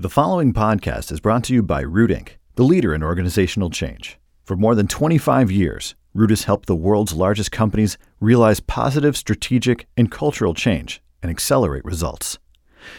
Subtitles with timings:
[0.00, 4.18] The following podcast is brought to you by Root Inc., the leader in organizational change.
[4.44, 9.86] For more than 25 years, Root has helped the world's largest companies realize positive strategic
[9.98, 12.38] and cultural change and accelerate results.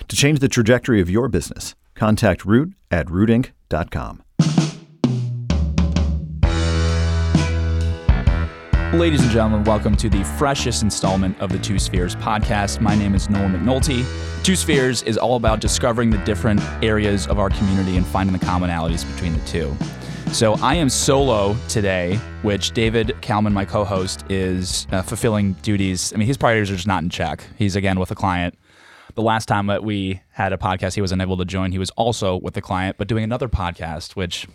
[0.10, 4.22] To change the trajectory of your business, contact Root at rootinc.com.
[8.94, 12.82] Ladies and gentlemen, welcome to the freshest installment of the Two Spheres podcast.
[12.82, 14.04] My name is Noel McNulty.
[14.44, 18.46] Two Spheres is all about discovering the different areas of our community and finding the
[18.46, 19.74] commonalities between the two.
[20.34, 26.12] So I am solo today, which David Kalman, my co-host, is uh, fulfilling duties.
[26.14, 27.46] I mean, his priorities are just not in check.
[27.58, 28.60] He's again with a client.
[29.16, 31.72] The last time that we had a podcast, he was unable to join.
[31.72, 34.48] He was also with the client, but doing another podcast, which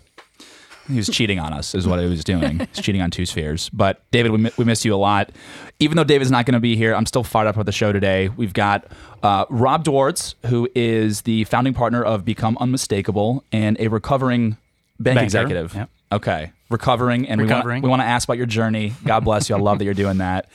[0.89, 2.59] he was cheating on us, is what he was doing.
[2.75, 3.69] He's cheating on two spheres.
[3.73, 5.31] But David, we, mi- we miss you a lot.
[5.79, 7.93] Even though David's not going to be here, I'm still fired up with the show
[7.93, 8.29] today.
[8.29, 8.87] We've got
[9.23, 14.57] uh, Rob Dwortz, who is the founding partner of Become Unmistakable and a recovering
[14.99, 15.75] bank Banker, executive.
[15.75, 15.91] yep.
[16.13, 17.83] Okay, recovering, and Recovering.
[17.83, 18.95] we want to ask about your journey.
[19.05, 19.57] God bless you.
[19.57, 20.49] I love that you're doing that.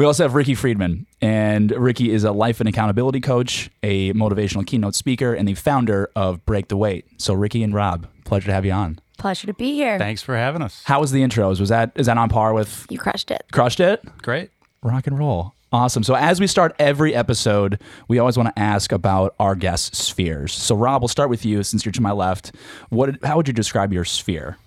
[0.00, 4.66] We also have Ricki Friedman, and Ricki is a life and accountability coach, a motivational
[4.66, 7.04] keynote speaker, and the founder of Break the Weight.
[7.18, 8.98] So, Ricki and Rob, pleasure to have you on.
[9.16, 9.98] Pleasure to be here.
[9.98, 10.82] Thanks for having us.
[10.84, 11.60] How was the intros?
[11.60, 13.44] Was that is that on par with You crushed it.
[13.52, 14.02] Crushed It?
[14.22, 14.50] Great.
[14.82, 15.54] Rock and roll.
[15.72, 16.04] Awesome.
[16.04, 20.52] So as we start every episode, we always want to ask about our guest spheres.
[20.52, 22.52] So Rob, we'll start with you since you're to my left.
[22.90, 24.58] What how would you describe your sphere?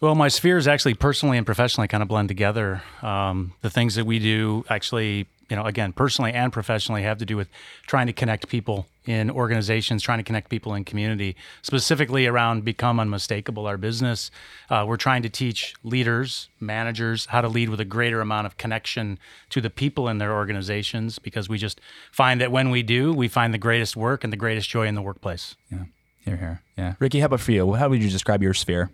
[0.00, 2.82] Well, my spheres actually personally and professionally kind of blend together.
[3.02, 7.26] Um, the things that we do actually, you know, again, personally and professionally have to
[7.26, 7.48] do with
[7.86, 13.00] trying to connect people in organizations, trying to connect people in community, specifically around Become
[13.00, 14.30] Unmistakable, our business.
[14.70, 18.56] Uh, we're trying to teach leaders, managers, how to lead with a greater amount of
[18.56, 19.18] connection
[19.50, 21.80] to the people in their organizations because we just
[22.12, 24.94] find that when we do, we find the greatest work and the greatest joy in
[24.94, 25.56] the workplace.
[25.70, 25.84] Yeah.
[26.20, 26.62] Here, here.
[26.76, 26.94] Yeah.
[26.98, 27.74] Ricki, how about for you?
[27.74, 28.90] How would you describe your sphere?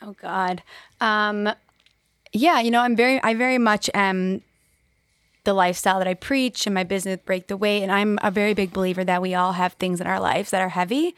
[0.00, 0.62] Oh God.
[1.00, 1.50] Um,
[2.32, 4.40] yeah, you know, I'm very, I very much am
[5.50, 7.82] the lifestyle that I preach and my business break the weight.
[7.82, 10.62] And I'm a very big believer that we all have things in our lives that
[10.62, 11.16] are heavy.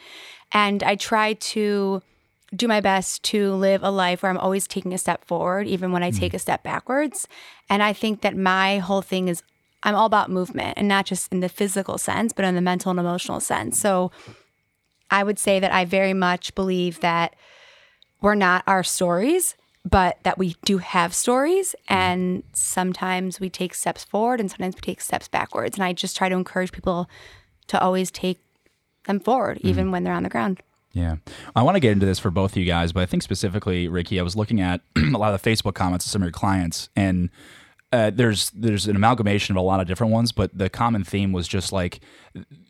[0.53, 2.00] And I try to
[2.56, 5.93] do my best to live a life where I'm always taking a step forward, even
[5.93, 6.19] when I mm.
[6.19, 7.28] take a step backwards.
[7.69, 9.43] And I think that my whole thing is
[9.82, 12.91] I'm all about movement and not just in the physical sense, but in the mental
[12.91, 13.78] and emotional sense.
[13.78, 14.12] So
[15.10, 17.37] I would say that I very much believe that
[18.22, 21.75] we're not our stories, but that we do have stories.
[21.88, 25.76] And sometimes we take steps forward and sometimes we take steps backwards.
[25.76, 27.09] And I just try to encourage people
[27.69, 28.41] to always take
[29.06, 29.69] them forward, mm-hmm.
[29.69, 30.62] even when they're on the ground.
[30.93, 31.16] Yeah.
[31.56, 33.88] I want to get into this for both of you guys, but I think specifically,
[33.88, 36.32] Ricki, I was looking at a lot of the Facebook comments of some of your
[36.32, 37.31] clients and
[37.92, 41.32] uh, there's there's an amalgamation of a lot of different ones, but the common theme
[41.32, 42.00] was just like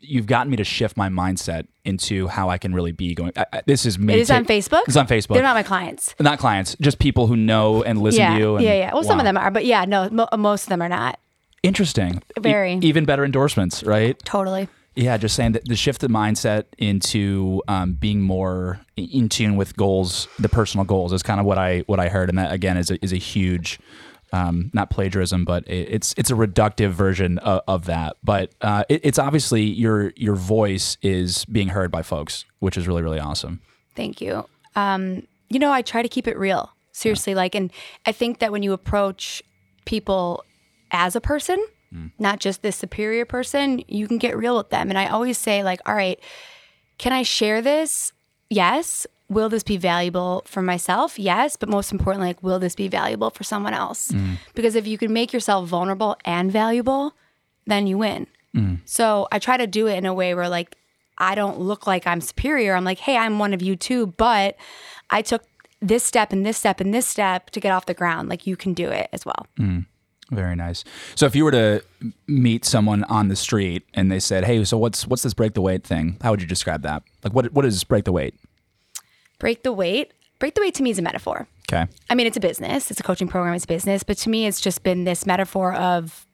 [0.01, 3.31] you've gotten me to shift my mindset into how I can really be going.
[3.35, 4.13] I, I, this is me.
[4.13, 4.83] It is ta- on Facebook?
[4.87, 5.35] It's on Facebook.
[5.35, 6.13] They're not my clients.
[6.19, 8.55] not clients, just people who know and listen yeah, to you.
[8.57, 8.93] And, yeah, yeah.
[8.93, 11.19] Well, some of them are, but yeah, no, mo- most of them are not.
[11.63, 12.21] interesting.
[12.37, 12.79] E- Very.
[12.81, 14.19] even better endorsements, right?
[14.25, 14.67] Totally.
[14.95, 19.75] Yeah, just saying that the shift of mindset into um, being more in tune with
[19.75, 22.77] goals, the personal goals, is kind of what I what I heard, and that again
[22.77, 23.79] is a, is a huge,
[24.33, 28.17] um, not plagiarism, but it, it's it's a reductive version of, of that.
[28.23, 32.87] But uh, it, it's obviously your your voice is being heard by folks, which is
[32.87, 33.61] really really awesome.
[33.95, 34.45] Thank you.
[34.75, 36.71] Um, you know, I try to keep it real.
[36.91, 37.71] Seriously, like, and
[38.05, 39.41] I think that when you approach
[39.85, 40.43] people
[40.91, 41.63] as a person,
[42.17, 44.89] not just this superior person, you can get real with them.
[44.89, 46.19] And I always say, like, all right,
[46.97, 48.13] can I share this?
[48.49, 49.05] Yes.
[49.33, 51.17] Will this be valuable for myself?
[51.17, 51.55] Yes.
[51.55, 54.09] But most importantly, like, will this be valuable for someone else?
[54.09, 54.37] Mm.
[54.55, 57.13] Because if you can make yourself vulnerable and valuable,
[57.65, 58.27] then you win.
[58.55, 58.79] Mm.
[58.85, 60.77] So I try to do it in a way where, like,
[61.17, 62.75] I don't look like I'm superior.
[62.75, 64.55] I'm like, hey, I'm one of you too, but
[65.09, 65.43] I took
[65.81, 68.29] this step and this step and this step to get off the ground.
[68.29, 69.47] Like, you can do it as well.
[69.59, 69.85] Mm.
[70.31, 70.83] Very nice.
[71.15, 71.83] So if you were to
[72.27, 75.61] meet someone on the street and they said, "Hey, so what's what's this break the
[75.61, 77.03] weight thing?" How would you describe that?
[77.23, 78.35] Like, what what is break the weight?
[79.43, 80.13] Break the weight.
[80.39, 81.47] Break the weight to me is a metaphor.
[81.69, 81.85] Okay.
[82.09, 84.45] I mean, it's a business, it's a coaching program, it's a business, but to me,
[84.45, 86.25] it's just been this metaphor of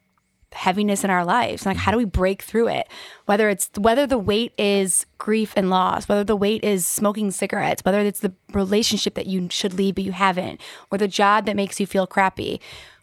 [0.52, 1.66] heaviness in our lives.
[1.66, 2.88] Like, how do we break through it?
[3.26, 7.84] Whether it's whether the weight is grief and loss, whether the weight is smoking cigarettes,
[7.84, 11.56] whether it's the relationship that you should leave but you haven't, or the job that
[11.56, 12.62] makes you feel crappy.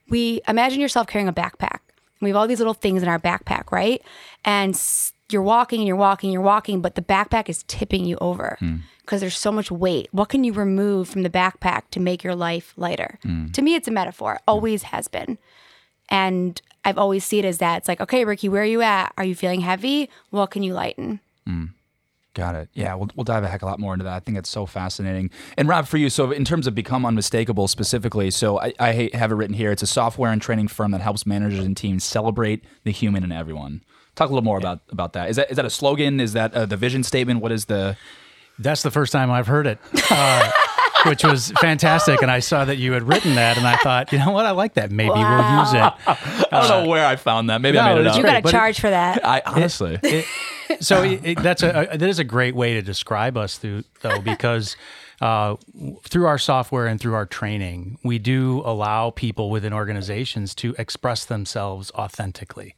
[0.09, 1.79] We imagine yourself carrying a backpack.
[2.21, 4.01] We have all these little things in our backpack, right?
[4.45, 8.17] And s- you're walking and you're walking, you're walking, but the backpack is tipping you
[8.21, 8.77] over hmm.
[9.01, 10.09] because there's so much weight.
[10.13, 13.19] What can you remove from the backpack to make your life lighter?
[13.23, 13.49] Hmm.
[13.49, 15.39] To me, it's a metaphor, always has been.
[16.09, 17.79] And I've always seen it as that.
[17.79, 19.13] It's like, okay, Ricki, where are you at?
[19.19, 20.09] Are you feeling heavy?
[20.31, 21.21] What can you lighten?
[21.45, 21.65] Hmm.
[22.37, 22.69] Got it.
[22.75, 24.13] Yeah, we'll, we'll dive a heck of a lot more into that.
[24.13, 25.31] I think it's so fascinating.
[25.57, 29.33] And Rob, for you, so in terms of Become Unmistakable specifically, so I, I have
[29.33, 29.73] it written here.
[29.73, 33.33] It's a software and training firm that helps managers and teams celebrate the human in
[33.33, 33.83] everyone.
[34.17, 35.31] Talk a little more about about that.
[35.31, 36.21] Is that is that a slogan?
[36.21, 37.41] Is that uh, the vision statement?
[37.41, 37.97] What is the?
[38.59, 39.79] That's the first time I've heard it.
[40.11, 40.51] Uh,
[41.07, 42.21] which was fantastic.
[42.21, 44.51] And I saw that you had written that, and I thought, you know what, I
[44.51, 44.91] like that.
[44.91, 45.39] Maybe Wow.
[45.39, 45.93] we'll use it.
[46.53, 47.61] I don't know where I found that.
[47.63, 48.19] Maybe I made it it's up.
[48.19, 49.25] You got but to it- charge for that.
[49.25, 49.99] I honestly.
[50.03, 50.27] It-
[50.81, 53.85] so it, it- that's a, a that is a great way to describe us through
[54.03, 54.77] though because
[55.21, 55.57] uh,
[56.05, 61.25] through our software and through our training we do allow people within organizations to express
[61.25, 62.75] themselves authentically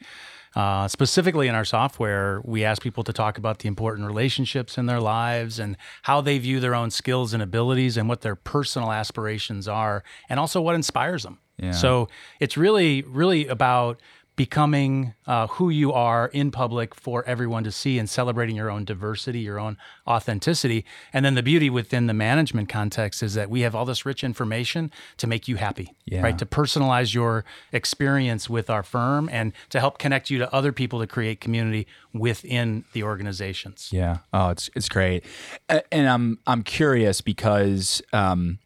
[0.57, 4.87] uh, specifically in our software we ask people to talk about the important relationships in
[4.87, 8.91] their lives and how they view their own skills and abilities and what their personal
[8.93, 11.73] aspirations are and also what inspires them Yeah.
[11.73, 12.09] so
[12.41, 14.01] it's really really about
[14.39, 18.85] becoming uh, who you are in public for everyone to see and celebrating your own
[18.85, 19.77] diversity, your own
[20.07, 20.85] authenticity.
[21.13, 24.23] And then the beauty within the management context is that we have all this rich
[24.23, 26.23] information to make you happy, Yeah.
[26.23, 26.39] right?
[26.39, 31.01] To personalize your experience with our firm and to help connect you to other people
[31.01, 33.89] to create community within the organizations.
[33.93, 34.19] Yeah.
[34.33, 35.25] Oh, it's it's great,
[35.69, 38.61] and I'm I'm curious because um,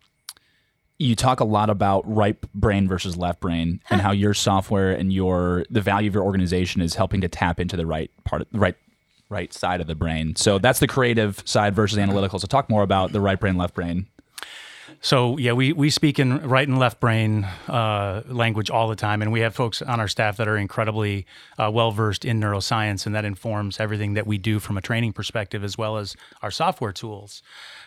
[1.03, 5.13] you talk a lot about right brain versus left brain, and how your software and
[5.13, 8.49] your the value of your organization is helping to tap into the right part, of,
[8.53, 8.77] the right
[9.29, 10.37] right side of the brain.
[10.37, 12.39] So that's the creative side versus analytical.
[12.39, 14.07] So talk more about the right brain, left brain.
[15.05, 19.21] So yeah, we we speak in right and left brain uh, language all the time,
[19.21, 21.27] and we have folks on our staff that are incredibly
[21.59, 25.13] uh, well versed in neuroscience, and that informs everything that we do from a training
[25.13, 27.43] perspective as well as our software tools.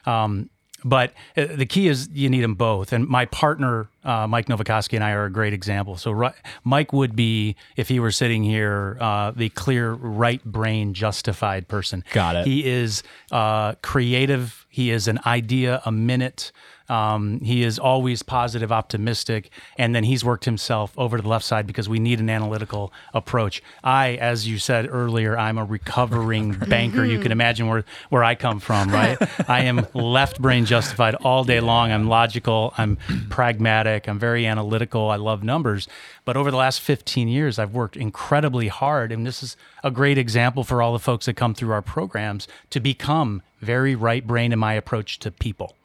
[0.05, 0.49] Um,
[0.85, 2.93] but uh, the key is you need them both.
[2.93, 5.97] And my partner, uh, Mike Novakoski, and I are a great example.
[5.97, 6.29] So ri-
[6.63, 12.03] Mike would be, if he were sitting here, uh, the clear right brain justified person.
[12.13, 12.45] Got it.
[12.45, 14.65] He is uh, creative.
[14.69, 16.51] He is an idea a minute.
[16.89, 21.45] Um, he is always positive, optimistic, and then he's worked himself over to the left
[21.45, 23.63] side because we need an analytical approach.
[23.83, 27.03] I, as you said earlier, I'm a recovering banker.
[27.05, 29.17] You can imagine where where I come from, right?
[29.49, 31.91] I am left brain justified all day long.
[31.91, 32.73] I'm logical.
[32.77, 32.97] I'm
[33.29, 34.07] pragmatic.
[34.07, 35.09] I'm very analytical.
[35.09, 35.87] I love numbers.
[36.23, 40.17] But over the last 15 years, I've worked incredibly hard, and this is a great
[40.17, 44.53] example for all the folks that come through our programs to become very right brain
[44.53, 45.75] in my approach to people.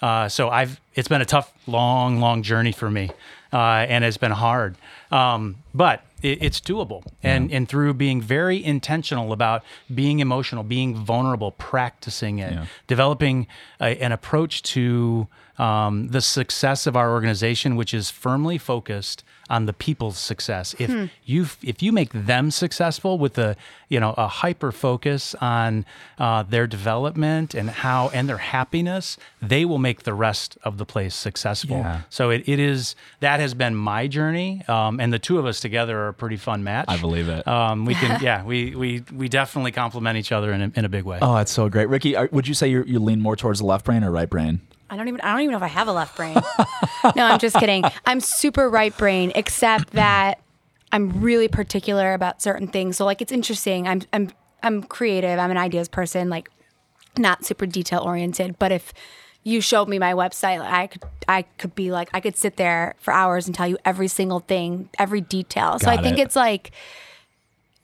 [0.00, 3.10] Uh, so I've it's been a tough, long, long journey for me,
[3.52, 4.76] uh, and it's been hard,
[5.10, 7.02] um, but it, it's doable.
[7.22, 9.62] And and through being very intentional about
[9.94, 12.52] being emotional, being vulnerable, practicing it,
[12.88, 13.46] developing
[13.80, 15.28] a, an approach to
[15.58, 20.74] um, the success of our organization, which is firmly focused on the people's success.
[20.78, 23.54] If you if you make them successful with a
[23.90, 25.84] you know a hyper focus on
[26.18, 30.86] uh, their development and how and their happiness, they will make the rest of the
[30.86, 31.76] place successful.
[31.76, 32.00] Yeah.
[32.08, 35.60] So it, it is that has been my journey, um, and the two of us
[35.60, 36.86] together are a pretty fun match.
[36.88, 37.46] I believe it.
[37.46, 40.88] Um, we can yeah we we we definitely complement each other in a, in a
[40.88, 41.18] big way.
[41.20, 42.16] Oh, that's so great, Ricki.
[42.16, 44.62] Are, would you say you you lean more towards the left brain or right brain?
[44.92, 46.34] I don't even I don't even know if I have a left brain.
[47.16, 47.82] no, I'm just kidding.
[48.04, 50.38] I'm super right brain, except that
[50.92, 52.98] I'm really particular about certain things.
[52.98, 53.88] So like it's interesting.
[53.88, 54.30] I'm I'm
[54.62, 55.38] I'm creative.
[55.38, 56.50] I'm an ideas person, like
[57.16, 58.58] not super detail oriented.
[58.58, 58.92] But if
[59.44, 62.58] you showed me my website, like, I could I could be like I could sit
[62.58, 65.78] there for hours and tell you every single thing, every detail.
[65.78, 66.22] So Got I think it.
[66.22, 66.70] it's like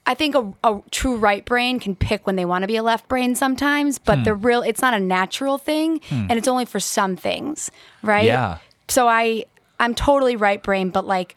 [0.08, 2.82] I think a, a true right brain can pick when they want to be a
[2.82, 4.02] left brain sometimes, Hmm.
[4.06, 7.70] but the real it's not a natural thing and it's only for some things,
[8.02, 8.24] right?
[8.24, 8.58] Yeah.
[8.88, 9.44] So I
[9.78, 11.36] I'm totally right brain, but like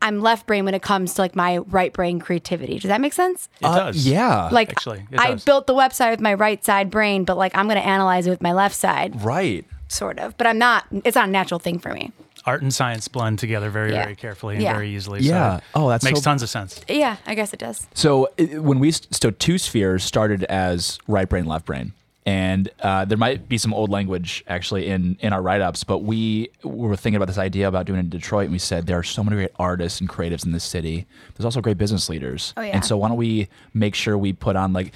[0.00, 2.78] I'm left brain when it comes to like my right brain creativity.
[2.78, 3.48] Does that make sense?
[3.60, 4.06] it does.
[4.06, 4.48] Yeah.
[4.50, 5.44] Like actually, I does.
[5.44, 8.30] built the website with my right side brain, but like I'm going to analyze it
[8.30, 9.64] with my left side, right.
[9.88, 10.36] sort of.
[10.38, 10.84] But I'm not.
[11.04, 12.12] It's not a natural thing for me.
[12.48, 14.04] Art and science blend together very Yeah.
[14.04, 14.72] very carefully and Yeah.
[14.72, 15.20] very easily.
[15.20, 15.58] Yeah.
[15.58, 16.80] So Oh, that makes so- tons of sense.
[16.88, 17.86] Yeah, I guess it does.
[17.94, 21.92] So it- when we so two spheres started as right brain, left brain,
[22.24, 25.98] and uh, there might be some old language actually in in our write ups, but
[25.98, 28.98] we were thinking about this idea about doing it in Detroit, and we said there
[28.98, 31.06] are so many great artists and creatives in this city.
[31.36, 32.70] There's also great business leaders, Oh, yeah.
[32.74, 34.92] and so why don't we make sure we put on like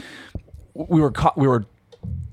[0.74, 1.66] we were caught, we were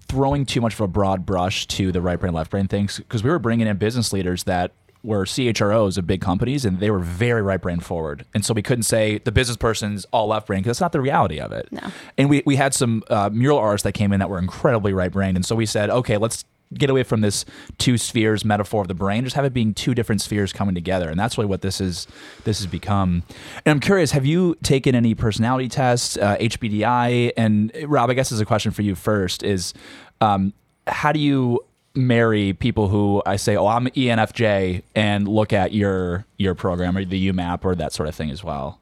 [0.07, 3.21] throwing too much of a broad brush to the right brain left brain things because
[3.23, 4.71] we were bringing in business leaders that
[5.03, 8.25] were CHROs of big companies and they were very right brain forward.
[8.33, 11.01] And so we couldn't say the business person's all left brain because that's not the
[11.01, 11.71] reality of it.
[11.71, 11.91] No.
[12.17, 15.11] And we, we had some uh, mural artists that came in that were incredibly right
[15.11, 15.37] brained.
[15.37, 17.45] And so we said, okay, let's get away from this
[17.77, 21.09] two spheres metaphor of the brain, just have it being two different spheres coming together,
[21.09, 22.07] and that's really what this is.
[22.43, 23.23] This has become.
[23.65, 27.31] And I'm curious, have you taken any personality tests, uh, HBDI?
[27.35, 29.73] And Rob, I guess is a question for you first: is
[30.21, 30.53] um,
[30.85, 31.63] how do you
[32.07, 37.05] marry people who I say, "Oh, I'm ENFJ," and look at your your program or
[37.05, 38.79] the UMAP or that sort of thing as well?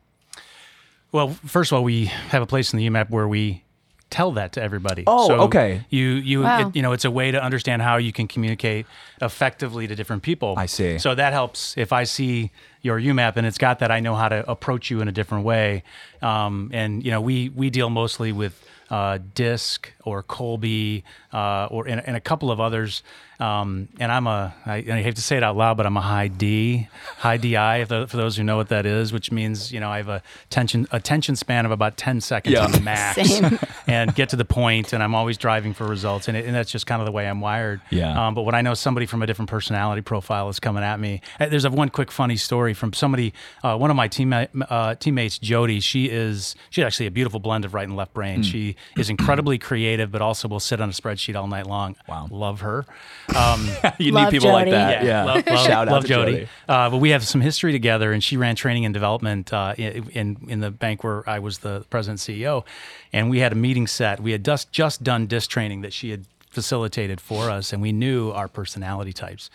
[1.12, 3.64] Well, first of all, we have a place in the UMAP where we
[4.10, 5.04] tell that to everybody.
[5.08, 5.86] Oh, okay.
[5.90, 6.70] You you Wow.
[6.70, 8.86] it, you know, it's a way to understand how you can communicate
[9.22, 10.56] effectively to different people.
[10.58, 10.98] I see.
[11.00, 14.30] So that helps if I see your UMAP and it's got that, I know how
[14.30, 15.84] to approach you in a different way.
[16.22, 21.88] Um, and you know, we we deal mostly with uh, DISC or Kolbe uh, or
[21.88, 23.04] and, and a couple of others.
[23.40, 26.02] Um, and I'm a I, I hate to say it out loud, but I'm a
[26.02, 27.86] high D, high DI.
[27.86, 30.88] For, those who know what that is, which means you know I have a tension
[30.92, 32.64] attention span of about ten seconds Yeah.
[32.66, 33.60] on the max, Same.
[33.88, 34.94] and get to the point.
[34.94, 37.28] And I'm always driving for results, and, it, and that's just kind of the way
[37.28, 37.82] I'm wired.
[37.92, 38.28] Yeah.
[38.28, 41.22] Um, but when I know somebody from a different personality profile is coming at me,
[41.40, 43.34] there's a one quick funny story from somebody.
[43.64, 45.80] Uh, one of my team uh, teammates, Jody.
[45.80, 48.44] She is she's actually a beautiful blend of right and left brain.
[48.44, 51.96] She is incredibly creative, but also will sit on a spreadsheet all night long.
[52.08, 52.28] Wow.
[52.32, 52.86] love her.
[53.36, 53.68] Um,
[54.00, 55.04] you Love need people like that.
[55.04, 55.26] Yeah.
[55.26, 56.32] love, love, Shout out love to Jody.
[56.32, 56.48] Jody.
[56.68, 60.10] Uh, but we have some history together, and she ran training and development uh, in,
[60.12, 62.64] in in the bank where I was the president and CEO,
[63.12, 64.22] and we had a meeting set.
[64.22, 66.26] We had just just done disc training that she had
[66.58, 69.52] facilitated for us, and we knew our personality types.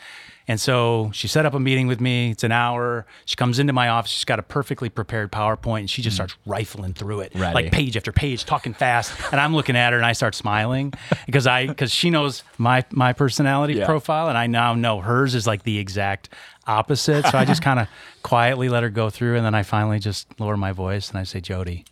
[0.46, 2.30] And so she set up a meeting with me.
[2.30, 3.04] It's an hour.
[3.24, 4.12] She comes into my office.
[4.12, 7.40] She's got a perfectly prepared PowerPoint, and she just starts rifling through it, Mm.
[7.40, 7.54] Ready.
[7.54, 9.12] like page after page, talking fast.
[9.32, 10.92] And I'm looking at her, and I start smiling
[11.26, 13.86] because I because she knows my my personality Yeah.
[13.86, 16.28] profile, and I now know hers is like the exact
[16.68, 17.26] opposite.
[17.26, 17.88] So I just kind of
[18.22, 21.24] quietly let her go through, and then I finally just lower my voice and I
[21.24, 21.84] say, "Jody,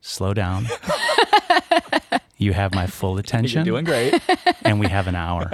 [0.00, 0.66] slow down.
[2.44, 4.20] you have my full attention, You're doing great.
[4.64, 5.48] and we have an hour."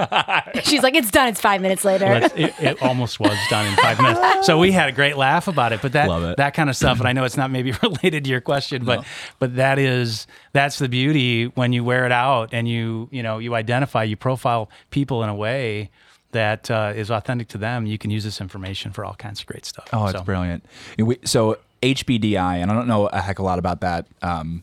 [0.64, 1.28] She's like, it's done.
[1.28, 2.04] It's five minutes later.
[2.06, 4.46] Well, it's- it, it almost was done in five minutes.
[4.46, 5.80] So we had a great laugh about it.
[5.82, 6.36] But that Love it.
[6.36, 9.04] that kind of stuff, and I know it's not maybe related to your question, but
[9.38, 13.38] but that is that's the beauty when you wear it out and you you know
[13.38, 15.90] you identify, you profile people in a way
[16.32, 17.86] that uh, is authentic to them.
[17.86, 19.88] You can use this information for all kinds of great stuff.
[19.92, 20.64] Oh, it's So- brilliant.
[20.98, 24.62] We- So HBDI, and I don't know a heck of a lot about that um,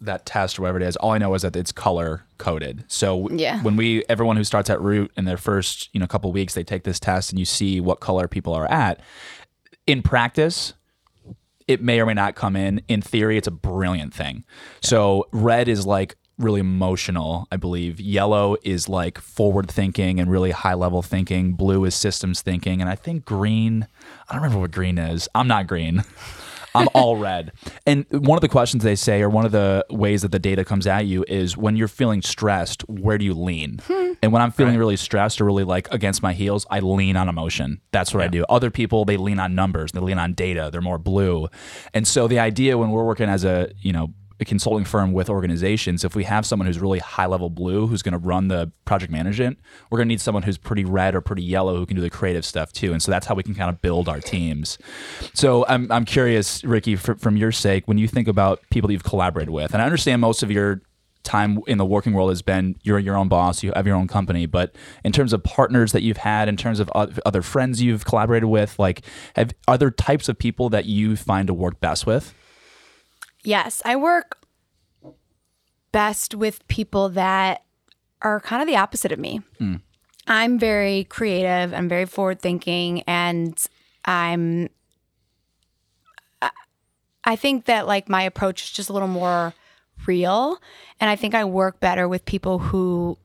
[0.00, 0.96] that test or whatever it is.
[0.96, 2.84] All I know is that it's color coded.
[2.88, 3.60] So Yeah.
[3.62, 6.64] when we everyone who starts at Root in their first you know couple weeks, they
[6.64, 9.00] take this test and you see what color people are at.
[9.86, 10.74] In practice,
[11.66, 12.80] it may or may not come in.
[12.88, 14.44] In theory, it's a brilliant thing.
[14.82, 18.00] So red is like really emotional, I believe.
[18.00, 21.54] Yellow is like forward thinking and really high level thinking.
[21.54, 22.80] Blue is systems thinking.
[22.80, 23.88] And I think green,
[24.28, 25.28] I don't remember what green is.
[25.34, 26.04] I'm not green.
[26.78, 27.52] I'm all red.
[27.86, 30.64] And one of the questions they say, or one of the ways that the data
[30.64, 33.80] comes at you, is when you're feeling stressed, where do you lean?
[33.86, 34.12] Hmm.
[34.22, 37.28] And when I'm feeling really stressed or really like against my heels, I lean on
[37.28, 37.80] emotion.
[37.92, 38.44] That's what I do.
[38.48, 41.48] Other people, they lean on numbers, they lean on data, they're more blue.
[41.94, 45.28] And so the idea when we're working as a, you know, a consulting firm with
[45.28, 48.70] organizations, if we have someone who's really high level blue who's going to run the
[48.84, 49.58] project management,
[49.90, 52.10] we're going to need someone who's pretty red or pretty yellow who can do the
[52.10, 52.92] creative stuff too.
[52.92, 54.78] And so that's how we can kind of build our teams.
[55.34, 58.92] So I'm, I'm curious, Ricki, fr from your sake, when you think about people that
[58.92, 60.82] you've collaborated with, and I understand most of your
[61.24, 64.08] time in the working world has been you're your own boss, you have your own
[64.08, 68.04] company, but in terms of partners that you've had, in terms of other friends you've
[68.04, 69.02] collaborated with, like,
[69.36, 72.34] have, are there types of people that you find to work best with?
[73.48, 74.44] Yes, I work
[75.90, 77.64] best with people that
[78.20, 79.40] are kind of the opposite of me.
[79.56, 79.76] Hmm.
[80.26, 83.58] I'm very creative, I'm very forward thinking, and
[84.04, 84.68] I'm
[86.42, 86.50] I-
[87.24, 89.54] I think that like my approach is just a little more
[90.06, 90.58] real,
[91.00, 93.16] and I think I work better with people who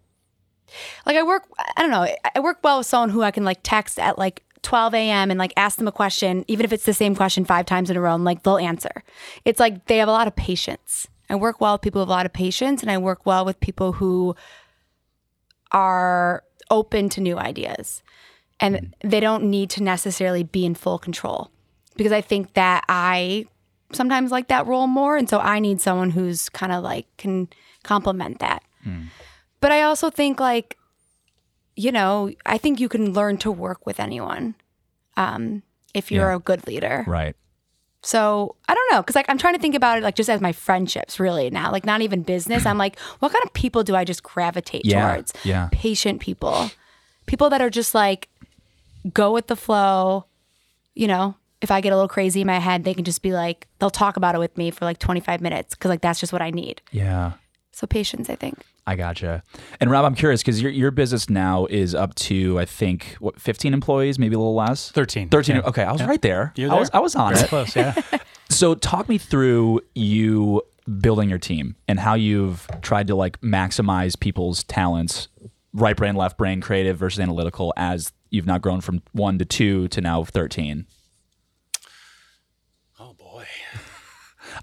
[1.06, 1.44] like I work
[1.75, 4.46] I don't know, I work well with someone who I can like text at like
[4.63, 5.29] 12 a.m.
[5.29, 7.98] and like ask them a question, even if it's the same question five times in
[7.98, 9.03] a row, and like they'll answer.
[9.46, 11.08] It's like they have a lot of patience.
[11.29, 13.46] I work well with people who have a lot of patience, and I work well
[13.46, 14.36] with people who
[15.72, 18.03] are open to new ideas.
[18.60, 21.50] And they don't need to necessarily be in full control
[21.96, 23.46] because I think that I
[23.91, 25.17] sometimes like that role more.
[25.17, 27.50] And so I need someone who's kind of like can
[27.84, 28.63] complement that.
[28.84, 29.03] Hmm.
[29.60, 30.77] But I also think like,
[31.75, 34.56] you know, I think you can learn to work with anyone
[35.18, 35.63] um,
[35.94, 36.36] if you're Yeah.
[36.38, 37.03] a good leader.
[37.08, 37.36] Right.
[38.06, 40.42] So I don't know, because like I'm trying to think about it like just as
[40.42, 42.65] my friendships really now, like not even business.
[42.65, 45.34] I'm like, what kind of people do I just gravitate Yeah, towards?
[45.46, 45.70] yeah.
[45.72, 46.70] Patient people,
[47.27, 48.27] people that are just like
[49.13, 50.25] go with the flow.
[50.96, 53.32] You know, if I get a little crazy in my head, they can just be
[53.32, 56.34] like, they'll talk about it with me for like 25 minutes because like that's just
[56.34, 56.82] what I need.
[56.92, 57.34] Yeah.
[57.74, 58.60] So patience, I think.
[58.86, 59.44] I gotcha.
[59.80, 63.39] And Rob, I'm curious because your your business now is up to I think what
[63.42, 64.92] 15 employees, maybe a little less.
[64.92, 65.30] 13.
[65.30, 65.56] 13.
[65.56, 65.62] Yeah.
[65.63, 66.53] Okay, I was right there.
[66.56, 66.89] You're I was.
[66.94, 67.50] I was on Very it.
[67.50, 67.96] close, yeah.
[68.50, 70.62] So talk me through you
[71.00, 75.27] building your team and how you've tried to like maximize people's talents,
[75.74, 79.88] right brain, left brain, creative versus analytical as you've now grown from 1 to 2
[79.88, 80.86] to now 13.
[83.00, 83.46] oh boy.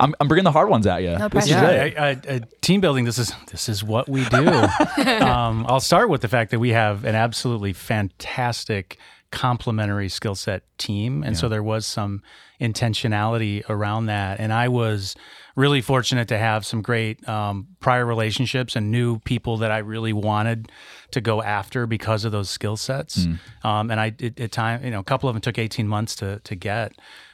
[0.01, 1.17] I'm, I'm bringing the hard ones at you.
[1.17, 1.85] No This is pressure.
[1.87, 1.93] it.
[1.93, 3.05] Yeah, I, I, I, team building.
[3.05, 4.49] This is this is what we do.
[5.07, 8.99] um, I'll start with the fact that we have an absolutely fantastic
[9.31, 12.23] complementary skill set team, and so there was some
[12.61, 14.41] intentionality around that.
[14.41, 15.15] And I was
[15.57, 20.13] really fortunate to have some great um, prior relationships and new people that I really
[20.13, 20.71] wanted
[21.13, 23.27] to go after because of those skill sets.
[23.63, 26.15] Um, and I it, at time, you know, a couple of them took 18 months
[26.17, 26.93] to to get.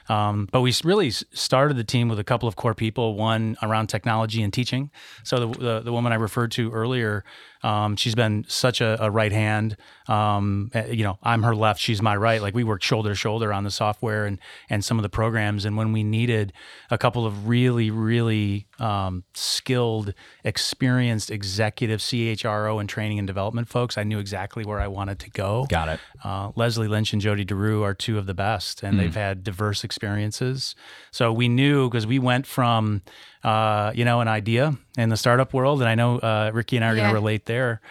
[0.09, 3.15] Um, but we really started the team with a couple of core people.
[3.15, 4.89] One around technology and teaching.
[5.23, 7.23] So the the, the woman I referred to earlier,
[7.63, 9.75] um, she's been such a, a right hand.
[10.07, 12.41] Um, eh, you know, I'm her left, she's my right.
[12.41, 15.65] Like we worked shoulder to shoulder on the software and and some of the programs.
[15.65, 16.53] And when we needed
[16.89, 23.97] a couple of really really um, skilled, experienced executive CHRO and training and development folks,
[23.97, 25.65] I knew exactly where I wanted to go.
[25.69, 25.99] Got it.
[26.23, 29.83] Uh, Leslie Lynch and Jody DeRue are two of the best, and they've had diverse
[29.83, 30.75] experiences.
[31.11, 33.01] So we knew because we went from,
[33.43, 36.85] uh, you know, an idea in the startup world, and I know uh, Ricki and
[36.85, 37.81] I are going to relate there.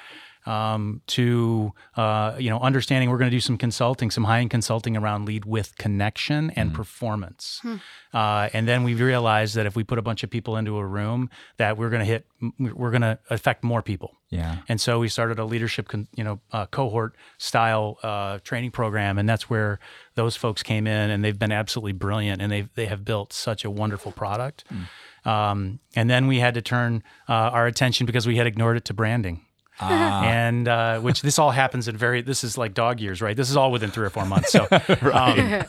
[0.47, 4.51] Um, to uh, you know, understanding we're going to do some consulting, some high end
[4.51, 7.61] consulting around lead with connection and performance,
[8.15, 10.87] uh, and then we realized that if we put a bunch of people into a
[10.87, 12.27] room, that we're going to hit,
[12.59, 14.15] we're going to affect more people.
[14.31, 14.59] Yeah.
[14.69, 19.19] And so we started a leadership, con- you know, uh, cohort style uh, training program,
[19.19, 19.79] and that's where
[20.15, 23.65] those folks came in, and they've been absolutely brilliant, and they they have built such
[23.65, 24.65] a wonderful product.
[25.25, 28.85] Um, and then we had to turn uh, our attention because we had ignored it
[28.87, 29.46] to branding.
[29.81, 33.37] and uh, which this all happens in very this is like dog years right?
[33.37, 34.53] This is all within three or four months.
[34.53, 34.67] So
[35.13, 35.65] um,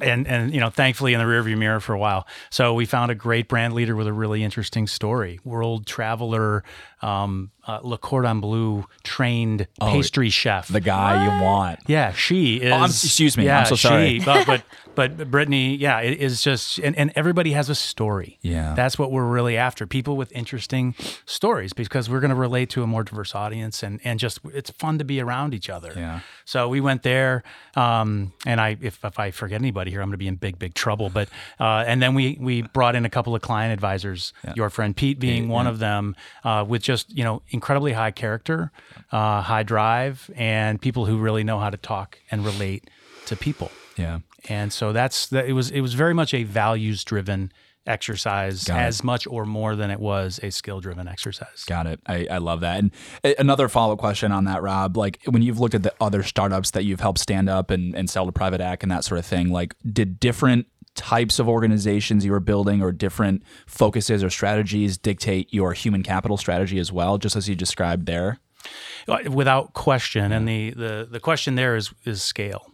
[0.00, 2.26] and and you know thankfully in the rearview mirror for a while.
[2.50, 5.40] So we found a great brand leader with a really interesting story.
[5.44, 6.64] World traveler
[7.02, 11.80] um, uh, le cordon bleu trained pastry chef The guy you want.
[11.86, 12.72] yeah, she is.
[12.72, 14.18] Oh, I'm- excuse me, I'm Yeah, so sorry.
[14.18, 14.62] She, but, but
[14.94, 18.38] but Brittany, yeah, it is just, and, and everybody has a story.
[18.42, 18.74] Yeah.
[18.74, 19.86] that's what we're really after.
[19.88, 20.94] People with interesting
[21.26, 24.70] stories because we're going to relate to a more diverse audience, and and just it's
[24.70, 25.92] fun to be around each other.
[25.96, 26.20] Yeah.
[26.44, 27.42] So we went there,
[27.74, 30.58] um, and I if if I forget anybody here, I'm going to be in big
[30.58, 31.10] big trouble.
[31.10, 34.32] But uh, and then we we brought in a couple of client advisors.
[34.54, 38.70] Your friend Pete being one of them, uh, with just you know incredibly high character,
[39.10, 42.90] uh, high drive, and people who really know how to talk and relate
[43.26, 43.70] to people.
[43.96, 44.18] Yeah.
[44.48, 45.46] And so that's that.
[45.46, 47.50] It was it was very much a values driven
[47.86, 48.84] exercise, Got it.
[48.84, 51.64] as much or more than it was a skill driven exercise.
[51.66, 52.00] Got it.
[52.06, 52.78] I, I love that.
[52.78, 52.90] And
[53.38, 54.96] another follow up question on that, Rob.
[54.96, 58.08] Like when you've looked at the other startups that you've helped stand up and, and
[58.08, 62.24] sell to private act and that sort of thing, like did different types of organizations
[62.24, 67.18] you were building or different focuses or strategies dictate your human capital strategy as well,
[67.18, 68.38] just as you described there?
[69.28, 70.32] Without question.
[70.32, 72.73] And the, the, the question there is, is scale.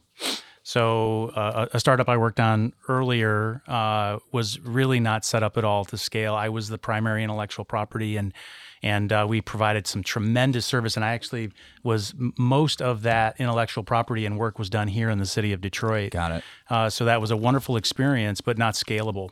[0.70, 5.64] So uh, a startup I worked on earlier uh, was really not set up at
[5.64, 6.36] all to scale.
[6.36, 8.32] I was the primary intellectual property, and
[8.80, 10.94] and uh, we provided some tremendous service.
[10.94, 11.50] And I actually
[11.82, 15.60] was most of that intellectual property and work was done here in the city of
[15.60, 16.12] Detroit.
[16.12, 16.44] Got it.
[16.68, 19.30] Uh, so that was a wonderful experience, but not scalable.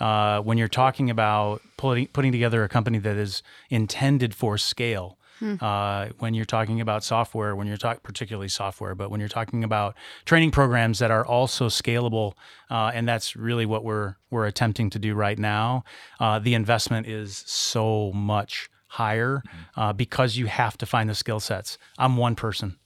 [0.00, 5.18] Uh, when you're talking about putting putting together a company that is intended for scale,
[5.42, 9.64] uh, when you're talking about software, when you're talking particularly software, but when you're talking
[9.64, 9.94] about
[10.24, 12.34] training programs that are also scalable,
[12.70, 15.84] uh, and that's really what we're we're attempting to do right now.
[16.20, 19.42] Uh, the investment is so much higher
[19.76, 21.78] uh, because you have to find the skill sets.
[21.98, 22.76] I'm one person.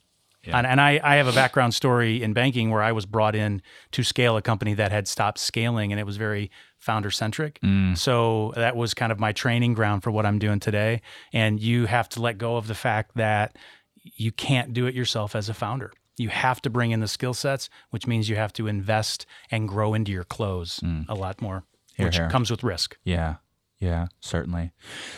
[0.45, 3.61] And, and I, I have a background story in banking where I was brought in
[3.91, 7.59] to scale a company that had stopped scaling and it was very founder centric.
[7.61, 7.97] Mm.
[7.97, 11.01] So that was kind of my training ground for what I'm doing today.
[11.33, 13.57] And you have to let go of the fact that
[14.03, 15.91] you can't do it yourself as a founder.
[16.17, 19.67] You have to bring in the skill sets, which means you have to invest and
[19.67, 21.05] grow into your close mm.
[21.07, 21.63] a lot more,
[21.97, 22.29] which here.
[22.29, 22.97] comes with risk.
[23.03, 23.35] Yeah.
[23.79, 24.71] Yeah, certainly.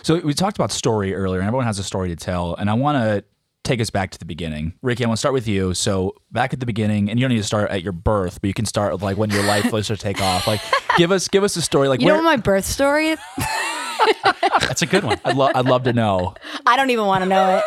[0.04, 2.54] So we talked about story earlier, and everyone has a story to tell.
[2.56, 3.24] And I want to
[3.64, 4.74] take us back to the beginning.
[4.82, 5.74] Ricki, I want to start with you.
[5.74, 8.48] So back at the beginning, and you don't need to start at your birth, but
[8.48, 10.48] you can start with like when your life was to take off.
[10.48, 10.62] Like,
[10.98, 11.88] give us give us a story.
[11.88, 13.16] Like, You where, know my birth story?
[14.62, 15.20] That's a good one.
[15.26, 16.34] I'd, lo- I'd love to know.
[16.66, 17.64] I don't even want to know it.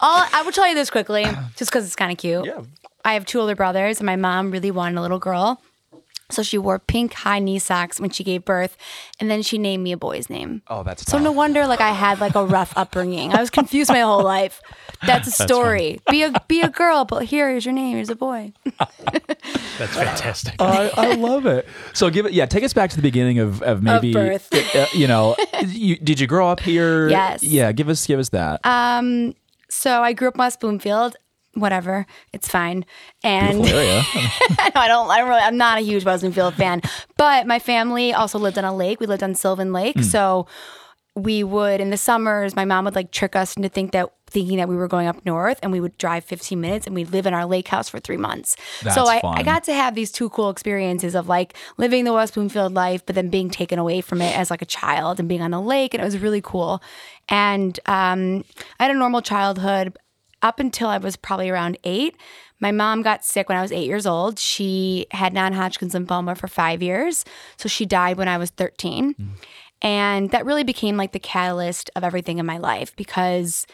[0.00, 1.24] I'll, I will tell you this quickly,
[1.56, 2.46] just because it's kind of cute.
[2.46, 2.62] Yeah.
[3.04, 5.60] I have two older brothers, and my mom really wanted a little girl.
[6.30, 8.76] So she wore pink high knee socks when she gave birth,
[9.20, 10.62] and then she named me a boy's name.
[10.68, 13.32] Oh, that's So no wonder like I had like a rough upbringing.
[13.32, 14.60] I was confused my whole life.
[15.06, 16.00] That's a story.
[16.10, 17.96] be a be a girl, but here's your name.
[17.96, 18.52] Here's a boy.
[18.78, 20.54] That's fantastic.
[20.58, 21.68] I, I love it.
[21.92, 22.46] So give it, yeah.
[22.46, 24.74] Take us back to the beginning of, of maybe, of birth.
[24.74, 27.08] uh, you know, you, did you grow up here?
[27.08, 27.42] Yes.
[27.42, 27.70] Yeah.
[27.72, 28.64] Give us, give us that.
[28.64, 29.34] Um,
[29.68, 31.16] so I grew up in West Bloomfield.
[31.54, 32.84] Whatever, it's fine.
[33.22, 35.10] And no, I don't.
[35.10, 35.40] I don't really.
[35.40, 36.82] I'm not a huge West Bloomfield fan.
[37.16, 39.00] But my family also lived on a lake.
[39.00, 40.46] We lived on Sylvan Lake, so
[41.16, 42.56] we would in the summers.
[42.56, 45.24] My mom would like trick us into think that thinking that we were going up
[45.24, 48.00] north, and we would drive 15 minutes, and we'd live in our lake house for
[48.00, 48.56] three months.
[48.82, 49.38] That's so I, fun.
[49.38, 53.06] I got to have these two cool experiences of like living the West Bloomfield life,
[53.06, 55.62] but then being taken away from it as like a child and being on a
[55.62, 56.82] lake, and it was really cool.
[57.28, 58.44] And um,
[58.80, 59.96] I had a normal childhood
[60.44, 62.16] up until I was probably around eight.
[62.60, 64.38] My mom got sick when I was eight years old.
[64.38, 67.24] She had non Hodgkin's lymphoma for five years.
[67.56, 69.14] So she died when I was 13.
[69.14, 69.32] Mm-hmm.
[69.82, 73.66] And that really became like the catalyst of everything in my life because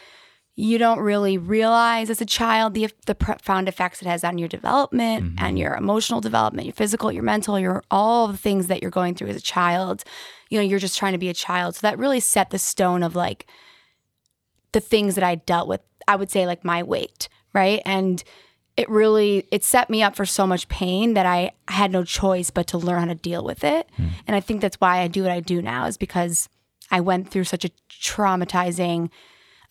[0.55, 4.49] you don't really realize as a child the, the profound effects it has on your
[4.49, 5.45] development mm-hmm.
[5.45, 9.15] and your emotional development, your physical, your mental, your all the things that you're going
[9.15, 10.03] through as a child.
[10.49, 11.75] You know, you're just trying to be a child.
[11.75, 13.47] So that really set the stone of like,
[14.71, 15.81] the things that I dealt with,
[16.11, 17.81] I would say like my weight, right?
[17.85, 18.21] And
[18.75, 22.49] it really it set me up for so much pain that I had no choice
[22.49, 23.89] but to learn how to deal with it.
[23.95, 24.07] Hmm.
[24.27, 26.49] And I think that's why I do what I do now is because
[26.89, 29.09] I went through such a traumatizing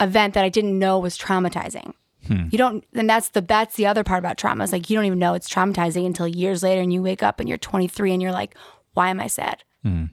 [0.00, 1.92] event that I didn't know was traumatizing.
[2.26, 2.46] Hmm.
[2.50, 5.06] You don't and that's the that's the other part about trauma is like you don't
[5.06, 8.22] even know it's traumatizing until years later and you wake up and you're 23 and
[8.22, 8.54] you're like
[8.94, 9.62] why am I sad?
[9.82, 10.06] Hmm.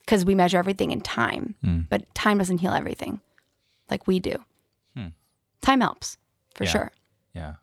[0.00, 1.54] Because we measure everything in time,
[1.88, 3.20] but time doesn't heal everything
[3.90, 4.36] like we do.
[5.64, 6.18] Time helps
[6.54, 6.70] for Yeah.
[6.70, 6.92] sure,
[7.34, 7.54] yeah.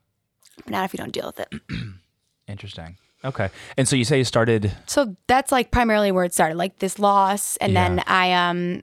[0.58, 1.50] but not if you don't deal with it.
[2.48, 2.98] Interesting.
[3.24, 3.50] Okay.
[3.78, 6.98] And so you say you started, so that's like primarily where it started, like this
[7.00, 7.88] loss, and Yeah.
[7.90, 8.82] then I um,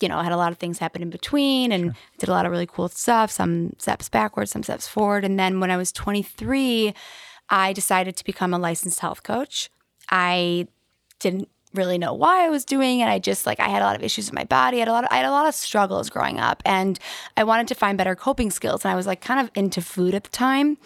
[0.00, 2.52] you know, had a lot of things happen in between, and did a lot of
[2.52, 3.30] really cool stuff.
[3.30, 6.94] Some steps backwards, some steps forward, and then when I was 23,
[7.50, 9.70] I decided to become a licensed health coach.
[10.10, 10.68] I
[11.18, 13.06] didn't really know why I was doing it.
[13.06, 14.78] I just like I had a lot of issues with my body.
[14.78, 16.98] I had a lot of I had a lot of struggles growing up and
[17.36, 20.14] I wanted to find better coping skills and I was like kind of into food
[20.14, 20.78] at the time.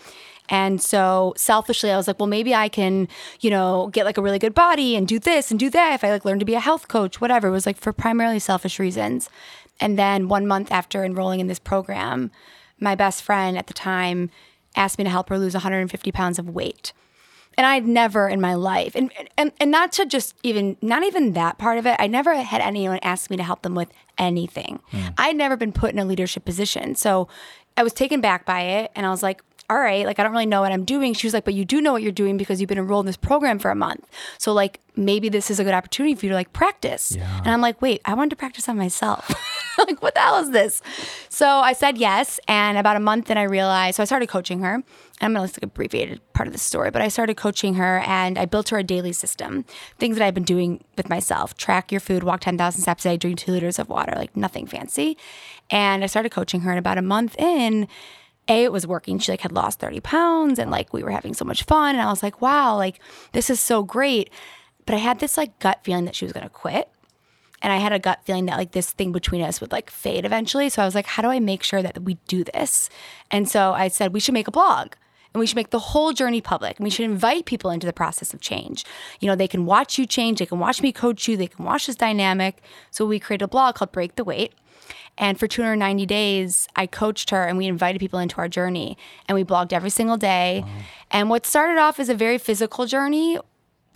[0.51, 3.09] And so selfishly I was like, well maybe I can,
[3.41, 6.05] you know, get like a really good body and do this and do that if
[6.05, 7.49] I like learn to be a health coach, whatever.
[7.49, 9.29] It was like for primarily selfish reasons.
[9.81, 12.31] And then 1 month after enrolling in this program,
[12.81, 14.31] my best friend at the time
[14.77, 16.93] asked me to help her lose 150 pounds of weight
[17.59, 21.33] and I'd never in my life, and, and and not to just even not even
[21.33, 21.97] that part of it.
[21.99, 24.79] I never had anyone ask me to help them with anything.
[24.93, 25.09] Hmm.
[25.19, 27.27] I'd never been put in a leadership position, so
[27.77, 30.31] I was taken back by it, and I was like, "All right, like I don't
[30.31, 32.37] really know what I'm doing." She was like, "But you do know what you're doing
[32.37, 34.07] because you've been enrolled in this program for a month.
[34.39, 37.61] So like maybe this is a good opportunity for you to like practice." And I'm
[37.61, 39.35] like, "Wait, I wanted to practice on myself.
[39.79, 40.81] like what the hell is this?"
[41.29, 43.97] So I said yes, and about a month, then I realized.
[43.97, 44.85] So I started coaching her.
[45.21, 48.39] I'm going to like abbreviated part of the story, but I started coaching her and
[48.39, 49.65] I built her a daily system.
[49.99, 53.17] Things that I've been doing with myself track your food, walk 10,000 steps a day,
[53.17, 55.17] drink two liters of water, like nothing fancy.
[55.71, 57.89] And I started coaching her, and about a month in,
[58.49, 61.35] a it was working she like had lost 30 pounds and like we were having
[61.35, 62.99] so much fun and i was like wow like
[63.33, 64.31] this is so great
[64.87, 66.89] but i had this like gut feeling that she was going to quit
[67.61, 70.25] and I had a gut feeling that like this thing between us would like fade
[70.25, 70.69] eventually.
[70.69, 72.89] So I was like, how do I make sure that we do this?
[73.33, 74.93] And so I said, we should make a blog
[75.35, 77.93] and we should make the whole journey public and we should invite people into the
[77.93, 78.85] process of change.
[79.21, 81.65] You know, they can watch you change, they can watch me coach you, they can
[81.65, 82.63] watch this dynamic.
[82.91, 84.55] So we created a blog called Break the Weight.
[85.19, 89.35] And for 290 days, I coached her and we invited people into our journey and
[89.35, 90.65] we blogged every single day.
[91.11, 93.33] And what started off as a very physical journey,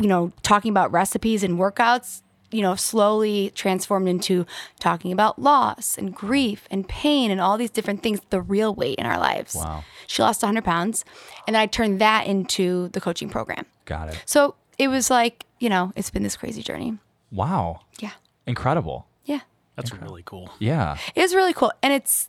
[0.01, 4.47] you know, talking about recipes and workouts, you know, slowly transformed into
[4.79, 8.99] talking about loss and grief and pain and all these different things, the real weight
[8.99, 9.55] in our lives.
[9.55, 9.85] Wow.
[10.07, 11.05] She lost 100 pounds.
[11.47, 13.67] And then I turned that into the coaching program.
[13.87, 14.23] got it.
[14.27, 16.99] So it was like, you know, it's been this crazy journey.
[17.31, 17.81] Wow.
[17.99, 18.12] Yeah.
[18.47, 19.07] Incredible.
[19.25, 19.41] Yeah.
[19.77, 20.51] That's really cool.
[20.59, 20.99] Yeah.
[21.15, 21.73] It was really cool.
[21.83, 22.29] And it's,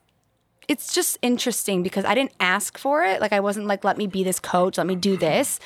[0.68, 3.20] it's just interesting because I didn't ask for it.
[3.22, 5.60] Like I wasn't like, let me be this coach, let me do this.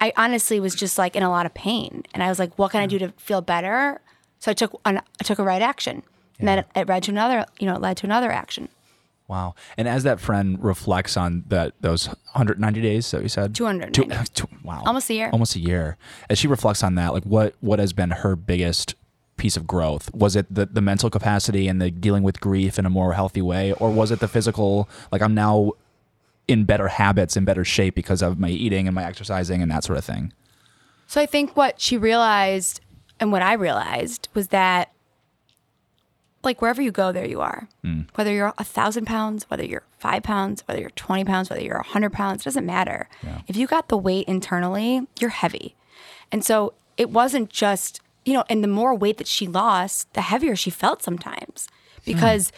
[0.00, 2.72] I honestly was just like in a lot of pain, and I was like, what
[2.72, 4.00] can I do to feel better?
[4.38, 6.02] So I took an, I took a right action,
[6.38, 7.46] and then it, led to another.
[7.58, 8.68] You know, it led to another action.
[9.26, 9.54] Wow.
[9.78, 14.02] And as that friend reflects on that those 190 days that you said, 290.
[14.16, 15.30] Two- two- wow, Almost a year.
[15.32, 15.96] almost a year.
[16.28, 18.94] As she reflects on that, like what what has been her biggest
[19.36, 20.12] piece of growth?
[20.14, 23.42] Was it the the mental capacity and the dealing with grief in a more healthy
[23.42, 24.88] way, or was it the physical?
[25.12, 25.72] Like I'm now
[26.46, 29.84] in better habits, in better shape because of my eating and my exercising and that
[29.84, 30.32] sort of thing.
[31.06, 32.80] So I think what she realized
[33.20, 34.90] and what I realized was that
[36.42, 37.68] like wherever you go, there you are.
[37.82, 38.02] Hmm.
[38.14, 41.78] Whether you're a thousand pounds, whether you're five pounds, whether you're 20 pounds, whether you're
[41.78, 43.08] a hundred pounds, it doesn't matter.
[43.48, 45.74] If you got the weight internally, you're heavy.
[46.30, 50.22] And so it wasn't just, you know, and the more weight that she lost, the
[50.22, 51.68] heavier she felt sometimes
[52.04, 52.52] because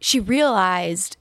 [0.00, 1.16] she realized,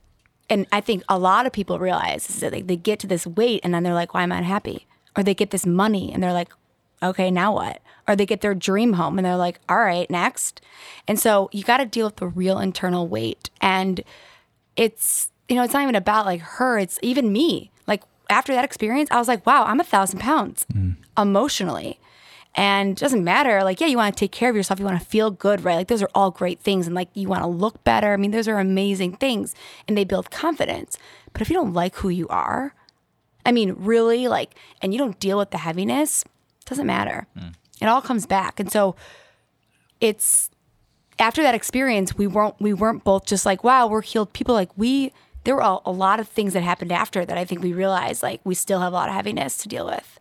[0.49, 3.25] and I think a lot of people realize is that they, they get to this
[3.25, 4.85] weight and then they're like, why am I unhappy?
[5.15, 6.51] Or they get this money and they're like,
[7.01, 7.81] okay, now what?
[8.07, 10.61] Or they get their dream home and they're like, all right, next.
[11.07, 13.49] And so you got to deal with the real internal weight.
[13.61, 14.03] And
[14.75, 17.71] it's, you know, it's not even about like her, it's even me.
[17.87, 20.95] Like after that experience, I was like, wow, I'm a thousand pounds mm.
[21.17, 21.99] emotionally.
[22.55, 23.63] And it doesn't matter.
[23.63, 24.79] Like, yeah, you want to take care of yourself.
[24.79, 25.75] You want to feel good, right?
[25.75, 26.87] Like, those are all great things.
[26.87, 28.13] And like, you want to look better.
[28.13, 29.53] I mean, those are amazing things
[29.87, 30.97] and they build confidence.
[31.33, 32.73] But if you don't like who you are,
[33.45, 37.27] I mean, really, like, and you don't deal with the heaviness, it doesn't matter.
[37.37, 37.53] Mm.
[37.81, 38.59] It all comes back.
[38.59, 38.95] And so
[39.99, 40.49] it's
[41.19, 44.55] after that experience, we weren't we weren't both just like, wow, we're healed people.
[44.55, 45.11] Like we
[45.45, 48.21] there were a, a lot of things that happened after that I think we realized
[48.21, 50.19] like we still have a lot of heaviness to deal with.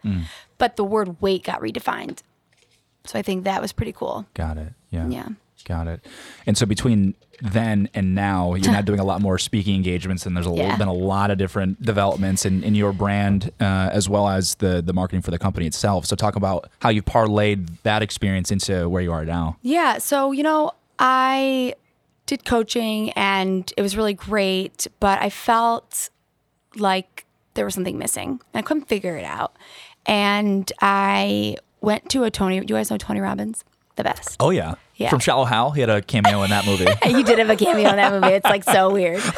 [0.58, 2.20] But the word weight got redefined.
[3.04, 4.26] So I think that was pretty cool.
[4.34, 4.72] Got it.
[4.90, 5.08] Yeah.
[5.08, 5.28] Yeah.
[5.66, 6.04] Got it.
[6.46, 10.36] And so between then and now, you're now doing a lot more speaking engagements, and
[10.36, 10.76] there's a, Yeah.
[10.76, 14.80] been a lot of different developments in, in your brand uh, as well as the
[14.82, 16.06] the marketing for the company itself.
[16.06, 19.56] So talk about how you parlayed that experience into where you are now.
[19.62, 19.98] Yeah.
[19.98, 21.74] So, you know, I
[22.26, 26.10] did coaching and it was really great, but I felt
[26.76, 28.40] like there was something missing.
[28.52, 29.56] And I couldn't figure it out.
[30.06, 32.60] And I went to a Tony.
[32.60, 33.64] Do you guys know Tony Robbins?
[33.96, 34.36] The best.
[34.40, 35.08] Oh yeah, Yeah.
[35.08, 36.86] From Shallow Hal, he had a cameo in that movie.
[37.04, 38.34] he did have a cameo in that movie.
[38.34, 39.22] It's like so weird.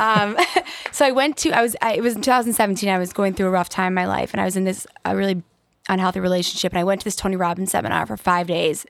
[0.00, 0.36] Um,
[0.92, 1.50] so I went to.
[1.50, 1.76] I was.
[1.82, 2.88] I, it was in 2017.
[2.88, 4.86] I was going through a rough time in my life, and I was in this
[5.04, 5.42] a really
[5.90, 6.72] unhealthy relationship.
[6.72, 8.86] And I went to this Tony Robbins seminar for five days,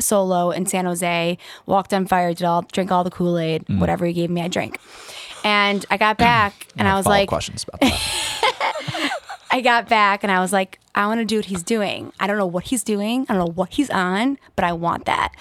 [0.00, 1.38] solo in San Jose.
[1.66, 2.34] Walked on fire.
[2.34, 3.64] Did all drank all the Kool Aid.
[3.68, 4.78] Whatever he gave me, I drank.
[5.44, 9.10] And I got back, and I was like, questions about that.
[9.52, 12.10] I got back and I was like, I want to do what he's doing.
[12.18, 13.26] I don't know what he's doing.
[13.28, 15.34] I don't know what he's on, but I want that.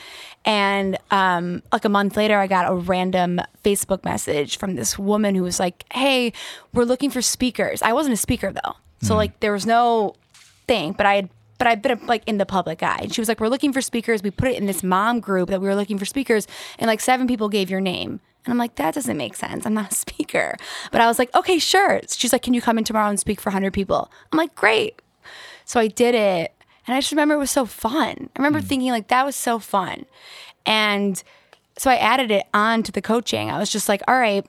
[0.43, 5.33] And um, like a month later, I got a random Facebook message from this woman
[5.33, 6.33] who was like, Hey,
[6.73, 7.81] we're looking for speakers.
[7.81, 8.75] I wasn't a speaker though.
[9.01, 10.15] So like there was no
[10.67, 11.29] thing, but I had
[11.61, 13.01] but I've been like in the public eye.
[13.03, 14.23] And she was like, We're looking for speakers.
[14.23, 16.47] We put it in this mom group that we were looking for speakers,
[16.79, 18.19] and like seven people gave your name.
[18.43, 19.67] And I'm like, that doesn't make sense.
[19.67, 20.57] I'm not a speaker.
[20.91, 22.01] But I was like, okay, sure.
[22.09, 24.11] She's like, can you come in tomorrow and speak for 100 people?
[24.31, 24.99] I'm like, great.
[25.63, 26.51] So I did it.
[26.87, 28.31] And I just remember it was so fun.
[28.35, 28.65] I remember hmm.
[28.65, 30.07] thinking, like, that was so fun.
[30.65, 31.21] And
[31.77, 33.51] so I added it on to the coaching.
[33.51, 34.43] I was just like, all right,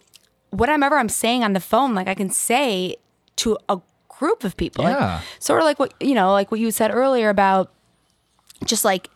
[0.48, 2.96] whatever I'm saying on the phone, like, I can say
[3.37, 3.83] to a
[4.22, 4.85] group of people.
[4.85, 7.72] Like, sort of like what, you know, like what you said earlier about
[8.64, 9.08] just like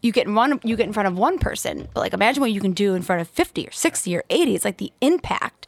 [0.00, 2.52] you get in one you get in front of one person but like imagine what
[2.52, 5.66] you can do in front of 50 or 60 or 80 it's like the impact.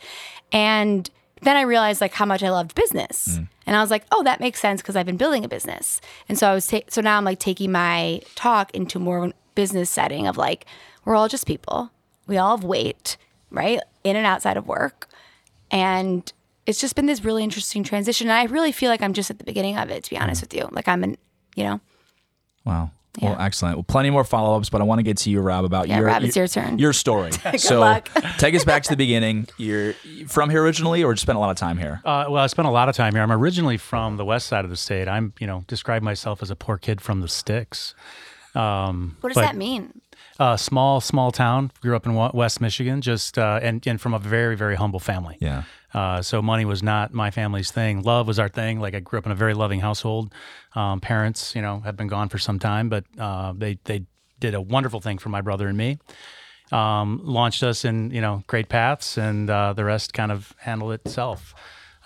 [0.53, 1.11] And
[1.43, 3.39] then i realized like how much i loved business.
[3.39, 3.49] Mm.
[3.67, 6.01] And i was like oh that makes sense because i've been building a business.
[6.29, 9.31] And so i was ta- so now i'm like taking my talk into more of
[9.31, 10.67] a business setting of like
[11.05, 11.91] we're all just people.
[12.27, 13.17] We all have weight
[13.51, 15.09] right in and outside of work.
[15.71, 16.33] And
[16.67, 19.39] it's just been this really interesting transition and i really feel like i'm just at
[19.39, 21.17] the beginning of it to be honest with you like i'm in
[21.55, 21.81] you know
[22.67, 22.91] Wow.
[23.23, 23.77] Well, excellent.
[23.77, 25.99] Well, plenty more follow ups, but I want to get to you, Rob, about Yeah,
[25.99, 26.79] your Rob, it's your turn.
[26.79, 27.33] Your story.
[27.57, 28.11] so, luck.
[28.39, 29.49] take us back to the beginning.
[29.57, 29.95] You're
[30.27, 32.03] from here originally, or just spent a lot of time here?
[32.05, 33.23] Uh, well, I spent a lot of time here.
[33.23, 35.09] I'm originally from the west side of the state.
[35.09, 37.95] I'm, you know, describe myself as a poor kid from the sticks.
[38.55, 39.99] Um, what does but, that mean
[40.39, 41.73] Uh, small, small town.
[41.81, 45.39] Grew up in West Michigan, just uh, and and from a very, very humble family.
[45.41, 45.63] Yeah.
[45.95, 48.03] Uh, so money was not my family's thing.
[48.03, 48.79] Love was our thing.
[48.79, 50.35] Like I grew up in a very loving household.
[50.75, 54.05] Um, parents, you know, have been gone for some time, but uh, they they
[54.39, 55.99] did a wonderful thing for my brother and me.
[56.71, 60.93] Um, launched us in you know great paths, and uh, the rest kind of handled
[60.93, 61.55] itself.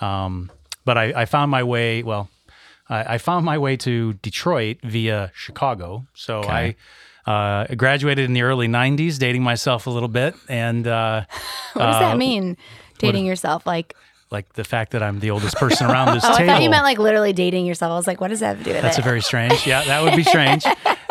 [0.00, 0.52] Um,
[0.84, 2.04] but I, I found my way.
[2.04, 2.30] Well,
[2.88, 6.06] I, I found my way to Detroit via Chicago.
[6.14, 6.76] So I.
[7.26, 11.24] Uh, graduated in the early '90s, dating myself a little bit, and uh,
[11.74, 12.56] What does that mean?
[12.98, 13.94] Dating yourself, like
[14.30, 16.84] like the fact that I'm the oldest person around this oh, I thought you meant
[16.84, 17.90] like literally dating yourself.
[17.90, 19.66] I was like, what does that have to do with That's a very strange.
[19.66, 20.64] Yeah, that would be strange.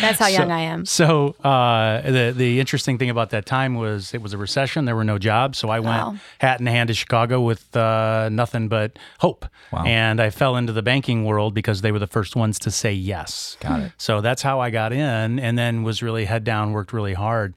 [0.00, 0.84] That's how young I am.
[0.86, 4.84] So uh, the the interesting thing about that time was it was a recession.
[4.84, 6.16] There were no jobs, so I went Wow.
[6.40, 9.46] hat in hand to Chicago with uh, nothing but hope.
[9.72, 9.84] Wow.
[9.84, 12.92] And I fell into the banking world because they were the first ones to say
[12.92, 13.56] yes.
[13.60, 13.92] Got it.
[13.98, 17.54] So that's how I got in, and then was really head down, worked really hard.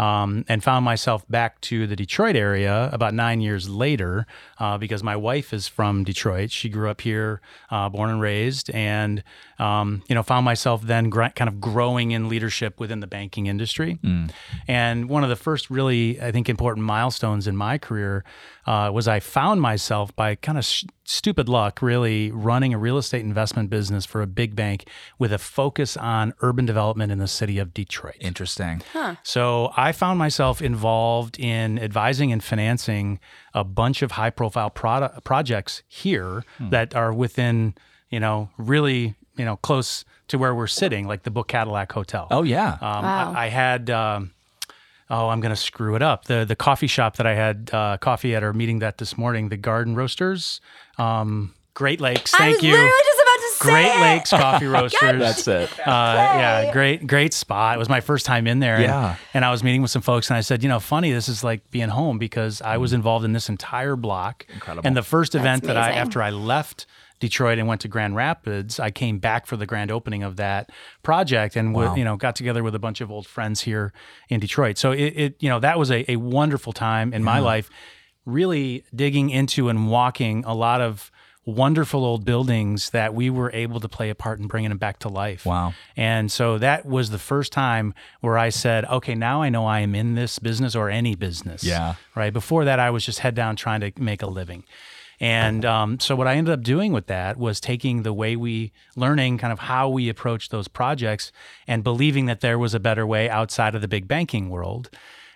[0.00, 4.26] Um, and found myself back to the Detroit area about nine years later
[4.58, 6.50] uh, because my wife is from Detroit.
[6.50, 9.22] She grew up here, uh, born and raised, and
[9.58, 13.44] um, you know found myself then gr- kind of growing in leadership within the banking
[13.44, 13.98] industry.
[14.02, 14.30] Mm.
[14.66, 18.24] And one of the first really, I think, important milestones in my career
[18.70, 22.98] uh, was I found myself by kind of sh- stupid luck, really running a real
[22.98, 24.86] estate investment business for a big bank
[25.18, 28.14] with a focus on urban development in the city of Detroit.
[28.20, 28.80] Interesting.
[28.92, 29.16] Huh.
[29.24, 33.18] So I found myself involved in advising and financing
[33.54, 36.70] a bunch of high profile product, projects here hmm.
[36.70, 37.74] that are within,
[38.08, 42.28] you know, really, you know, close to where we're sitting, like the Book Cadillac Hotel.
[42.30, 42.74] Oh, yeah.
[42.74, 43.32] Um, wow.
[43.34, 43.90] I, I, had.
[43.90, 44.30] Um,
[45.10, 46.24] oh, I'm going to screw it up.
[46.24, 49.48] The the coffee shop that I had uh, coffee at our meeting that this morning,
[49.48, 50.60] the Garden Roasters,
[50.98, 52.30] um, Great Lakes.
[52.32, 52.90] Thank you.
[53.60, 54.00] Great it.
[54.00, 55.18] Lakes Coffee Roasters.
[55.18, 55.70] That's it.
[55.80, 57.76] Uh, yeah, great, great spot.
[57.76, 58.80] It was my first time in there.
[58.80, 59.10] Yeah.
[59.10, 61.28] And, and, I was meeting with some folks, and I said, you know, funny, this
[61.28, 62.96] is like being home because I was mm.
[62.96, 64.46] involved in this entire block.
[64.52, 64.86] Incredible.
[64.86, 66.86] And the first event that I, after I left
[67.20, 70.70] Detroit and went to Grand Rapids, I came back for the grand opening of that
[71.02, 71.94] project and wow.
[71.94, 73.92] you know got together with a bunch of old friends here
[74.28, 74.78] in Detroit.
[74.78, 77.70] So it, it you know that was a, a wonderful time in my life,
[78.24, 81.12] really digging into and walking a lot of
[81.46, 84.98] wonderful old buildings that we were able to play a part in bringing them back
[85.00, 85.46] to life.
[85.46, 85.74] Wow.
[85.96, 89.80] And so that was the first time where I said, okay, now I know I
[89.80, 91.64] am in this business or any business.
[91.64, 91.94] Yeah.
[92.14, 92.32] Right.
[92.32, 94.64] Before that, I was just head down trying to make a living.
[95.20, 98.72] And um, so what I ended up doing with that was taking the way we
[98.96, 101.30] learning kind of how we approach those projects
[101.66, 104.88] and believing that there was a better way outside of the big banking world.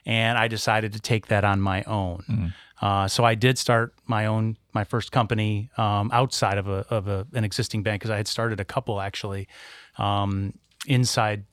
[0.06, 2.24] And I decided to take that on my own.
[2.28, 2.52] Mm.
[2.80, 7.06] Uh, so I did start my own my first company um, outside of a of
[7.06, 9.48] a, an existing bank because I had started a couple actually
[9.96, 10.52] um,
[10.86, 11.44] inside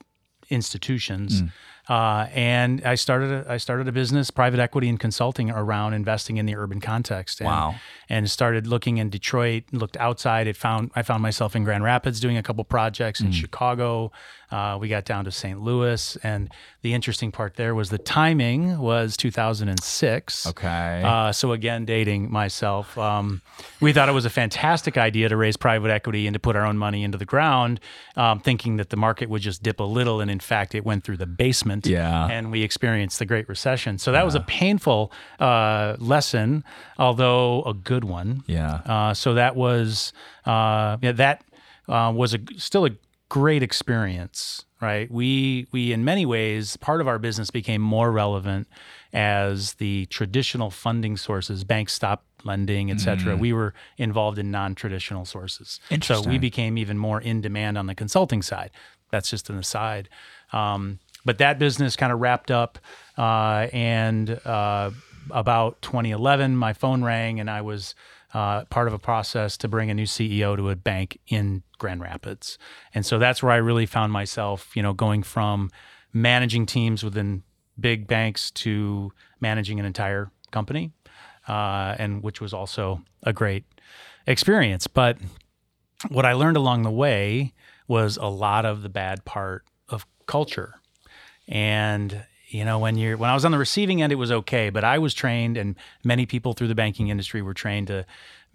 [0.49, 1.41] institutions.
[1.41, 1.51] Mm.
[1.89, 6.37] Uh, and I started a, I started a business, private equity and consulting around investing
[6.37, 7.41] in the urban context.
[7.41, 7.75] And, wow!
[8.07, 10.47] And started looking in Detroit, looked outside.
[10.47, 13.33] It found I found myself in Grand Rapids doing a couple projects in mm.
[13.33, 14.11] Chicago.
[14.51, 15.61] Uh, we got down to St.
[15.61, 20.47] Louis, and the interesting part there was the timing was 2006.
[20.47, 21.01] Okay.
[21.03, 23.41] Uh, so again, dating myself, um,
[23.79, 26.65] we thought it was a fantastic idea to raise private equity and to put our
[26.65, 27.79] own money into the ground,
[28.15, 31.03] um, thinking that the market would just dip a little, and in fact, it went
[31.03, 31.87] through the basement.
[31.87, 32.27] Yeah.
[32.27, 33.97] And we experienced the Great Recession.
[33.97, 34.23] So that yeah.
[34.23, 36.63] was a painful uh, lesson,
[36.97, 38.43] although a good one.
[38.47, 38.81] Yeah.
[38.85, 40.13] Uh, so that was
[40.45, 41.43] uh, yeah, that
[41.87, 42.91] uh, was a still a
[43.31, 45.09] great experience, right?
[45.09, 48.67] We we in many ways part of our business became more relevant
[49.13, 53.37] as the traditional funding sources, banks stopped lending, et cetera.
[53.37, 53.39] Mm.
[53.39, 57.95] We were involved in non-traditional sources, so we became even more in demand on the
[57.95, 58.71] consulting side.
[59.11, 60.09] That's just an aside.
[60.51, 62.79] Um, but that business kind of wrapped up,
[63.17, 64.91] uh, and uh,
[65.29, 67.95] about 2011, my phone rang, and I was
[68.33, 72.01] uh, part of a process to bring a new CEO to a bank in Grand
[72.01, 72.57] Rapids.
[72.93, 75.69] And so that's where I really found myself, you know, going from
[76.13, 77.43] managing teams within
[77.79, 80.91] big banks to managing an entire company,
[81.47, 83.65] uh, and which was also a great
[84.27, 84.87] experience.
[84.87, 85.17] But
[86.09, 87.53] what I learned along the way
[87.87, 90.75] was a lot of the bad part of culture.
[91.47, 94.69] And you know when you're when i was on the receiving end it was okay
[94.69, 98.05] but i was trained and many people through the banking industry were trained to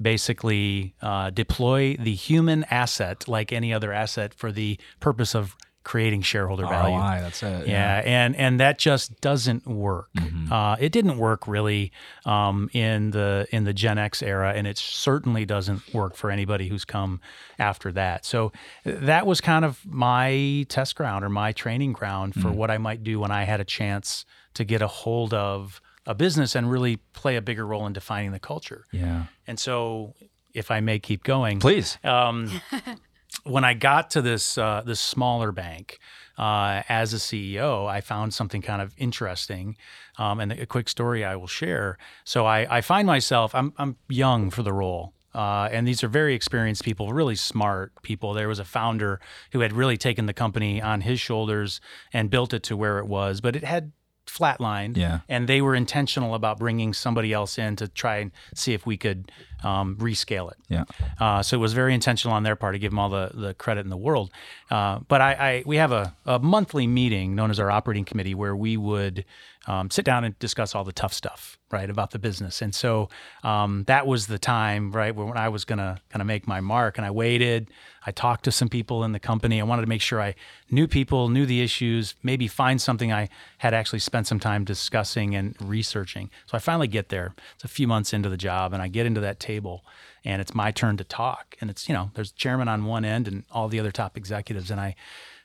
[0.00, 5.56] basically uh, deploy the human asset like any other asset for the purpose of
[5.86, 7.22] creating shareholder ROI, value.
[7.22, 7.68] That's it.
[7.68, 10.08] Yeah, yeah, and and that just doesn't work.
[10.16, 10.52] Mm-hmm.
[10.52, 11.92] Uh, it didn't work really
[12.24, 16.66] um, in the in the Gen X era, and it certainly doesn't work for anybody
[16.66, 17.20] who's come
[17.56, 18.24] after that.
[18.24, 18.50] So
[18.84, 22.56] that was kind of my test ground or my training ground for mm-hmm.
[22.56, 26.16] what I might do when I had a chance to get a hold of a
[26.16, 28.86] business and really play a bigger role in defining the culture.
[28.90, 29.26] Yeah.
[29.46, 30.14] And so,
[30.52, 31.96] if I may keep going, please.
[32.02, 32.50] Um,
[33.46, 35.98] when I got to this uh, this smaller bank
[36.38, 39.76] uh, as a CEO, I found something kind of interesting,
[40.18, 41.98] um, and a quick story I will share.
[42.24, 45.12] So I, I find myself I'm I'm young for the role.
[45.34, 48.32] Uh, and these are very experienced people, really smart people.
[48.32, 49.20] There was a founder
[49.52, 51.78] who had really taken the company on his shoulders
[52.10, 53.92] and built it to where it was, but it had
[54.26, 54.96] flatlined.
[54.96, 55.20] Yeah.
[55.28, 58.96] And they were intentional about bringing somebody else in to try and see if we
[58.96, 59.30] could
[59.64, 60.58] um, rescale it.
[60.68, 60.84] Yeah.
[61.18, 63.54] Uh, so it was very intentional on their part to give them all the, the
[63.54, 64.30] credit in the world.
[64.70, 68.34] Uh, but I, I, we have a, a, monthly meeting known as our operating committee
[68.34, 69.24] where we would
[69.66, 72.62] um, sit down and discuss all the tough stuff, right, about the business.
[72.62, 73.08] And so
[73.42, 76.98] um, that was the time, right, when I was gonna kind of make my mark.
[76.98, 77.70] And I waited.
[78.06, 79.60] I talked to some people in the company.
[79.60, 80.36] I wanted to make sure I
[80.70, 85.34] knew people, knew the issues, maybe find something I had actually spent some time discussing
[85.34, 86.30] and researching.
[86.46, 87.34] So I finally get there.
[87.56, 89.84] It's a few months into the job, and I get into that table,
[90.24, 91.56] and it's my turn to talk.
[91.60, 94.70] And it's you know, there's chairman on one end and all the other top executives,
[94.70, 94.94] and I,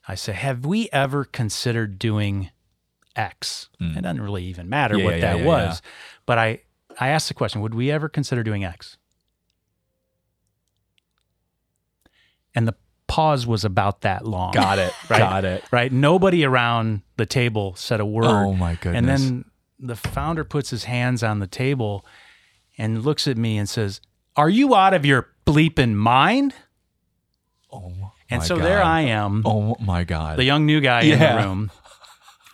[0.08, 2.52] I say, have we ever considered doing
[3.16, 3.70] X.
[3.82, 3.98] Mm.
[3.98, 5.82] It doesn't really even matter yeah, what yeah, that yeah, was.
[6.26, 6.62] But I,
[7.00, 8.98] I asked the question, would we ever consider doing X?
[12.54, 12.76] And the
[13.08, 14.54] pause was about that long.
[14.54, 14.94] Got it.
[15.10, 15.18] Right?
[15.18, 15.64] Got it.
[15.72, 15.92] Right.
[15.92, 18.26] Nobody around the table said a word.
[18.26, 18.98] Oh my goodness.
[18.98, 19.46] And then
[19.78, 22.06] the founder puts his hands on the table
[22.78, 24.00] and looks at me and says,
[24.38, 26.54] Are you out of your bleeping mind?
[27.74, 27.92] Oh
[28.30, 28.66] and so God.
[28.66, 29.44] there I am.
[29.46, 30.38] Oh my God.
[30.38, 31.72] The young new guy in the room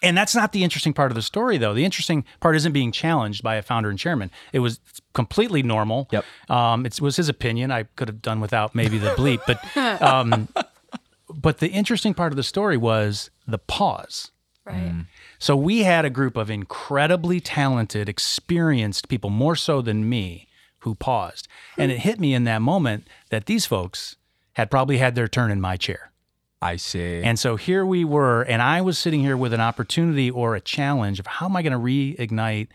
[0.07, 1.73] and that's not the interesting part of the story, though.
[1.73, 4.31] The interesting part isn't being challenged by a founder and chairman.
[4.53, 4.79] It was
[5.13, 6.07] completely normal.
[6.11, 6.25] Yep.
[6.49, 7.71] Um, it was his opinion.
[7.71, 10.47] I could have done without maybe the bleep, but um,
[11.29, 14.31] but the interesting part of the story was the pause.
[14.65, 14.93] Right.
[14.93, 15.05] Mm.
[15.39, 20.47] So we had a group of incredibly talented, experienced people, more so than me,
[20.79, 24.15] who paused, and it hit me in that moment that these folks
[24.53, 26.11] had probably had their turn in my chair.
[26.61, 27.21] I see.
[27.23, 30.61] And so here we were, and I was sitting here with an opportunity or a
[30.61, 32.69] challenge of how am I going to reignite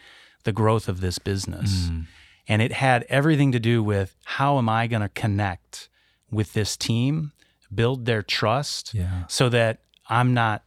[0.45, 1.89] the growth of this business?
[1.89, 2.07] Mm.
[2.49, 5.89] And it had everything to do with how am I going to connect
[6.31, 7.33] with this team,
[7.75, 9.27] build their trust yeah.
[9.29, 10.65] so that I'm not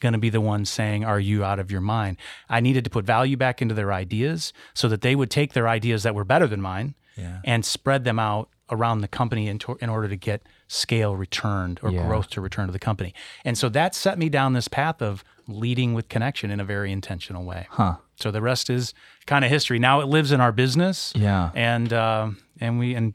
[0.00, 2.18] going to be the one saying, Are you out of your mind?
[2.48, 5.68] I needed to put value back into their ideas so that they would take their
[5.68, 7.40] ideas that were better than mine yeah.
[7.44, 10.42] and spread them out around the company in, to, in order to get
[10.72, 12.06] scale returned or yeah.
[12.06, 13.14] growth to return to the company.
[13.44, 16.90] And so that set me down this path of leading with connection in a very
[16.90, 17.66] intentional way.
[17.70, 17.96] Huh.
[18.16, 18.94] So the rest is
[19.26, 19.78] kind of history.
[19.78, 21.12] Now it lives in our business.
[21.14, 21.50] Yeah.
[21.54, 23.14] And uh, and we and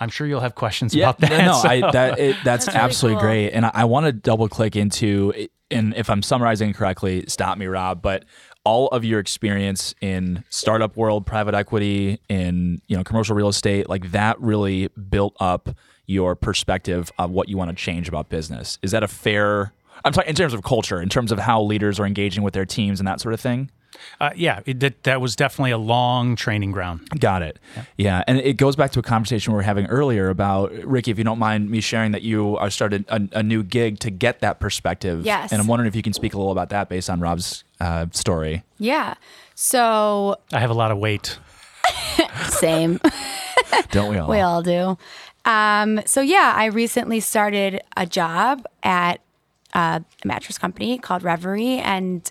[0.00, 1.44] I'm sure you'll have questions yeah, about that.
[1.44, 1.68] No, so.
[1.68, 3.28] I, that it, that's, that's, absolutely cool.
[3.28, 3.50] great.
[3.50, 7.66] And I, I want to double click into, and if I'm summarizing correctly, stop me,
[7.66, 8.00] Rob.
[8.00, 8.24] But
[8.64, 13.88] all of your experience in startup world, private equity, in you know commercial real estate,
[13.88, 15.70] like that really built up
[16.08, 18.78] your perspective of what you want to change about business.
[18.82, 19.72] Is that a fair?
[20.04, 22.66] I'm talking in terms of culture, in terms of how leaders are engaging with their
[22.66, 23.70] teams and that sort of thing.
[24.20, 27.08] Uh, yeah, it, that, that was definitely a long training ground.
[27.18, 27.58] Got it.
[27.74, 27.84] Yeah.
[27.96, 28.24] yeah.
[28.26, 31.10] and it goes back to a conversation we were having earlier about Ricki.
[31.10, 34.10] If you don't mind me sharing that you are started a, a new gig to
[34.10, 35.24] get that perspective.
[35.24, 37.64] Yes, and I'm wondering if you can speak a little about that based on Rob's
[37.80, 38.62] uh, story.
[38.78, 39.14] Yeah.
[39.54, 41.38] So I have a lot of weight.
[42.48, 43.00] Same.
[43.90, 44.28] don't we all?
[44.28, 44.98] we all do.
[45.48, 49.22] Um, so yeah, I recently started a job at
[49.74, 52.30] uh, a mattress company called Reverie, and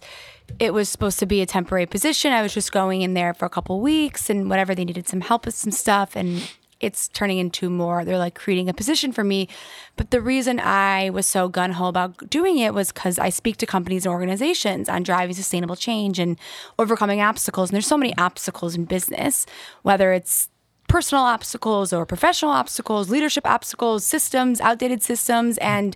[0.60, 2.32] it was supposed to be a temporary position.
[2.32, 5.22] I was just going in there for a couple weeks and whatever they needed some
[5.22, 6.48] help with some stuff, and
[6.80, 8.06] it's turning into more.
[8.06, 9.50] They're like creating a position for me.
[9.96, 13.58] But the reason I was so gun ho about doing it was because I speak
[13.58, 16.38] to companies and organizations on driving sustainable change and
[16.78, 17.72] overcoming obstacles.
[17.72, 19.48] And there's so many obstacles in business,
[19.82, 20.50] whether it's
[20.88, 25.58] personal obstacles or professional obstacles, leadership obstacles, systems, outdated systems.
[25.60, 25.96] And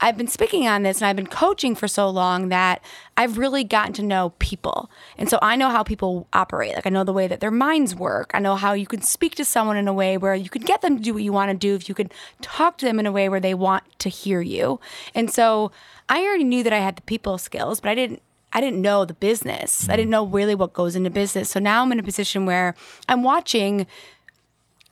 [0.00, 2.84] I've been speaking on this and I've been coaching for so long that
[3.16, 4.90] I've really gotten to know people.
[5.16, 6.74] And so I know how people operate.
[6.76, 8.30] Like I know the way that their minds work.
[8.32, 10.82] I know how you can speak to someone in a way where you can get
[10.82, 12.10] them to do what you want to do if you can
[12.42, 14.78] talk to them in a way where they want to hear you.
[15.14, 15.72] And so
[16.08, 19.04] I already knew that I had the people skills, but I didn't I didn't know
[19.04, 19.88] the business.
[19.90, 21.50] I didn't know really what goes into business.
[21.50, 22.74] So now I'm in a position where
[23.06, 23.86] I'm watching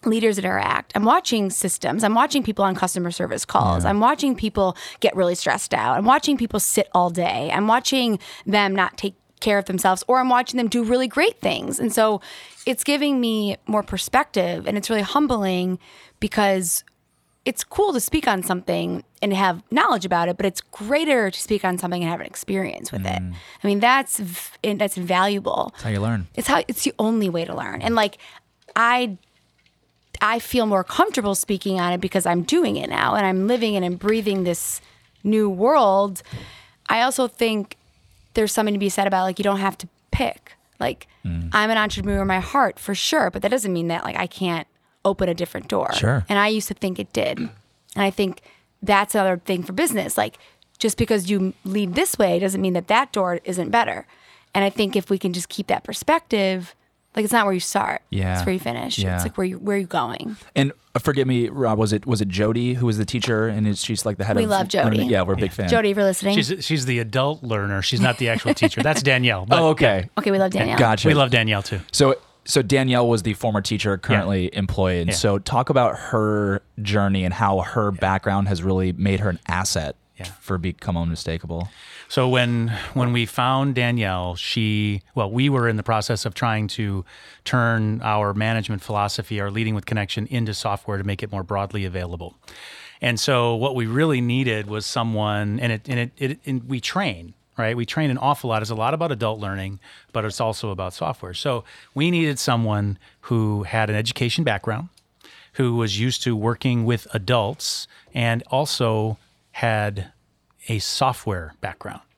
[0.07, 0.93] leaders interact.
[0.95, 2.05] I'm watching systems.
[2.05, 3.85] I'm watching people on customer service calls.
[3.85, 3.91] Yeah.
[3.91, 5.97] I'm watching people get really stressed out.
[5.97, 7.51] I'm watching people sit all day.
[7.53, 11.39] I'm watching them not take care of themselves or I'm watching them do really great
[11.41, 11.79] things.
[11.79, 12.21] And so
[12.65, 15.79] it's giving me more perspective and it's really humbling
[16.21, 16.85] because
[17.45, 21.41] it's cool to speak on something and have knowledge about it, but it's greater to
[21.41, 23.17] speak on something and have an experience with mm.
[23.17, 23.37] it.
[23.63, 24.21] I mean, that's
[24.63, 25.71] that's valuable.
[25.73, 26.27] That's how you learn.
[26.35, 27.83] It's how it's the only way to learn.
[27.83, 28.19] And like
[28.75, 29.17] I
[30.21, 33.75] I feel more comfortable speaking on it because I'm doing it now and I'm living
[33.75, 34.81] it and breathing this
[35.25, 36.23] new world.
[36.89, 37.77] I also think
[38.35, 40.53] there's something to be said about like you don't have to pick.
[40.79, 41.49] Like mm.
[41.53, 44.27] I'm an entrepreneur in my heart for sure, but that doesn't mean that like I
[44.27, 44.67] can't
[45.05, 45.93] open a different door.
[45.95, 46.25] Sure.
[46.29, 47.39] And I used to think it did.
[47.39, 47.51] And
[47.97, 48.43] I think
[48.83, 50.19] that's another thing for business.
[50.19, 50.39] Like
[50.79, 54.07] just because you lead this way doesn't mean that that door isn't better.
[54.55, 56.75] And I think if we can just keep that perspective,
[57.17, 58.03] Like it's not where you start.
[58.11, 58.37] Yeah.
[58.37, 58.99] It's where you finish.
[58.99, 59.14] Yeah.
[59.17, 60.37] It's like where you where you going.
[60.55, 61.79] And uh, forgive me, Rob.
[61.79, 64.37] Was it was it Jody who was the teacher, and is she's like the head
[64.37, 64.51] of the We of?
[64.51, 65.05] love Jody.
[65.07, 65.69] Yeah, we're a big fan.
[65.69, 66.35] Jody, if you're listening.
[66.37, 67.81] She's she's the adult learner.
[67.81, 68.83] She's not the actual teacher.
[68.83, 69.47] That's Danielle.
[69.47, 70.09] But Oh, okay.
[70.19, 70.79] okay, we love Danielle.
[70.79, 71.09] Gotcha.
[71.09, 71.81] We love Danielle too.
[71.91, 75.09] So so Danielle was the former teacher currently employed.
[75.09, 75.14] Yeah.
[75.14, 79.97] So talk about her journey and how her background has really made her an asset
[80.19, 80.27] Yeah.
[80.41, 81.69] for become unmistakable.
[82.09, 86.69] So when when we found Danielle, she well, we were in the process of trying
[86.69, 87.05] to
[87.45, 91.85] turn our management philosophy, our leading with connection, into software to make it more broadly
[91.85, 92.35] available.
[93.03, 96.81] And so what we really needed was someone, and it and it, it and we
[96.81, 97.77] train right.
[97.77, 98.62] We train an awful lot.
[98.62, 99.81] It's a lot about adult learning,
[100.12, 101.35] but it's also about software.
[101.35, 101.64] So
[101.95, 104.89] we needed someone who had an education background,
[105.55, 109.19] who was used to working with adults, and also
[109.57, 110.13] had
[110.69, 112.03] a software background.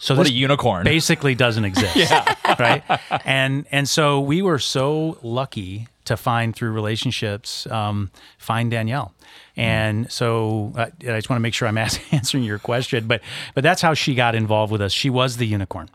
[0.00, 0.82] So What this a unicorn.
[0.96, 1.94] basically doesn't exist.
[1.96, 2.34] yeah.
[2.58, 2.82] Right.
[3.24, 9.12] And and so we were so lucky to find through relationships, um, find Danielle.
[9.56, 13.20] And so uh, I just want to make sure I'm answering your question, but
[13.54, 14.92] but that's how she got involved with us.
[14.92, 15.88] She was the unicorn.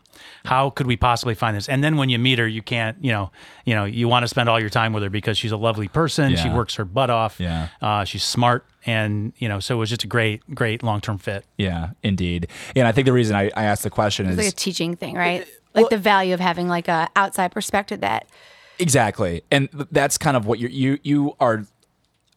[0.44, 1.70] How could we possibly find this?
[1.70, 3.30] And then when you meet her, you can't, you know,
[3.64, 5.88] you know, you want to spend all your time with her because she's a lovely
[5.88, 6.36] person.
[6.36, 7.40] She works her butt off.
[7.40, 7.68] Yeah.
[7.80, 11.16] Uh, she's smart, and you know, so it was just a great, great long term
[11.16, 11.46] fit.
[11.56, 12.48] Yeah, indeed.
[12.76, 14.96] And I think the reason I, I asked the question It's is like a teaching
[14.96, 15.46] thing, right?
[15.72, 18.28] Like the value of having like a outside perspective that
[18.78, 21.64] exactly, and that's kind of what you're, you you are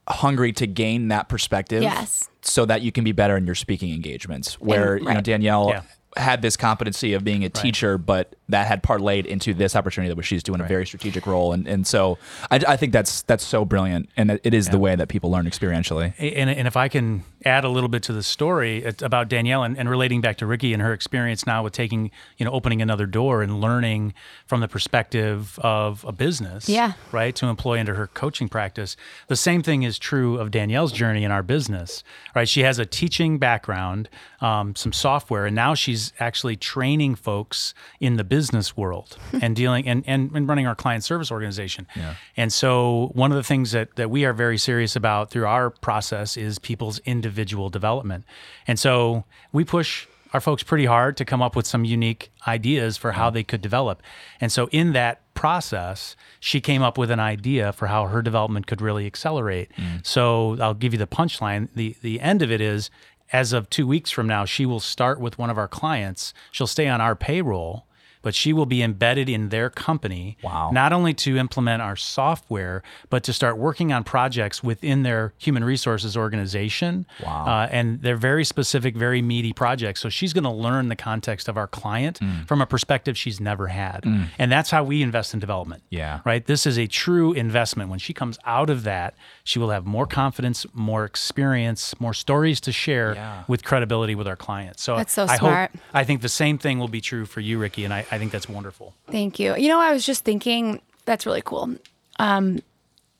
[0.08, 1.84] hungry to gain that perspective.
[1.84, 2.30] Yes.
[2.41, 4.60] So that you can be better in your speaking engagements.
[4.62, 5.22] Where you know.
[5.22, 5.70] Danielle.
[5.70, 5.82] Yeah.
[6.16, 10.24] Had this competency of being a teacher, but that had parlayed into this opportunity that
[10.24, 12.18] she's doing a very strategic role, and and so
[12.49, 15.45] I, I think that's that's so brilliant, and it is the way that people learn
[15.45, 16.14] experientially.
[16.18, 19.78] And, and if I can add a little bit to the story about Danielle and,
[19.78, 23.05] and relating back to Ricki and her experience now with taking, you know, opening another
[23.05, 24.14] door and learning
[24.47, 26.93] from the perspective of a business, Yeah.
[27.12, 28.97] right, to employ into her coaching practice.
[29.28, 32.03] The same thing is true of Danielle's journey in our business,
[32.36, 32.49] right?
[32.49, 34.10] She has a teaching background,
[34.41, 39.88] um, some software, and now she's actually training folks in the business world and dealing
[39.88, 41.88] and, and, and running our client service organization.
[42.35, 45.69] And so one of the things that, that we are very serious about through our
[45.69, 48.25] process is people's individual development.
[48.67, 52.97] And so we push our folks pretty hard to come up with some unique ideas
[52.97, 54.01] for how they could develop.
[54.41, 58.67] And so in that process, she came up with an idea for how her development
[58.67, 59.71] could really accelerate.
[60.03, 61.69] So I'll give you the punchline.
[61.73, 62.89] The the end of it is
[63.34, 66.34] as of 2 weeks from now, she will start with one of our clients.
[66.51, 67.86] She'll stay on our payroll,
[68.28, 70.69] but she will be embedded in their company Wow.
[70.73, 75.63] not only to implement our software, but to start working on projects within their human
[75.63, 77.05] resources organization.
[77.23, 77.45] Wow.
[77.47, 80.01] Uh, and they're very specific, very meaty projects.
[80.01, 83.67] So she's going to learn the context of our client from a perspective she's never
[83.67, 84.03] had.
[84.38, 85.84] And that's how we invest in development.
[85.89, 86.19] Yeah.
[86.25, 86.45] Right.
[86.45, 87.89] This is a true investment.
[87.89, 89.15] When she comes out of that,
[89.45, 93.43] she will have more confidence, more experience, more stories to share Yeah.
[93.47, 94.84] with credibility with our clients.
[94.84, 95.71] So That's so I smart.
[95.71, 97.86] hope, I think the same thing will be true for you, Ricki.
[97.86, 98.93] And I, I think that's wonderful.
[99.11, 99.55] Thank you.
[99.55, 101.76] You know, I was just thinking that's really cool.
[102.20, 102.59] Um,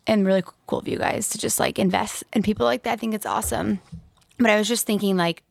[0.08, 2.94] and really cool of you guys to just like invest in people like that.
[2.94, 3.80] I think it's awesome.
[4.38, 5.44] But I was just thinking like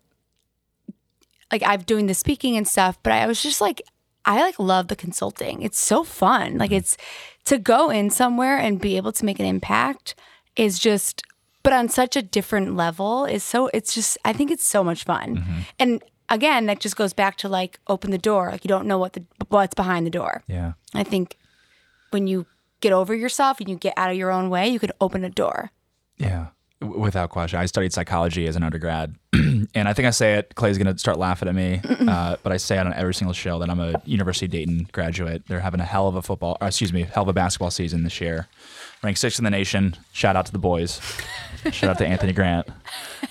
[1.53, 3.83] like I'm doing the speaking and stuff, but I was just like
[4.25, 5.63] I like love the consulting.
[5.63, 6.59] It's so fun.
[6.59, 6.97] Like it's
[7.45, 10.15] to go in somewhere and be able to make an impact
[10.57, 11.23] is just
[11.63, 15.05] but on such a different level is so it's just I think it's so much
[15.05, 15.45] fun.
[15.79, 18.51] And again, that just goes back to like open the door.
[18.51, 20.43] Like you don't know what the what's behind the door.
[20.47, 20.73] Yeah.
[20.95, 21.37] I think
[22.11, 22.47] when you
[22.81, 25.31] get over yourself and you get out of your own way, you can open a
[25.31, 25.71] door.
[26.19, 26.47] Yeah,
[26.81, 27.59] without question.
[27.59, 30.55] I studied psychology as an undergrad, and I think I say it.
[30.55, 33.59] Clay's gonna start laughing at me, uh, but I say it on every single show
[33.59, 35.43] that I'm a University of Dayton graduate.
[35.47, 38.03] They're having a hell of a football, or excuse me, hell of a basketball season
[38.03, 38.49] this year.
[39.03, 39.97] Ranked sixth in the nation.
[40.13, 41.01] Shout out to the boys.
[41.71, 42.69] Shout out to Anthony Grant.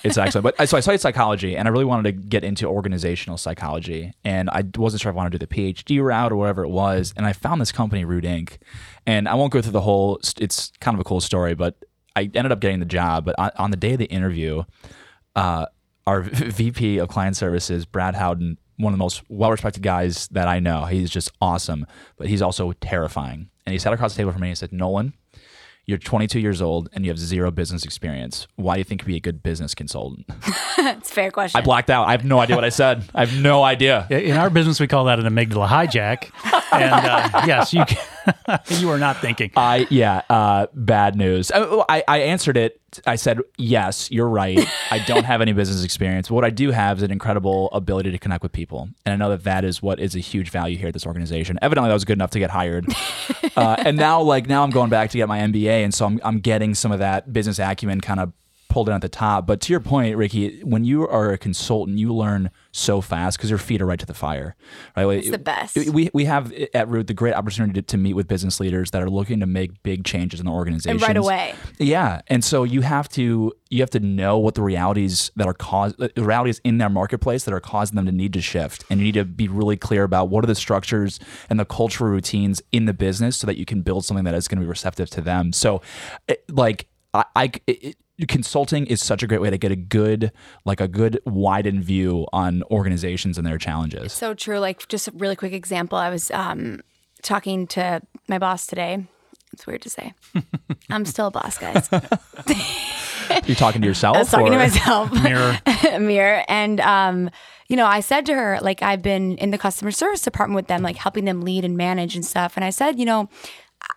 [0.02, 0.44] It's excellent.
[0.56, 4.50] But so I studied psychology, and I really wanted to get into organizational psychology, and
[4.50, 7.12] I wasn't sure if I wanted to do the PhD route or whatever it was.
[7.16, 8.58] And I found this company, Root Inc.
[9.06, 10.20] And I won't go through the whole.
[10.38, 11.76] It's kind of a cool story, but
[12.14, 13.24] I ended up getting the job.
[13.24, 14.64] But on, on the day of the interview,
[15.34, 15.66] uh,
[16.06, 20.60] our VP of client services, Brad Howden, one of the most well-respected guys that I
[20.60, 20.84] know.
[20.84, 23.50] He's just awesome, but he's also terrifying.
[23.64, 25.14] And he sat across the table from me and he said, "Nolan,
[25.86, 28.46] you're 22 years old and you have zero business experience.
[28.56, 30.26] Why do you think you'd be a good business consultant?"
[30.78, 31.58] It's a fair question.
[31.58, 32.06] I blacked out.
[32.06, 33.02] I have no idea what I said.
[33.14, 34.06] I have no idea.
[34.10, 36.30] In our business, we call that an amygdala hijack.
[36.72, 37.98] And uh, yes, you can,
[38.68, 39.50] you were not thinking.
[39.56, 41.50] I yeah, uh, bad news.
[41.52, 42.80] I, I I answered it.
[43.06, 44.58] I said yes, you're right.
[44.90, 46.28] I don't have any business experience.
[46.28, 49.16] But what I do have is an incredible ability to connect with people, and I
[49.16, 51.58] know that that is what is a huge value here at this organization.
[51.62, 52.86] Evidently, that was good enough to get hired,
[53.56, 56.20] uh, and now like now I'm going back to get my MBA, and so I'm
[56.24, 58.32] I'm getting some of that business acumen kind of
[58.76, 59.46] pulled in at the top.
[59.46, 63.48] But to your point, Ricki, when you are a consultant, you learn so fast because
[63.48, 64.54] your feet are right to the fire.
[64.94, 65.16] Right?
[65.16, 65.76] It's the best.
[65.76, 69.00] We, we have at Root the great opportunity to, to meet with business leaders that
[69.00, 70.90] are looking to make big changes in the organization.
[70.90, 71.54] And right away.
[71.78, 72.20] Yeah.
[72.26, 75.98] And so you have to you have to know what the realities that are caused
[75.98, 78.84] uh, the realities in their marketplace that are causing them to need to shift.
[78.90, 81.18] And you need to be really clear about what are the structures
[81.48, 84.48] and the cultural routines in the business so that you can build something that is
[84.48, 85.54] going to be receptive to them.
[85.54, 85.80] So
[86.28, 87.96] it, like I, I it,
[88.28, 90.32] consulting is such a great way to get a good
[90.64, 94.58] like a good widened view on organizations and their challenges So true.
[94.58, 95.98] Like just a really quick example.
[95.98, 96.80] I was um,
[97.22, 99.06] talking to my boss today.
[99.52, 100.14] It's weird to say.
[100.90, 101.88] I'm still a boss, guys.
[103.46, 105.12] you're talking to yourself I was talking to myself.
[105.22, 105.58] Mirror.
[105.98, 107.30] mirror and um
[107.68, 110.68] you know i said to her like i've been in the customer service department with
[110.68, 113.28] them like helping them lead and manage and stuff and i said you know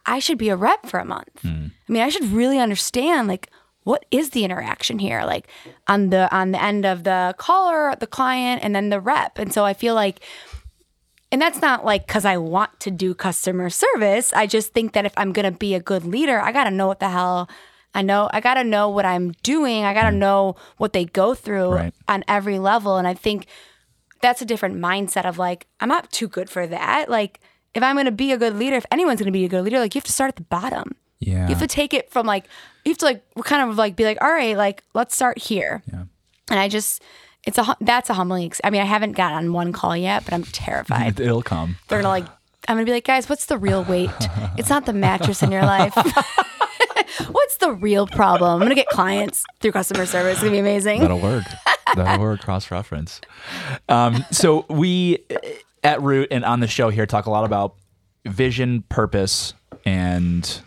[0.07, 3.49] i should be a rep for a month i mean i should really understand like
[3.89, 5.47] what is the interaction here like
[5.87, 9.51] on the on the end of the caller the client and then the rep and
[9.51, 10.21] so i feel like
[11.31, 14.33] and that's not like because I want to do customer service.
[14.33, 16.71] I just think that if I'm going to be a good leader, I got to
[16.71, 17.47] know what the hell
[17.93, 18.29] I know.
[18.33, 19.83] I got to know what I'm doing.
[19.83, 20.17] I got to mm.
[20.17, 21.93] know what they go through Right.
[22.07, 22.97] on every level.
[22.97, 23.45] And I think
[24.21, 27.09] that's a different mindset of like, I'm not too good for that.
[27.09, 27.39] Like,
[27.75, 29.63] if I'm going to be a good leader, if anyone's going to be a good
[29.63, 30.95] leader, like, you have to start at the bottom.
[31.19, 32.45] yeah You have to take it from like,
[32.89, 35.81] you have to like, kind of like be like, all right, like, let's start here.
[35.91, 36.03] Yeah.
[36.49, 37.01] And I just,
[37.45, 40.25] it's a, that's a humbling, ex- I mean, I haven't got on one call yet,
[40.25, 42.25] but I'm terrified it'll come they're gonna like
[42.67, 44.09] i'm gonna be like guys what's the real weight
[44.57, 45.95] it's not the mattress in your life
[47.31, 50.99] what's the real problem i'm gonna get clients through customer service it's gonna be amazing
[51.01, 51.43] That'll work.
[51.95, 52.41] That'll work.
[52.41, 53.19] Cross reference.
[53.87, 55.25] Um, so we
[55.83, 57.75] at Root and on the show here talk a lot about
[58.25, 59.53] vision, purpose,
[59.85, 60.61] and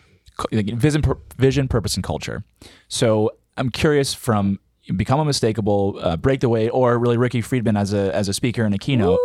[0.53, 1.03] vision,
[1.37, 2.45] vision, purpose, and culture.
[2.89, 4.59] So I'm curious from
[4.97, 8.65] become unmistakable, uh, break the weight, or really Ricki Friedman as a as a speaker
[8.65, 9.19] and a keynote.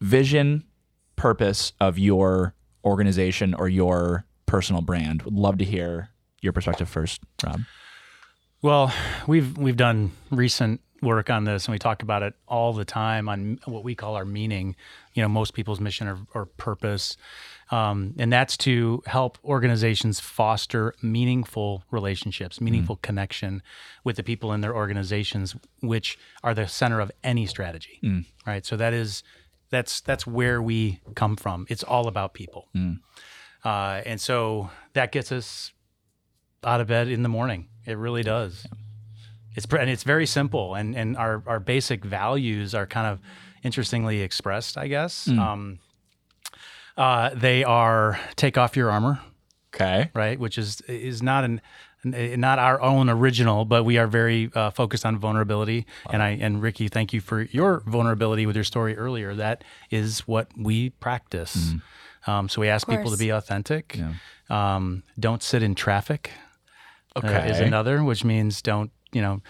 [0.00, 0.64] Vision,
[1.16, 2.54] purpose of your
[2.84, 5.22] organization or your personal brand.
[5.22, 7.60] Would love to hear your perspective first, Rob.
[8.62, 8.92] Well,
[9.26, 13.28] we've we've done recent work on this, and we talk about it all the time
[13.28, 14.76] on what we call our meaning.
[15.14, 17.16] You know, most people's mission or, or purpose,
[17.70, 23.62] um, and that's to help organizations foster meaningful relationships, meaningful connection
[24.04, 27.98] with the people in their organizations, which are the center of any strategy.
[28.46, 28.66] Right.
[28.66, 29.22] So that is
[29.70, 31.66] that's that's where we come from.
[31.68, 32.68] It's all about people,
[33.64, 35.72] uh, and so that gets us
[36.64, 37.68] out of bed in the morning.
[37.86, 38.66] It really does.
[39.54, 43.20] It's pr- and it's very simple, and and our our basic values are kind of
[43.62, 45.28] interestingly expressed, I guess.
[45.28, 45.78] Um,
[46.96, 49.20] uh, they are take off your armor,
[49.74, 50.10] Okay.
[50.14, 50.38] right?
[50.38, 51.60] Which is is not an
[52.02, 55.86] an- not our own original, but we are very uh, focused on vulnerability.
[56.10, 59.34] And I and Ricky, thank you for your vulnerability with your story earlier.
[59.34, 61.74] That is what we practice.
[62.26, 63.98] Um, so we ask people to be authentic.
[64.48, 66.30] Um, don't sit in traffic
[67.16, 69.40] uh, is another, which means don't you know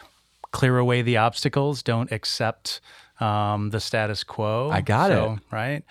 [0.53, 1.83] clear away the obstacles.
[1.83, 2.81] Don't accept
[3.21, 4.71] um, the status quo.
[4.71, 5.83] I got So, Right.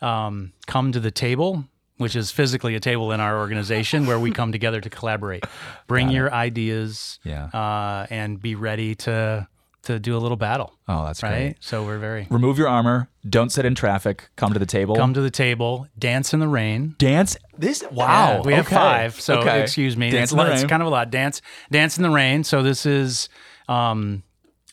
[0.00, 1.64] Um, come to the table,
[1.96, 5.44] which is physically a table in our organization where we come together to collaborate.
[5.86, 7.18] Bring your ideas.
[7.24, 7.46] Yeah.
[7.46, 9.48] Uh, and be ready to
[9.84, 10.72] to do a little battle.
[10.88, 11.30] Oh, that's right.
[11.30, 11.56] great.
[11.60, 13.08] So we're very Remove your armor.
[13.28, 14.28] Don't sit in traffic.
[14.34, 14.96] Come to the table.
[14.96, 16.96] come to the table, dance in the rain.
[16.98, 17.36] dance.
[17.56, 18.38] This wow.
[18.38, 19.20] Yeah, we have five.
[19.20, 19.62] So Okay.
[19.62, 20.10] excuse me.
[20.10, 21.10] Dance it's, in the lot- it's kind of a lot.
[21.12, 21.40] Dance,
[21.70, 22.42] dance in the rain.
[22.42, 23.28] So this is
[23.68, 24.24] um,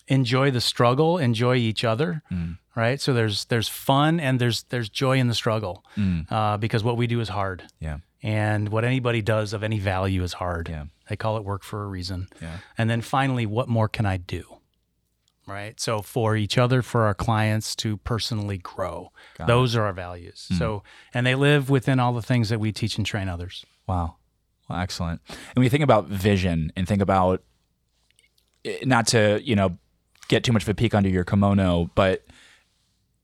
[0.07, 2.21] enjoy the struggle, enjoy each other.
[2.31, 2.57] Mm.
[2.75, 2.99] Right.
[2.99, 6.31] So there's there's fun and there's there's joy in the struggle Mm.
[6.31, 7.63] uh, because what we do is hard.
[7.79, 7.97] Yeah.
[8.23, 10.69] And what anybody does of any value is hard.
[10.69, 10.85] Yeah.
[11.09, 12.27] They call it work for a reason.
[12.41, 12.57] Yeah.
[12.77, 14.43] And then finally, what more can I do?
[15.45, 15.77] Right.
[15.79, 20.47] So for each other, for our clients to personally grow, Got those are our values.
[20.57, 20.83] So,
[21.13, 23.65] and they live within all the things that we teach and train others.
[23.85, 24.15] Wow.
[24.69, 25.19] Well, excellent.
[25.53, 27.43] And you think about vision and think about
[28.63, 29.77] eh, not to, you know,
[30.33, 32.25] get too much of a peek under your kimono, but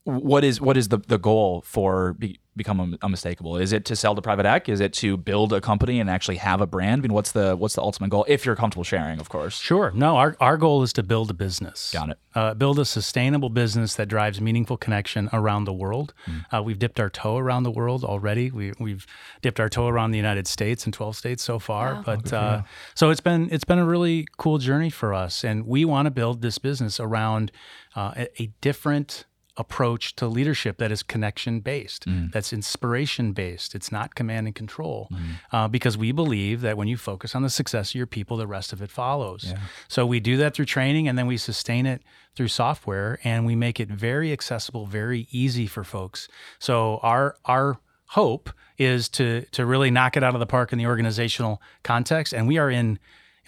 [0.09, 3.57] what is what is the, the goal for be, become unmistakable?
[3.57, 4.69] Is it to sell to private ec?
[4.69, 6.99] Is it to build a company and actually have a brand?
[6.99, 8.25] I mean, what's the what's the ultimate goal?
[8.27, 9.57] If you're comfortable sharing, of course.
[9.57, 9.91] Sure.
[9.95, 11.91] No, our, our goal is to build a business.
[11.91, 12.19] Got it.
[12.35, 16.13] Uh, build a sustainable business that drives meaningful connection around the world.
[16.53, 18.51] Uh, we've dipped our toe around the world already.
[18.51, 19.07] We, we've
[19.41, 22.03] dipped our toe around the United States and 12 states so far.
[22.05, 22.61] But uh,
[22.93, 26.11] so it's been it's been a really cool journey for us, and we want to
[26.11, 27.51] build this business around
[27.95, 29.25] uh, a, a different
[29.59, 33.75] approach to leadership that is connection based, that's inspiration based.
[33.75, 35.09] It's not command and control,
[35.51, 38.47] uh, because we believe that when you focus on the success of your people, the
[38.47, 39.43] rest of it follows.
[39.87, 42.01] So we do that through training, and then we sustain it
[42.35, 46.27] through software, and we make it very accessible, very easy for folks.
[46.57, 50.77] So our our hope is to to really knock it out of the park in
[50.79, 52.97] the organizational context, and we are in.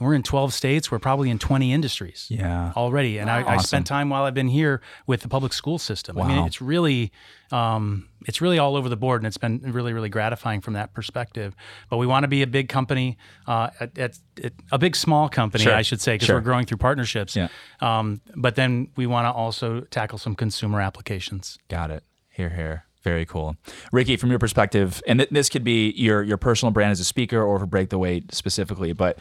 [0.02, 0.89] And we're in 12 states.
[0.89, 2.74] We're probably in 20 industries Yeah.
[2.76, 3.20] already.
[3.20, 6.18] And I, I spent time while I've been here with the public school system.
[6.20, 7.12] I mean, it's really,
[7.52, 10.95] um, it's really all over the board, and it's been really, really gratifying from that
[10.95, 11.56] perspective.
[11.88, 15.30] But we want to be a big company, uh, at, at, at a big small
[15.30, 15.76] company, Sure.
[15.76, 16.38] I should say, because Sure.
[16.38, 17.36] we're growing through partnerships.
[17.36, 17.49] Yeah.
[17.80, 21.60] Um, but then we want to also tackle some consumer applications.
[21.70, 22.04] Got it.
[22.32, 22.86] Here, here.
[23.04, 23.56] Very cool,
[23.91, 24.16] Ricki.
[24.16, 27.41] From your perspective, and th- this could be your your personal brand as a speaker,
[27.41, 29.18] or for Break the Weight specifically, but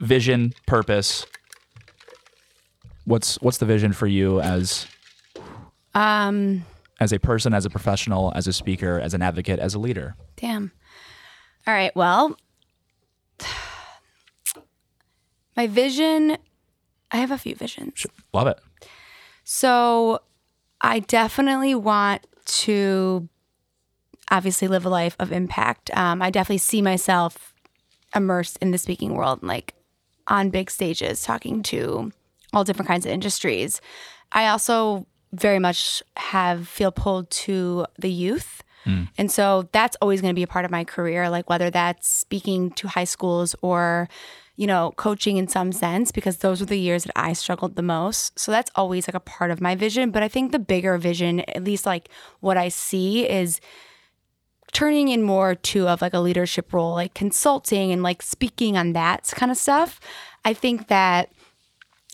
[0.00, 1.26] vision, purpose.
[3.04, 4.86] What's what's the vision for you as
[5.94, 6.64] Um,
[7.00, 10.16] as a person, as a professional, as a speaker, as an advocate, as a leader?
[10.36, 10.72] damn.
[11.66, 11.94] All right.
[11.96, 12.36] Well,
[15.56, 16.36] my vision,
[17.10, 18.06] I have a few visions.
[18.32, 18.58] Love it.
[19.44, 20.20] So
[20.80, 23.28] I definitely want to
[24.30, 25.90] obviously live a life of impact.
[25.96, 27.54] Um, I definitely see myself
[28.14, 29.74] immersed in the speaking world, like
[30.28, 32.12] on big stages, talking to
[32.52, 33.80] all different kinds of industries.
[34.32, 38.62] I also very much have feel pulled to the youth.
[38.84, 39.04] Hmm.
[39.18, 42.08] And so that's always going to be a part of my career, like whether that's
[42.08, 44.08] speaking to high schools or,
[44.56, 47.82] you know, coaching in some sense, because those were the years that I struggled the
[47.82, 48.38] most.
[48.38, 50.10] So that's always like a part of my vision.
[50.10, 52.08] But I think the bigger vision, at least like
[52.40, 53.60] what I see, is
[54.74, 58.92] turning in more to of like a leadership role, like consulting and like speaking on
[58.92, 59.98] that kind of stuff.
[60.44, 61.30] I think that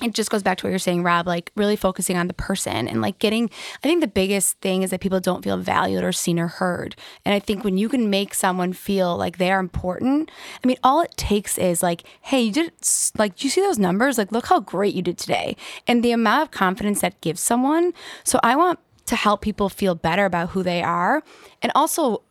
[0.02, 2.88] it just goes back to what you're saying, Rob, like really focusing on the person
[2.88, 3.50] and like getting,
[3.82, 6.96] I think the biggest thing is that people don't feel valued or seen or heard.
[7.24, 10.30] And I think when you can make someone feel like they are important,
[10.62, 12.72] I mean, all it takes is like, hey, you did,
[13.18, 14.16] like, do you see those numbers?
[14.16, 15.56] Like, look how great you did today.
[15.86, 17.92] And the amount of confidence that gives someone.
[18.24, 21.22] So I want to help people feel better about who they are
[21.62, 22.22] and also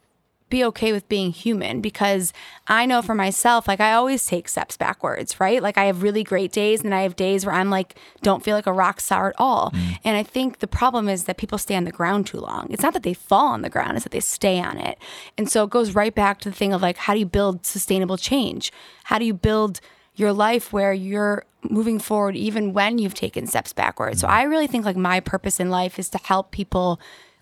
[0.50, 2.34] be okay with being human because
[2.68, 5.62] I know for myself, like I always take steps backwards, right?
[5.62, 8.56] Like I have really great days and I have days where I'm like, don't feel
[8.56, 9.72] like a rock star at all.
[9.72, 9.98] Mm.
[10.04, 12.68] And I think the problem is that people stay on the ground too long.
[12.70, 14.98] It's not that they fall on the ground, it's that they stay on it.
[15.38, 17.66] And so it goes right back to the thing of like, how do you build
[17.66, 18.72] sustainable change?
[19.06, 19.82] How do you build
[20.16, 24.22] your life where you're moving forward even when you've taken steps backwards?
[24.22, 24.32] So mm.
[24.32, 27.00] I really think like my purpose in life is to help people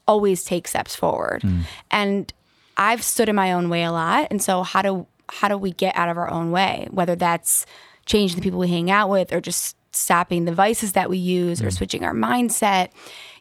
[0.07, 1.41] always take steps forward.
[1.41, 1.61] Mm.
[1.91, 2.33] And
[2.77, 5.71] I've stood in my own way a lot, and so how do how do we
[5.71, 6.87] get out of our own way?
[6.91, 7.65] Whether that's
[8.05, 11.61] changing the people we hang out with, or just stopping the vices that we use,
[11.61, 11.73] or mm.
[11.73, 12.89] switching our mindset.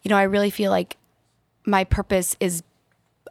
[0.02, 0.96] You know, I really feel like
[1.64, 2.62] my purpose is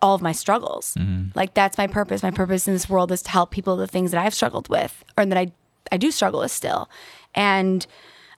[0.01, 0.93] all of my struggles.
[0.97, 1.37] Mm-hmm.
[1.37, 2.21] Like that's my purpose.
[2.21, 5.03] My purpose in this world is to help people the things that I've struggled with,
[5.17, 5.51] or that I
[5.91, 6.89] I do struggle with still,
[7.33, 7.85] and.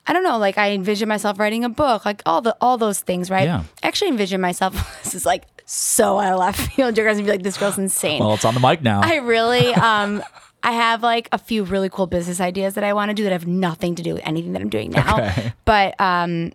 [0.07, 3.01] I don't know, like I envision myself writing a book, like all the all those
[3.01, 3.43] things, right?
[3.43, 3.63] Yeah.
[3.83, 4.73] I actually envision myself.
[5.03, 6.97] this is like so out of left field.
[6.97, 8.19] You're guys gonna be like, this girl's insane.
[8.19, 9.01] Well, it's on the mic now.
[9.03, 10.23] I really, um,
[10.63, 13.33] I have like a few really cool business ideas that I want to do that
[13.33, 15.17] have nothing to do with anything that I'm doing now.
[15.17, 15.53] Okay.
[15.65, 16.53] But um,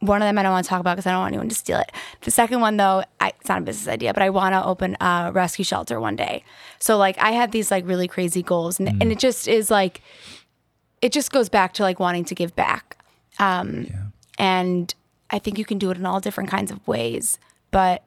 [0.00, 1.54] one of them I don't want to talk about because I don't want anyone to
[1.54, 1.92] steal it.
[2.22, 4.96] The second one though, I, it's not a business idea, but I want to open
[5.00, 6.42] a rescue shelter one day.
[6.80, 10.02] So like I have these like really crazy goals, and, and it just is like,
[11.02, 12.96] it just goes back to like wanting to give back.
[13.38, 13.86] Um,
[14.38, 14.94] And
[15.30, 17.38] I think you can do it in all different kinds of ways.
[17.70, 18.02] But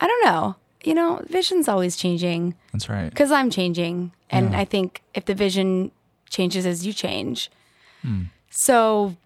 [0.00, 0.56] I don't know.
[0.84, 3.10] You know, vision's always changing That's right.
[3.10, 4.12] because I'm changing.
[4.30, 5.90] And I think if the vision
[6.30, 7.50] changes as you change.
[8.50, 9.16] So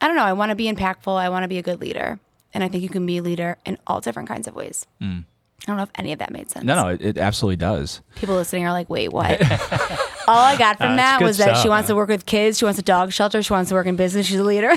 [0.00, 0.24] I don't know.
[0.24, 1.14] I want to be impactful.
[1.16, 2.18] I want to be a good leader.
[2.54, 4.86] And I think you can be a leader in all different kinds of ways.
[5.00, 5.22] I
[5.66, 6.64] don't know if any of that made sense.
[6.64, 8.00] No, no, it, it absolutely does.
[8.16, 9.38] People listening are like, wait, what?
[10.28, 11.68] all I got from Uh, that was that she stuff.
[11.70, 12.58] wants to work with kids.
[12.58, 13.42] She wants a dog shelter.
[13.42, 14.26] She wants to work in business.
[14.26, 14.72] She's a leader.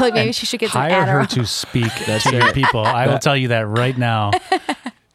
[0.00, 2.80] like maybe she should get some Hire her to speak to your people.
[2.80, 4.30] I will tell you that right now.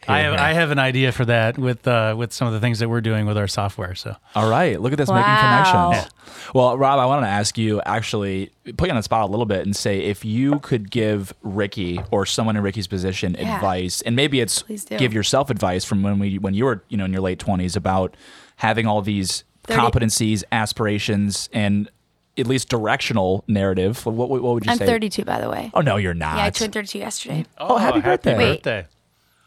[0.09, 0.33] I have.
[0.35, 3.01] I have an idea for that with uh, with some of the things that we're
[3.01, 3.93] doing with our software.
[3.93, 5.15] So All right, look at this Wow.
[5.15, 6.07] making connections.
[6.55, 9.45] Well, Rob, I want to ask you actually put you on the spot a little
[9.45, 13.55] bit and say if you could give Ricki or someone in Ricki's position Yeah.
[13.55, 14.63] advice, and maybe it's
[14.97, 17.75] give yourself advice from when we when you were you know in your late twenties
[17.75, 18.15] about
[18.57, 21.89] having all these 30 competencies, aspirations, and
[22.37, 24.05] at least directional narrative.
[24.05, 24.83] What, what, what would you say?
[24.83, 25.71] I'm 32, by the way.
[25.73, 26.37] Oh no, you're not.
[26.37, 28.37] Yeah, I turned 32 yesterday, Oh, happy birthday.
[28.37, 28.63] Wait.
[28.63, 28.87] birthday.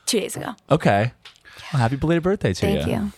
[0.06, 0.54] two days ago.
[0.70, 1.12] Okay.
[1.72, 2.92] Well, happy belated birthday to Thank you.
[2.92, 3.12] you.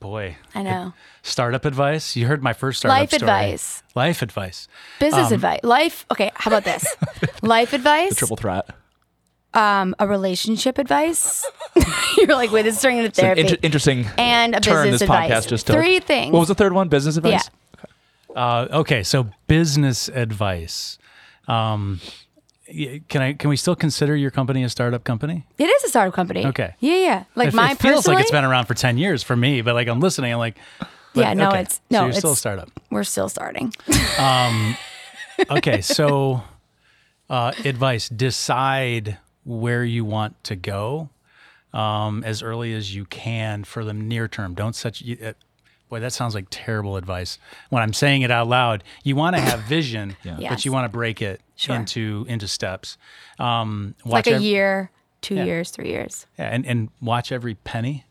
[0.00, 0.94] Boy, I know.
[1.22, 2.14] startup advice.
[2.16, 3.22] You heard my first startup Life story.
[3.22, 3.82] advice.
[3.96, 4.68] Life advice.
[5.00, 5.60] Business advice.
[5.64, 6.06] Life.
[6.12, 6.86] Okay, how about this?
[7.42, 8.10] Life advice.
[8.10, 8.70] The Triple threat.
[9.54, 11.44] um, a relationship advice.
[12.16, 13.40] You're like, wait, this is turning into It's an therapy.
[13.42, 15.30] inter- interesting and a turn business this advice.
[15.30, 15.76] podcast just took.
[15.76, 16.32] Three things.
[16.32, 16.88] What was the third one?
[16.88, 17.50] Business advice.
[18.34, 20.98] Uh, okay, so business advice.
[21.48, 22.00] Um,
[23.08, 23.32] can I?
[23.32, 25.46] Can we still consider your company a startup company?
[25.56, 26.44] It is a startup company.
[26.46, 26.74] Okay.
[26.80, 27.24] Yeah, yeah.
[27.34, 29.74] Like it, my it feels like it's been around for ten years for me, but
[29.74, 30.88] like I'm listening, I'm like, but-
[31.22, 32.68] Yeah, no, okay, it's- so no, you're still a startup.
[32.90, 33.72] We're still starting.
[35.50, 36.42] Okay, so
[37.30, 41.10] uh, advice: decide where you want to go
[41.72, 44.54] um, as early as you can for the near term.
[44.54, 45.16] Don't set you.
[45.22, 45.32] Uh,
[45.88, 47.38] boy, that sounds like terrible advice.
[47.70, 50.64] When I'm saying it out loud, you want to have vision, but Yes.
[50.64, 51.76] you want to break it Sure.
[51.76, 52.96] into into steps.
[53.38, 54.90] Um, like watch a ev- year,
[55.20, 55.44] two Yeah.
[55.44, 56.26] years, three years.
[56.38, 58.04] yeah, and and watch every penny.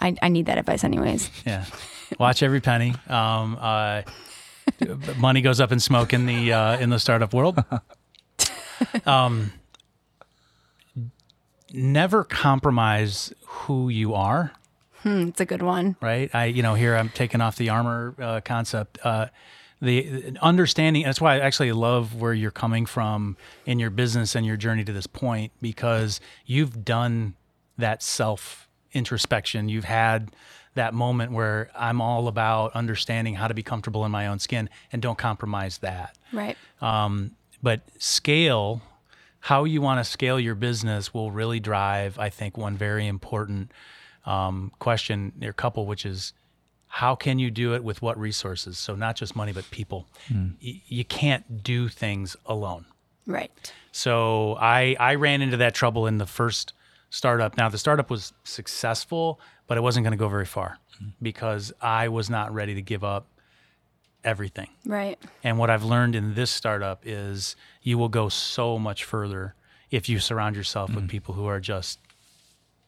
[0.00, 1.30] I, I need that advice anyways.
[1.46, 1.64] Yeah,
[2.18, 2.94] watch every penny.
[3.08, 4.02] Um, uh,
[5.18, 7.62] money goes up in smoke in the uh, in the startup world.
[9.04, 9.52] Um,
[11.72, 14.52] never compromise who you are.
[15.02, 15.96] Hmm, it's a good one.
[16.00, 16.32] Right.
[16.34, 18.98] I you know here I'm taking off the armor uh, concept.
[19.02, 19.26] Uh,
[19.80, 23.36] the understanding that's why I actually love where you're coming from
[23.66, 27.34] in your business and your journey to this point because you've done
[27.76, 29.68] that self introspection.
[29.68, 30.30] You've had
[30.74, 34.70] that moment where I'm all about understanding how to be comfortable in my own skin
[34.92, 36.16] and don't compromise that.
[36.32, 36.56] Right.
[36.80, 38.82] Um, but scale,
[39.46, 43.70] how you want to scale your business will really drive, I think, one very important
[44.24, 46.32] um, question or couple, which is
[46.88, 48.76] how can you do it with what resources?
[48.76, 50.08] So not just money, but people.
[50.60, 52.86] Y- you can't do things alone.
[53.24, 53.52] Right.
[53.92, 56.72] So I I ran into that trouble in the first
[57.10, 57.56] startup.
[57.56, 59.38] Now the startup was successful,
[59.68, 60.80] but it wasn't going to go very far
[61.22, 63.28] because I was not ready to give up
[64.26, 64.68] everything.
[64.84, 65.18] Right.
[65.42, 69.54] And what I've learned in this startup is you will go so much further
[69.90, 72.00] if you surround yourself with people who are just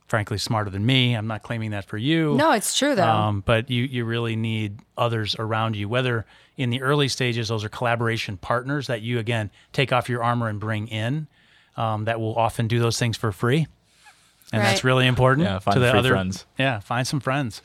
[0.09, 1.15] frankly smarter than me.
[1.15, 2.35] I'm not claiming that for you.
[2.35, 3.07] No, it's true though.
[3.07, 6.27] Um, but you, you really need others around you, whether
[6.57, 10.49] in the early stages, those are collaboration partners that you, again, take off your armor
[10.49, 11.29] and bring in
[11.77, 13.69] um, that will often do those things for free.
[14.53, 16.47] And that's really important Yeah, find to the free other friends.
[16.59, 17.63] Yeah, find some friends.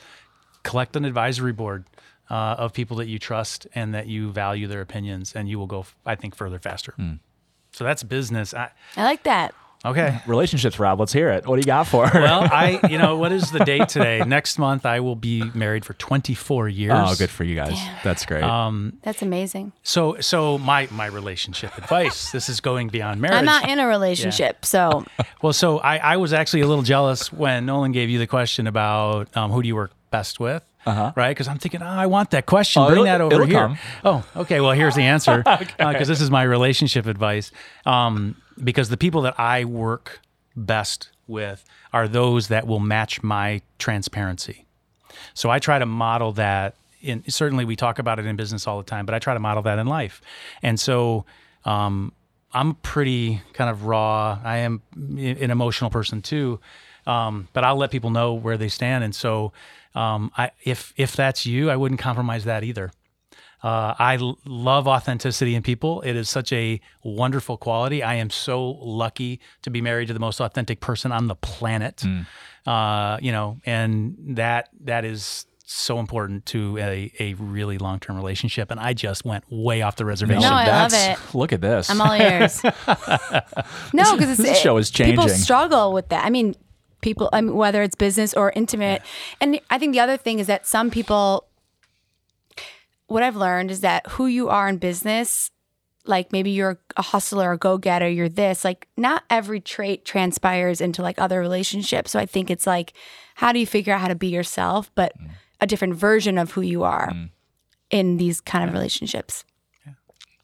[0.63, 1.85] Collect an advisory board
[2.33, 5.67] uh, of people that you trust and that you value their opinions, and you will
[5.67, 6.93] go, I think, further faster.
[6.93, 7.13] Hmm.
[7.73, 8.53] So that's business.
[8.55, 9.53] I, I like that.
[9.85, 10.19] okay.
[10.27, 10.99] Relationships, Rob.
[10.99, 11.45] Let's hear it.
[11.45, 12.09] What do you got for?
[12.13, 14.23] Well, I, you know, what is the date today?
[14.25, 16.93] Next month, I will be married for 24 years.
[16.95, 17.77] oh, good for you guys.
[18.03, 18.43] That's great.
[18.43, 19.71] Um, That's amazing.
[19.83, 22.31] So, so my my relationship advice.
[22.31, 23.37] This is going beyond marriage.
[23.37, 25.05] I'm not in a relationship, so
[25.43, 28.65] well, so I, I was actually a little jealous when Nolan gave you the question
[28.67, 31.13] about um, who do you work best with, uh-huh.
[31.15, 31.29] right?
[31.31, 32.81] Because I'm thinking, oh, I want that question.
[32.81, 33.59] Oh, Bring that over here.
[33.59, 33.77] come.
[34.03, 34.59] Oh, okay.
[34.61, 35.43] Well, here's the answer.
[35.77, 37.51] Because this is my relationship advice.
[37.85, 40.21] Um, because the people that I work
[40.55, 44.65] best with are those that will match my transparency.
[45.33, 48.77] So I try to model that in certainly we talk about it in business all
[48.77, 50.21] the time, but I try to model that in life.
[50.63, 51.25] And so
[51.65, 52.13] um,
[52.53, 54.39] I'm pretty kind of raw.
[54.43, 56.59] I am an emotional person too,
[57.07, 59.03] um, but I'll let people know where they stand.
[59.03, 59.53] And so
[59.95, 62.91] um, I, if if that's you, I wouldn't compromise that either.
[63.61, 66.01] Uh, I l- love authenticity in people.
[66.01, 68.03] It is such a wonderful quality.
[68.03, 72.03] I am so lucky to be married to the most authentic person on the planet.
[72.65, 78.17] Uh, you know, and that that is so important to a, a really long term
[78.17, 78.69] relationship.
[78.69, 80.41] And I just went way off the reservation.
[80.43, 81.17] No, I love it.
[81.33, 81.89] Look at this.
[81.89, 82.61] I'm all ears.
[83.93, 85.15] no, because This show is changing.
[85.15, 86.25] People struggle with that.
[86.25, 86.55] I mean,
[87.03, 89.03] people, I mean, whether it's business or intimate,
[89.39, 91.45] and I think the other thing is that some people.
[93.07, 95.51] What I've learned is that who you are in business,
[96.05, 98.63] like maybe you're a hustler, a go getter, you're this.
[98.63, 102.11] Like, not every trait transpires into like other relationships.
[102.11, 102.93] So I think it's like,
[103.35, 105.29] how do you figure out how to be yourself, but Mm.
[105.61, 107.11] a different version of who you are
[107.91, 109.43] in these kind of relationships?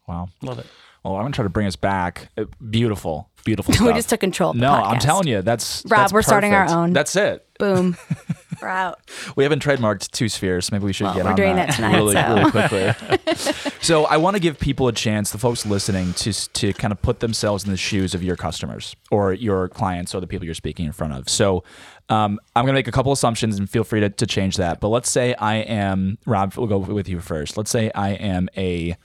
[0.06, 0.28] wow.
[0.42, 0.66] Love it.
[1.02, 2.28] Well, I'm gonna try to bring us back.
[2.36, 3.29] Uh, Beautiful.
[3.44, 3.86] Beautiful stuff.
[3.86, 4.50] we just took control.
[4.50, 5.00] Of the no, I'm podcast.
[5.00, 6.76] telling you, that's Rob, that's we're starting our perfect.
[6.76, 6.92] own.
[6.92, 7.46] That's it.
[7.58, 7.96] Boom.
[8.62, 9.00] we're out.
[9.36, 10.72] We haven't trademarked two spheres.
[10.72, 12.34] Maybe we should Well, get we're on doing that, that tonight, really, so.
[12.34, 13.72] really quickly.
[13.80, 17.00] so I want to give people a chance, the folks listening, to to kind of
[17.02, 20.54] put themselves in the shoes of your customers or your clients or the people you're
[20.54, 21.28] speaking in front of.
[21.28, 21.64] So
[22.08, 24.80] um, I'm going to make a couple assumptions and feel free to, to change that.
[24.80, 26.54] But let's say I am Rob.
[26.56, 27.56] We'll go with you first.
[27.56, 28.96] Let's say I am a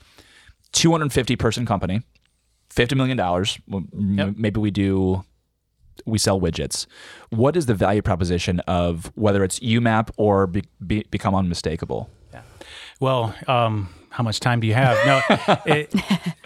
[0.72, 2.02] 250 person company,
[2.76, 3.58] fifty million dollars.
[3.66, 5.24] Maybe we do
[6.04, 6.86] we sell widgets.
[7.30, 12.10] What is the value proposition of whether it's UMAP or be, be, become unmistakable?
[12.32, 12.42] Yeah.
[13.00, 14.96] Well, um, how much time do you have?
[15.06, 15.94] No, it,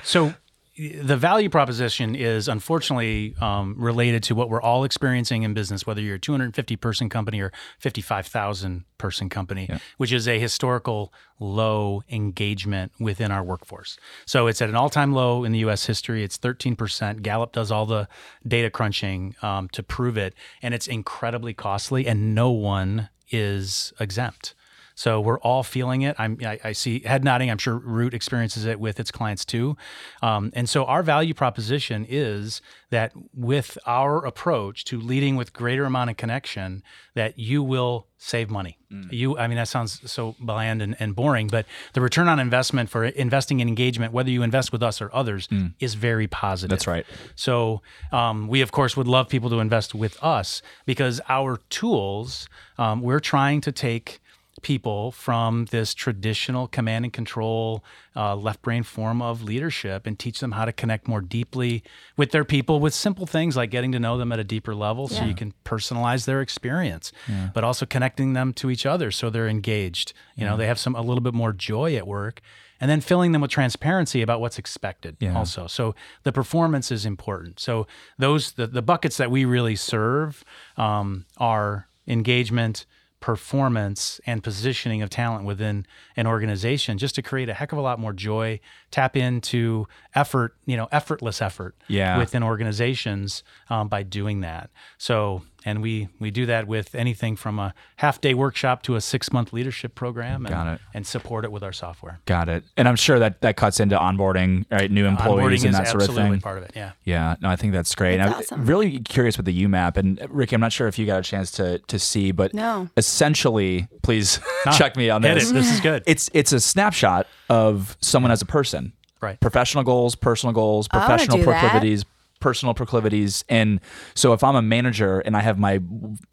[0.05, 0.33] so
[0.81, 6.01] the value proposition is unfortunately um, related to what we're all experiencing in business, whether
[6.01, 9.68] you're a 250 person company or 55,000 person company,
[9.99, 13.99] which is a historical low engagement within our workforce.
[14.24, 16.24] So it's at an all time low in the US history.
[16.24, 17.20] It's 13%.
[17.20, 18.09] Gallup does all the
[18.47, 24.55] data crunching um, to prove it, and it's incredibly costly, and no one is exempt.
[25.01, 26.15] So we're all feeling it.
[26.19, 27.51] I'm, I, I see head nodding.
[27.51, 29.75] I'm sure Root experiences it with its clients too.
[30.21, 35.87] Um, and so our value proposition is that with our approach to leading with greater
[35.87, 36.83] amount of connection,
[37.15, 38.77] that you will save money.
[39.11, 42.91] You, I mean, that sounds so bland and, and boring, but the return on investment
[42.91, 45.49] for investing in engagement, whether you invest with us or others,
[45.81, 46.69] is very positive.
[46.69, 47.07] That's right.
[47.37, 47.81] So
[48.13, 53.01] um, we, of course, would love people to invest with us because our tools, um,
[53.01, 54.21] we're trying to take
[54.63, 57.85] people from this traditional command and control
[58.17, 61.83] uh, left brain form of leadership and teach them how to connect more deeply
[62.17, 65.07] with their people with simple things like getting to know them at a deeper level
[65.09, 67.13] so you can personalize their experience
[67.55, 70.13] but also connecting them to each other so they're engaged.
[70.37, 72.41] You know they have some a little bit more joy at work
[72.81, 75.37] and then filling them with transparency about what's expected Yeah.
[75.37, 75.67] also.
[75.67, 77.61] So the performance is important.
[77.61, 77.87] So
[78.19, 80.43] those the, the buckets that we really serve
[80.79, 82.87] um, are engagement
[83.21, 87.81] performance and positioning of talent within an organization just to create a heck of a
[87.81, 88.59] lot more joy
[88.91, 92.18] tap into effort you know effortless effort Yeah.
[92.18, 97.59] within organizations um, by doing that so and we we do that with anything from
[97.59, 100.81] a half day workshop to a six month leadership program and, Got it.
[100.95, 102.65] and support it with our software Got it.
[102.77, 104.91] And I'm sure that that cuts into onboarding, right?
[104.91, 106.41] New employees onboarding and is that sort of absolutely thing.
[106.41, 108.17] part of it yeah Yeah, no, I think that's great.
[108.17, 108.67] That's And I'm awesome.
[108.67, 110.55] really curious with the UMAP and Ricki.
[110.55, 112.89] I'm not sure if you got a chance to to see, but No.
[112.97, 114.41] essentially, please
[114.77, 115.51] check me on hit this.
[115.51, 118.93] it this is good It's it's a snapshot of someone as a person.
[119.21, 119.39] Right.
[119.41, 121.61] Professional goals, personal goals, wanna professional do that.
[121.61, 122.05] proclivities,
[122.41, 123.45] personal proclivities.
[123.49, 123.80] And
[124.14, 125.80] so if I'm a manager and I have my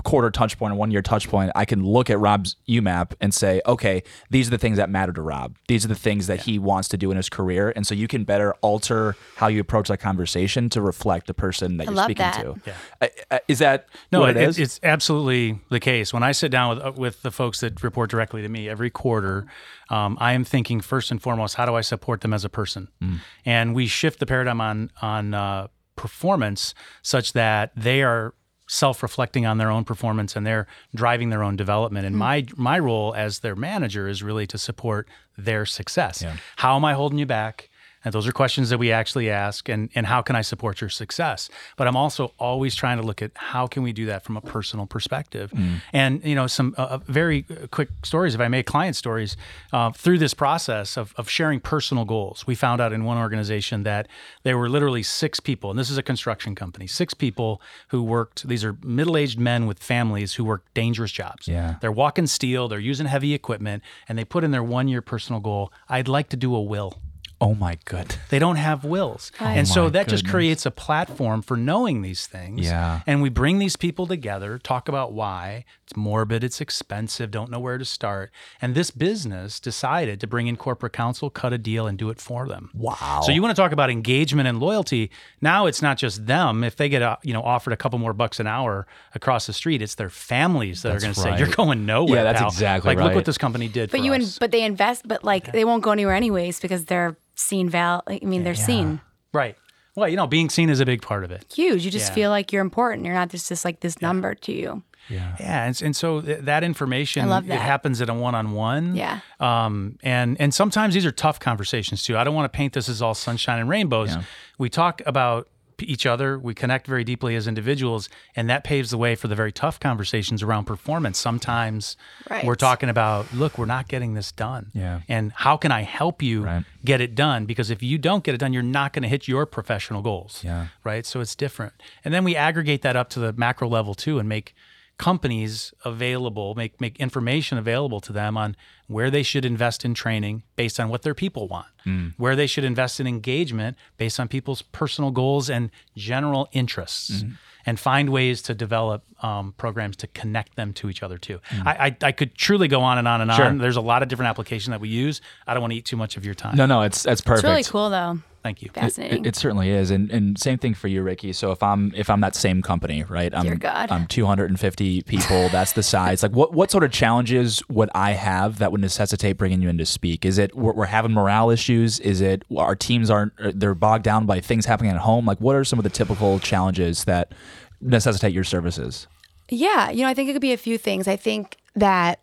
[0.03, 3.33] quarter touch point or one year touch point, I can look at Rob's UMAP and
[3.33, 5.57] say, okay, these are the things that matter to Rob.
[5.67, 7.73] These are the things that he wants to do in his career.
[7.75, 11.77] And so you can better alter how you approach that conversation to reflect the person
[11.77, 12.41] that I you're love speaking that.
[12.41, 12.61] to.
[12.65, 13.39] Yeah.
[13.47, 14.59] Is that No, what it it, is?
[14.59, 16.13] it's absolutely the case.
[16.13, 18.89] When I sit down with uh, with the folks that report directly to me every
[18.89, 19.45] quarter,
[19.89, 22.87] um, I am thinking first and foremost, how do I support them as a person?
[23.01, 23.19] Mm.
[23.45, 25.67] And we shift the paradigm on on uh,
[25.97, 28.33] performance such that they are
[28.69, 32.05] self-reflecting on their own performance and they're driving their own development.
[32.05, 32.19] And hmm.
[32.19, 36.21] my my role as their manager is really to support their success.
[36.57, 37.69] How am i holding you back
[38.07, 40.89] and those are questions that we actually ask and, and how can I support your
[40.89, 41.49] success?
[41.75, 44.41] But I'm also always trying to look at how can we do that from a
[44.41, 45.51] personal perspective.
[45.91, 49.35] And, you know, some uh, uh, very quick stories, if I may, client stories,
[49.73, 52.47] uh, through this process of, of sharing personal goals.
[52.47, 54.07] We found out in one organization that
[54.43, 58.47] there were literally six people, and this is a construction company, six people who worked,
[58.47, 61.47] these are middle-aged men with families who work dangerous jobs.
[61.47, 61.75] Yeah.
[61.81, 65.73] They're walking steel, they're using heavy equipment, and they put in their one-year personal goal,
[65.89, 66.93] I'd like to do a will.
[67.39, 68.15] Oh my good.
[68.29, 69.31] They don't have wills.
[69.39, 72.65] and Oh so my that just creates a platform for knowing these things.
[72.65, 73.01] Yeah.
[73.05, 77.59] And we bring these people together, talk about why it's morbid, it's expensive, don't know
[77.59, 78.31] where to start.
[78.61, 82.19] And this business decided to bring in corporate counsel, cut a deal, and do it
[82.19, 82.71] for them.
[82.73, 83.21] Wow.
[83.23, 85.11] So you want to talk about engagement and loyalty?
[85.41, 86.63] Now it's not just them.
[86.63, 89.53] If they get uh, you know offered a couple more bucks an hour across the
[89.53, 92.49] street, it's their families that are going to say, "You're going nowhere." Yeah, that's pal."
[92.49, 93.03] exactly like.
[93.03, 93.91] Look what this company did.
[93.91, 94.35] But for you us.
[94.35, 98.03] in, but they invest, but like they won't go anywhere anyways because they're seen val.
[98.07, 98.99] I mean, they're seen
[99.33, 99.55] right.
[99.95, 101.45] Well, you know, being seen is a big part of it.
[101.53, 101.83] huge.
[101.83, 102.15] You just Yeah.
[102.15, 103.03] feel like you're important.
[103.05, 104.83] You're not just just like this number to you.
[105.09, 108.93] Yeah, and, and so th- that information I love it happens at a one-on-one.
[108.95, 109.21] Yeah.
[109.39, 112.17] Um, and and sometimes these are tough conversations too.
[112.17, 114.09] I don't want to paint this as all sunshine and rainbows.
[114.13, 114.23] Yeah.
[114.59, 115.51] We talk about p-
[115.85, 116.37] each other.
[116.39, 119.79] We connect very deeply as individuals, and that paves the way for the very tough
[119.79, 121.17] conversations around performance.
[121.19, 121.95] Sometimes
[122.29, 122.45] Right.
[122.45, 124.71] we're talking about, look, we're not getting this done.
[124.73, 125.01] Yeah.
[125.07, 126.63] And how can I help you Right.
[126.83, 127.45] get it done?
[127.45, 130.41] Because if you don't get it done, you're not going to hit your professional goals.
[130.43, 130.67] Yeah.
[130.83, 131.05] Right.
[131.05, 131.73] So it's different.
[132.03, 134.55] And then we aggregate that up to the macro level too and make
[134.97, 138.55] companies available, make make information available to them on
[138.87, 142.13] where they should invest in training based on what their people want, mm.
[142.17, 147.11] where they should invest in engagement based on people's personal goals and general interests.
[147.11, 147.31] Mm-hmm.
[147.65, 151.41] And find ways to develop um, programs to connect them to each other too.
[151.49, 151.67] Mm-hmm.
[151.67, 153.43] I, I I could truly go on and on and Sure.
[153.43, 153.57] on.
[153.57, 155.19] There's a lot of different applications that we use.
[155.45, 156.55] I don't want to eat too much of your time.
[156.55, 157.43] No, no, it's that's perfect.
[157.43, 158.19] It's really cool though.
[158.47, 158.69] Thank you.
[158.73, 159.25] Fascinating.
[159.25, 161.33] It, it certainly is, and and same thing for you, Ricki.
[161.33, 163.35] So if I'm if I'm that same company, right?
[163.35, 163.91] I'm Dear God.
[163.91, 165.49] I'm 250 people.
[165.49, 166.23] That's the size.
[166.23, 169.77] Like, what what sort of challenges would I have that would necessitate bringing you in
[169.79, 170.23] to speak?
[170.23, 171.99] Is it we're, we're having morale issues?
[171.99, 175.25] Is it our teams aren't uh, they're bogged down by things happening at home?
[175.25, 177.33] Like, what are some of the typical challenges that
[177.81, 179.07] necessitate your services?
[179.49, 181.05] Yeah, you know, I think it could be a few things.
[181.05, 182.21] I think that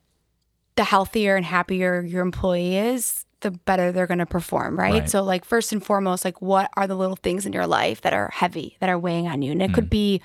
[0.77, 4.93] the healthier and happier your employee is, the better they're going to perform, right?
[4.93, 5.11] Right.
[5.11, 8.13] So, like, first and foremost, like, what are the little things in your life that
[8.13, 9.53] are heavy, that are weighing on you?
[9.53, 9.91] And it could mm.
[9.91, 10.23] be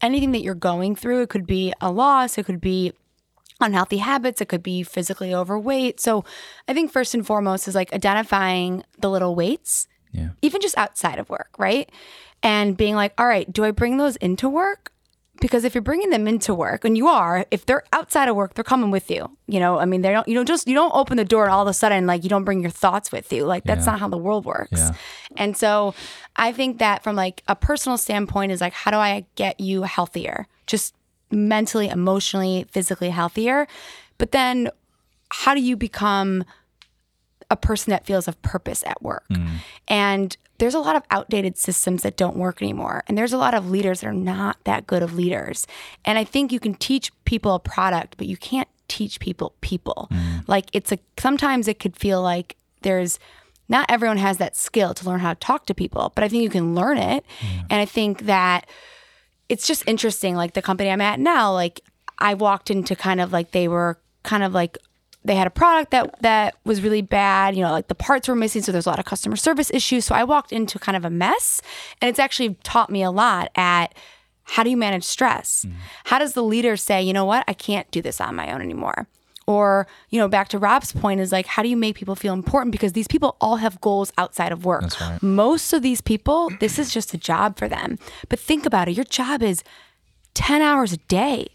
[0.00, 1.22] anything that you're going through.
[1.22, 2.92] It could be a loss, it could be
[3.60, 5.98] unhealthy habits, it could be physically overweight.
[6.00, 6.24] So,
[6.68, 10.28] I think first and foremost is like identifying the little weights Yeah.
[10.40, 11.90] even just outside of work, right?
[12.42, 14.92] And being like, all right, do I bring those into work?
[15.40, 18.54] Because if you're bringing them into work, and you are, if they're outside of work,
[18.54, 19.30] they're coming with you.
[19.46, 20.26] You know, I mean, they don't.
[20.26, 22.28] You don't just you don't open the door and all of a sudden like you
[22.28, 23.44] don't bring your thoughts with you.
[23.44, 23.92] Like that's Yeah.
[23.92, 24.78] not how the world works.
[24.78, 24.92] Yeah.
[25.36, 25.94] And so,
[26.36, 29.82] I think that from like a personal standpoint is like, how do I get you
[29.82, 30.46] healthier?
[30.66, 30.94] Just
[31.30, 33.68] mentally, emotionally, physically healthier.
[34.18, 34.70] But then,
[35.30, 36.44] how do you become
[37.50, 39.24] a person that feels of purpose at work.
[39.30, 39.48] Mm.
[39.88, 43.04] And there's a lot of outdated systems that don't work anymore.
[43.06, 45.66] And there's a lot of leaders that are not that good of leaders.
[46.04, 50.08] And I think you can teach people a product, but you can't teach people people.
[50.10, 50.44] Mm.
[50.48, 53.18] Like it's a sometimes it could feel like there's
[53.68, 56.42] not everyone has that skill to learn how to talk to people, but I think
[56.42, 57.24] you can learn it.
[57.70, 58.68] And I think that
[59.48, 60.34] it's just interesting.
[60.34, 61.80] Like the company I'm at now, like
[62.18, 64.78] I walked into kind of like they were kind of like
[65.24, 67.56] they had a product that that was really bad.
[67.56, 70.04] You know, like the parts were missing, so there's a lot of customer service issues.
[70.04, 71.60] So I walked into kind of a mess,
[72.00, 73.94] and it's actually taught me a lot at
[74.44, 75.64] how do you manage stress?
[75.64, 75.78] Mm-hmm.
[76.04, 78.62] How does the leader say, you know what, I can't do this on my own
[78.62, 79.06] anymore?
[79.46, 82.34] Or, you know, back to Rob's point is like, how do you make people feel
[82.34, 82.70] important?
[82.70, 85.00] Because these people all have goals outside of work.
[85.00, 85.22] Right.
[85.22, 87.98] Most of these people, this is just a job for them.
[88.28, 89.64] But think about it your job is
[90.34, 91.48] 10 hours a day.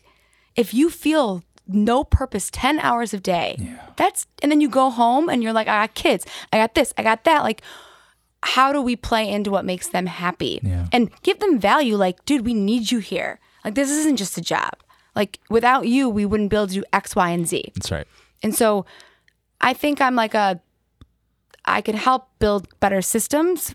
[0.56, 5.30] If you feel no purpose 10 hours a day, that's, and then you go home
[5.30, 7.44] and you're like, I got kids, I got this, I got that.
[7.44, 7.62] Like,
[8.44, 10.88] how do we play into what makes them happy Yeah.
[10.92, 11.96] and give them value?
[11.96, 13.40] Like, dude, we need you here.
[13.64, 14.72] Like, this isn't just a job.
[15.16, 17.72] Like, without you, we wouldn't be able to do X, Y, and Z.
[17.76, 18.08] That's right.
[18.42, 18.86] And so
[19.62, 20.60] I think I'm like a,
[21.64, 23.74] I can help build better systems,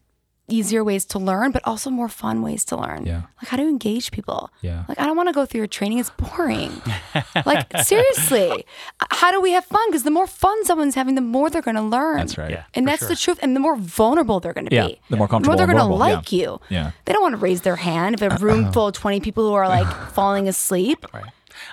[0.49, 3.07] easier ways to learn, but also more fun ways to learn.
[3.07, 3.23] Yeah.
[3.41, 4.51] Like how to engage people.
[4.63, 4.85] Yeah.
[4.89, 5.99] Like I don't want to go through your training.
[5.99, 6.81] It's boring.
[7.47, 8.65] like seriously,
[9.11, 9.89] how do we have fun?
[9.89, 12.19] Because the more fun someone's having, the more they're going to learn.
[12.19, 12.51] That's right.
[12.51, 12.65] Yeah.
[12.75, 13.09] And that's sure.
[13.09, 13.39] the truth.
[13.43, 15.01] And the more vulnerable they're going to Yeah, be.
[15.11, 15.57] the more comfortable.
[15.57, 16.39] The more they're going to like yeah.
[16.39, 16.61] you.
[16.69, 16.91] Yeah.
[17.05, 19.55] They don't want to raise their hand if a room full of 20 people who
[19.55, 21.05] are like falling asleep.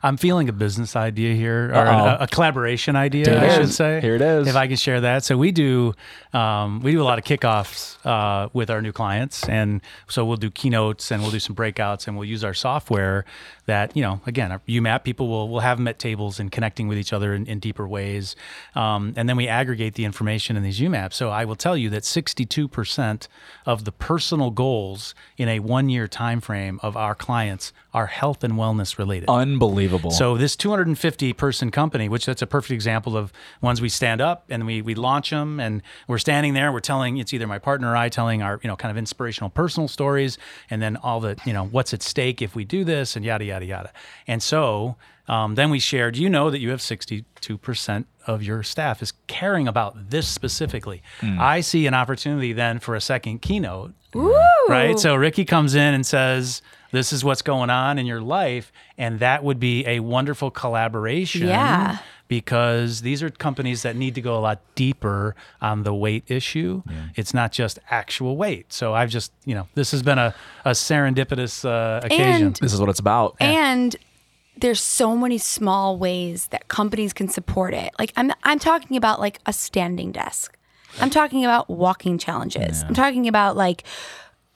[0.06, 4.00] I'm feeling a business idea here, or a, a collaboration idea, Here I should say.
[4.02, 4.48] Here it is.
[4.48, 5.96] If I can share that, so we do,
[6.32, 10.38] um, we do a lot of kickoffs uh, with our new clients, and so we'll
[10.38, 13.26] do keynotes and we'll do some breakouts, and we'll use our software.
[13.68, 16.88] That you know, again, our UMAP people will will have them at tables and connecting
[16.88, 18.36] with each other in, in deeper ways,
[18.76, 21.14] um, and then we aggregate the information in these UMAPs.
[21.14, 23.28] So I will tell you that 62%
[23.66, 28.44] of the personal goals in a one year time frame of our clients are health
[28.44, 29.30] and wellness related.
[29.30, 30.12] Unbelievable.
[30.12, 34.46] So this 250 person company, which that's a perfect example of ones we stand up
[34.50, 37.92] and we we launch them and we're standing there, we're telling it's either my partner
[37.92, 40.38] or I telling our you know kind of inspirational personal stories
[40.70, 43.46] and then all the you know what's at stake if we do this and yada
[43.46, 43.66] yada yada.
[43.66, 43.92] Yada.
[44.28, 44.96] And so
[45.28, 49.68] um, then we shared, you know that you have 62% of your staff is caring
[49.68, 51.02] about this specifically.
[51.22, 53.94] I see an opportunity then for a second keynote
[54.70, 54.98] right?
[55.00, 59.20] So Ricki comes in and says, "This is what's going on in your life," and
[59.20, 61.48] that would be a wonderful collaboration.
[61.48, 61.98] Yeah.
[62.28, 66.82] Because these are companies that need to go a lot deeper on the weight issue.
[67.16, 68.74] It's not just actual weight.
[68.74, 70.34] So I've just, you know, this has been a,
[70.66, 72.48] a serendipitous uh, occasion.
[72.48, 73.36] And- this is what it's about.
[73.40, 73.96] And
[74.58, 77.92] there's so many small ways that companies can support it.
[78.00, 80.58] Like I'm I'm talking about like a standing desk.
[81.02, 82.84] I'm talking about walking challenges.
[82.84, 83.84] I'm talking about like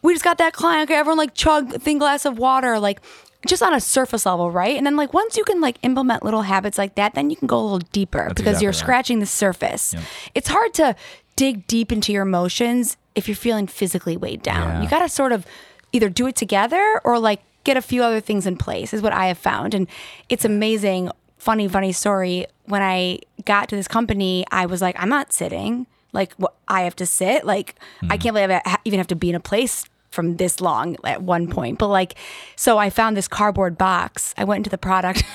[0.02, 0.90] we just got that client.
[0.90, 3.02] Okay, everyone like chug a thin glass of water, like
[3.48, 4.76] just on a surface level, right?
[4.76, 7.48] And then like once you can like implement little habits like that, then you can
[7.48, 8.80] go a little deeper because exactly you're right.
[8.80, 9.96] scratching the surface.
[10.36, 10.96] It's hard to
[11.36, 14.68] dig deep into your emotions if you're feeling physically weighed down.
[14.68, 14.82] Yeah.
[14.82, 15.46] You got to sort of
[15.92, 19.14] either do it together or like get a few other things in place is what
[19.14, 19.74] I have found.
[19.74, 19.88] And
[20.28, 21.10] it's amazing.
[21.38, 22.46] Funny, funny story.
[22.66, 25.88] When I got to this company, I was like, I'm not sitting.
[26.11, 27.45] Like, what I have to sit.
[27.45, 28.22] Like, I mm-hmm.
[28.22, 31.48] can't believe I even have to be in a place from this long at one
[31.48, 31.80] point.
[31.80, 32.15] But like,
[32.56, 34.34] so I found this cardboard box.
[34.38, 35.23] I went into the product.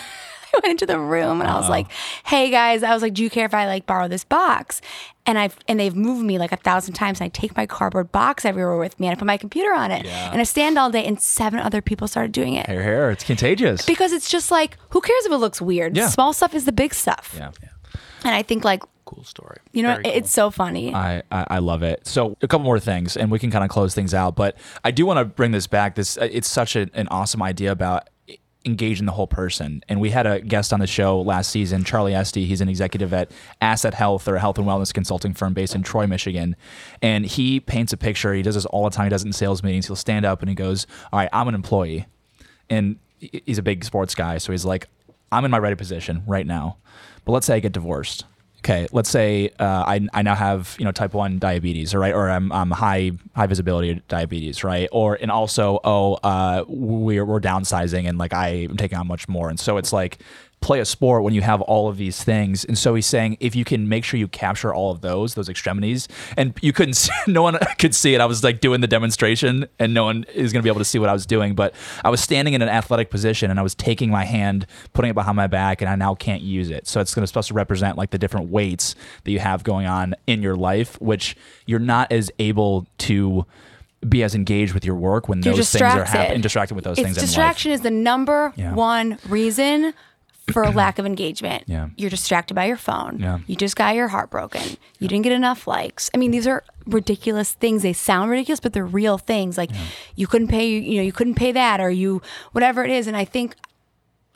[0.54, 1.88] I went into the room and I was like,
[2.24, 4.80] "Hey guys," I was like, "Do you care if I like borrow this box?"
[5.26, 7.18] And I've and they've moved me like a thousand times.
[7.20, 9.90] And I take my cardboard box everywhere with me and I put my computer on
[9.90, 11.04] it and I stand all day.
[11.04, 13.10] And seven other people started doing it Hair, hair.
[13.10, 13.84] It's contagious.
[13.84, 15.96] because it's just like, who cares if it looks weird?
[15.96, 16.06] Yeah.
[16.08, 17.34] Small stuff is the big stuff.
[17.36, 17.50] yeah.
[18.22, 18.84] And I think like,
[19.14, 19.58] Cool story.
[19.72, 20.12] you know, Very cool.
[20.14, 20.94] it's so funny.
[20.94, 22.06] I, I I love it.
[22.06, 24.34] So a couple more things, and we can kind of close things out.
[24.36, 25.94] But I do want to bring this back.
[25.94, 28.08] This uh, it's such a, an awesome idea about
[28.66, 29.82] engaging the whole person.
[29.90, 32.46] And we had a guest on the show last season, Charlie Esty.
[32.46, 33.30] He's an executive at
[33.60, 36.56] Asset Health, or a health and wellness consulting firm based in Troy, Michigan.
[37.02, 38.32] And he paints a picture.
[38.32, 39.04] He does this all the time.
[39.06, 39.86] He does it in sales meetings.
[39.86, 42.06] He'll stand up and he goes, "All right, I'm an employee."
[42.70, 44.88] and he's a big sports guy, so he's like,
[45.30, 46.78] I'm in my right position right now,
[47.26, 48.24] but let's say I get divorced.
[48.64, 52.30] Okay, let's say uh, I, I now have you know type one diabetes, right, or
[52.30, 58.08] I'm, I'm high high visibility diabetes, right, or and also oh uh, we're we're downsizing
[58.08, 60.18] and like I am taking on much more, and so it's like
[60.64, 62.64] play a sport when you have all of these things.
[62.64, 65.50] And so he's saying if you can make sure you capture all of those, those
[65.50, 66.08] extremities,
[66.38, 68.20] and you couldn't, see, no one could see it.
[68.20, 70.84] I was like doing the demonstration, and no one is going to be able to
[70.86, 71.54] see what I was doing.
[71.54, 75.10] But I was standing in an athletic position, and I was taking my hand, putting
[75.10, 76.86] it behind my back, and I now can't use it.
[76.88, 79.86] So it's going to supposed to represent like the different weights that you have going
[79.86, 81.36] on in your life, which
[81.66, 83.44] you're not as able to
[84.08, 86.40] be as engaged with your work when You're those things are happening.
[86.40, 87.10] Distracted with those things.
[87.10, 87.30] it's things.
[87.30, 88.74] distraction is the number Yeah.
[88.74, 89.94] one reason
[90.52, 91.64] for a lack of engagement.
[91.66, 91.88] Yeah.
[91.96, 93.18] You're distracted by your phone.
[93.18, 93.38] Yeah.
[93.46, 94.62] You just got your heart broken.
[94.98, 96.10] You didn't get enough likes.
[96.12, 97.82] I mean, these are ridiculous things.
[97.82, 99.56] They sound ridiculous, but they're real things.
[99.56, 99.70] Like
[100.16, 102.20] you couldn't pay, you know, you couldn't pay that or you,
[102.52, 103.06] whatever it is.
[103.06, 103.56] And I think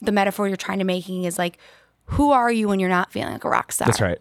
[0.00, 1.58] the metaphor you're trying to making is like,
[2.06, 3.86] who are you when you're not feeling like a rock star?
[3.86, 4.18] That's right.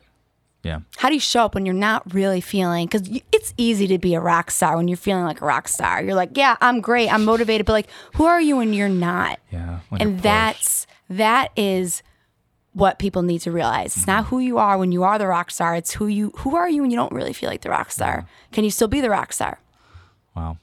[0.63, 0.79] Yeah.
[0.97, 2.87] How do you show up when you're not really feeling?
[2.87, 6.03] Because it's easy to be a rock star when you're feeling like a rock star.
[6.03, 9.39] You're like, yeah, I'm great, I'm motivated, but like, who are you when you're not?
[9.49, 9.79] Yeah.
[9.87, 12.03] when and you're that's that is
[12.73, 13.87] what people need to realize.
[13.87, 14.11] It's Mm-hmm.
[14.11, 15.75] not who you are when you are the rock star.
[15.75, 18.27] It's who you who are you when you don't really feel like the rock star.
[18.51, 19.59] Can you still be the rock star?
[20.35, 20.57] wow.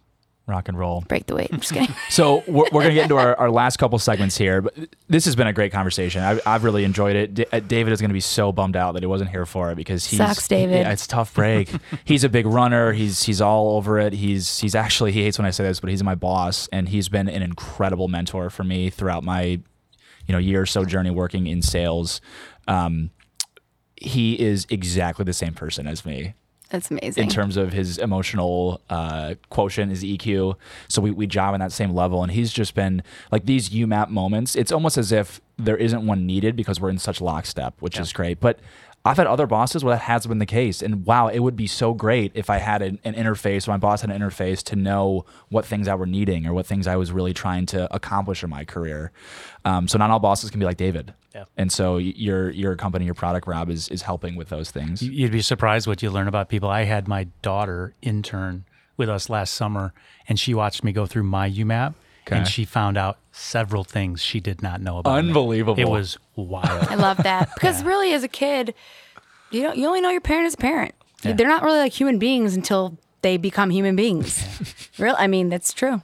[0.47, 1.01] Rock and roll.
[1.09, 1.49] Break the weight.
[1.51, 1.89] I'm just kidding.
[2.11, 4.61] So we're, we're going to get into our, our last couple segments here.
[4.61, 4.75] But
[5.09, 6.23] this has been a great conversation.
[6.23, 7.33] I, I've really enjoyed it.
[7.33, 9.71] D- uh, David is going to be so bummed out that he wasn't here for
[9.73, 10.81] it because he's Sucks, David.
[10.81, 11.71] Yeah, it's a tough break.
[12.05, 12.93] he's a big runner.
[12.93, 14.12] He's he's all over it.
[14.12, 17.09] He's he's actually he hates when I say this, but he's my boss, and he's
[17.09, 19.61] been an incredible mentor for me throughout my
[20.26, 22.20] you know year or so journey working in sales.
[22.68, 23.10] Um,
[23.96, 26.34] he is exactly the same person as me
[26.70, 27.22] That's amazing.
[27.22, 30.56] in terms of his emotional uh, quotient, his EQ.
[30.88, 32.22] So we, we job on that same level.
[32.22, 34.56] And he's just been like these UMAP moments.
[34.56, 38.12] It's almost as if there isn't one needed because we're in such lockstep, which is
[38.12, 38.40] great.
[38.40, 38.59] But
[39.06, 40.81] I've had other bosses where that has been the case.
[40.81, 43.76] And wow, it would be so great if I had an, an interface, or my
[43.76, 46.97] boss had an interface to know what things I were needing or what things I
[46.97, 49.12] was really trying to accomplish in my career.
[49.66, 51.12] Um, so not all bosses can be like David.
[51.35, 51.44] Yeah.
[51.56, 55.02] And so your your company, your product, Rob, is is helping with those things.
[55.02, 56.70] You'd be surprised what you learn about people.
[56.70, 58.64] I had my daughter intern
[58.97, 59.93] with us last summer,
[60.28, 61.94] and she watched me go through my UMAP,
[62.26, 62.36] Okay.
[62.38, 65.12] and she found out several things she did not know about.
[65.22, 65.28] me.
[65.28, 65.78] Unbelievable.
[65.80, 66.64] It was wild.
[66.90, 68.74] I love that because really, as a kid,
[69.51, 70.94] you don't you only know your parent as a parent.
[71.22, 74.44] They're not really like human beings until they become human beings.
[74.98, 76.02] Real, I mean, that's true.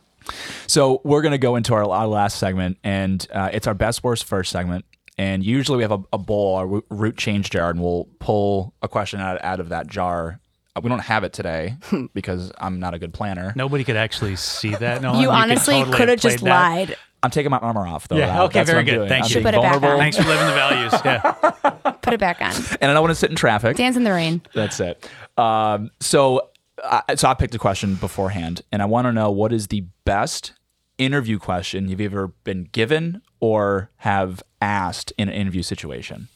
[0.66, 4.02] So we're going to go into our, our last segment, and uh, it's our best
[4.02, 4.84] worst first segment.
[5.18, 8.72] And usually we have a, a bowl, a root- root change jar, and we'll pull
[8.80, 10.40] a question out, out of that jar.
[10.82, 11.77] We don't have it today
[12.15, 13.52] because I'm not a good planner.
[13.57, 15.02] Nobody could actually see that.
[15.02, 16.97] No, you honestly could have just lied.
[17.23, 18.16] I'm taking my armor off though.
[18.16, 18.48] Yeah, Rob.
[18.51, 18.93] okay, That's very good.
[18.93, 19.09] doing.
[19.09, 19.35] Thank I'm you.
[19.36, 19.98] being Put it back vulnerable, on.
[19.98, 20.93] Thanks for living the values.
[21.05, 21.93] Yeah.
[22.02, 22.52] Put it back on.
[22.81, 23.77] And I don't want to sit in traffic.
[23.77, 24.40] Dance in the rain.
[24.55, 25.07] That's it.
[25.36, 26.48] Um, so,
[26.82, 29.85] I so I picked a question beforehand, and I want to know what is the
[30.07, 30.55] best
[30.97, 36.28] interview question you've ever been given or have asked in an interview situation.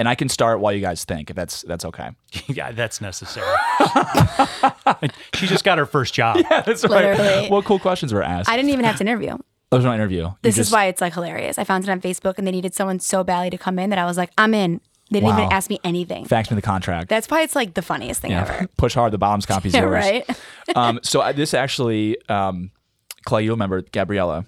[0.00, 2.08] And I can start while you guys think, if that's that's okay.
[2.46, 3.46] yeah, that's necessary.
[5.34, 6.36] she just got her first job.
[6.50, 7.48] Yeah, that's Literally.
[7.48, 8.48] What cool questions were asked?
[8.48, 9.36] I didn't even have to interview.
[9.70, 10.22] There's no interview.
[10.22, 11.58] You This just- is why it's like hilarious.
[11.58, 13.98] I found it on Facebook and they needed someone so badly to come in that
[13.98, 14.80] I was like, I'm in.
[15.10, 15.40] They didn't Wow.
[15.42, 16.24] even ask me anything.
[16.24, 17.08] Fax me the contract.
[17.10, 18.68] That's probably it's like the funniest thing ever.
[18.78, 19.92] Push hard, the bottom's copies Yeah, yours.
[19.92, 20.40] right.
[20.76, 22.70] um, so I, this actually, um,
[23.26, 24.46] Clay, you remember Gabriella?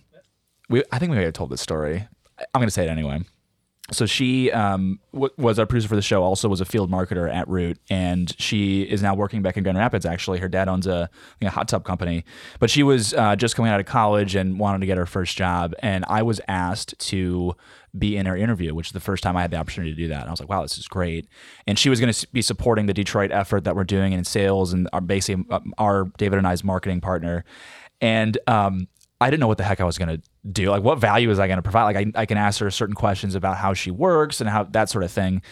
[0.71, 2.07] We, I think we may have told this story.
[2.39, 3.21] I- I'm going to say it anyway.
[3.91, 6.23] So she um, w- was our producer for the show.
[6.23, 9.77] Also, was a field marketer at Root, and she is now working back in Grand
[9.77, 10.07] Rapids.
[10.07, 11.11] Actually, her dad owns a,
[11.45, 12.25] hot tub company,
[12.61, 15.37] but she was uh, just coming out of college and wanted to get her first
[15.37, 15.75] job.
[15.81, 17.55] And I was asked to
[17.99, 20.09] be in her interview, which is the first time I had the opportunity to do
[20.09, 20.21] that.
[20.21, 21.29] And I was like, wow, this is great.
[21.67, 24.73] And she was going to be supporting the Detroit effort that we're doing in sales
[24.73, 27.45] and our basically um, our David and I's marketing partner.
[28.01, 28.89] And um,
[29.23, 30.71] I didn't know what the heck I was going to do.
[30.71, 31.85] Like, what value was I going to provide?
[31.85, 34.91] Like, I, I can ask her certain questions about how she works and how that
[34.91, 35.43] sort of thing.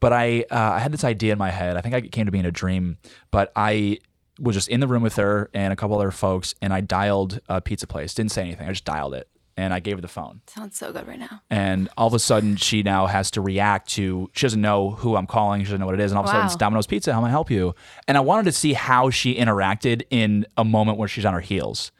[0.00, 1.76] But I, uh, I had this idea in my head.
[1.76, 2.98] I think it came to me in a dream,
[3.30, 3.98] but I
[4.40, 7.40] was just in the room with her and a couple other folks, and I dialed
[7.48, 8.14] a pizza place.
[8.14, 8.68] Didn't say anything.
[8.68, 10.42] I just dialed it, and I gave her the phone.
[10.46, 11.42] Sounds so good right now.
[11.50, 14.30] And all of a sudden, she now has to react to.
[14.34, 15.62] She doesn't know who I'm calling.
[15.62, 16.12] She doesn't know what it is.
[16.12, 17.12] And all of a sudden, it's Domino's Pizza.
[17.12, 17.74] How may I help you?
[18.06, 21.40] And I wanted to see how she interacted in a moment where she's on her
[21.40, 21.90] heels,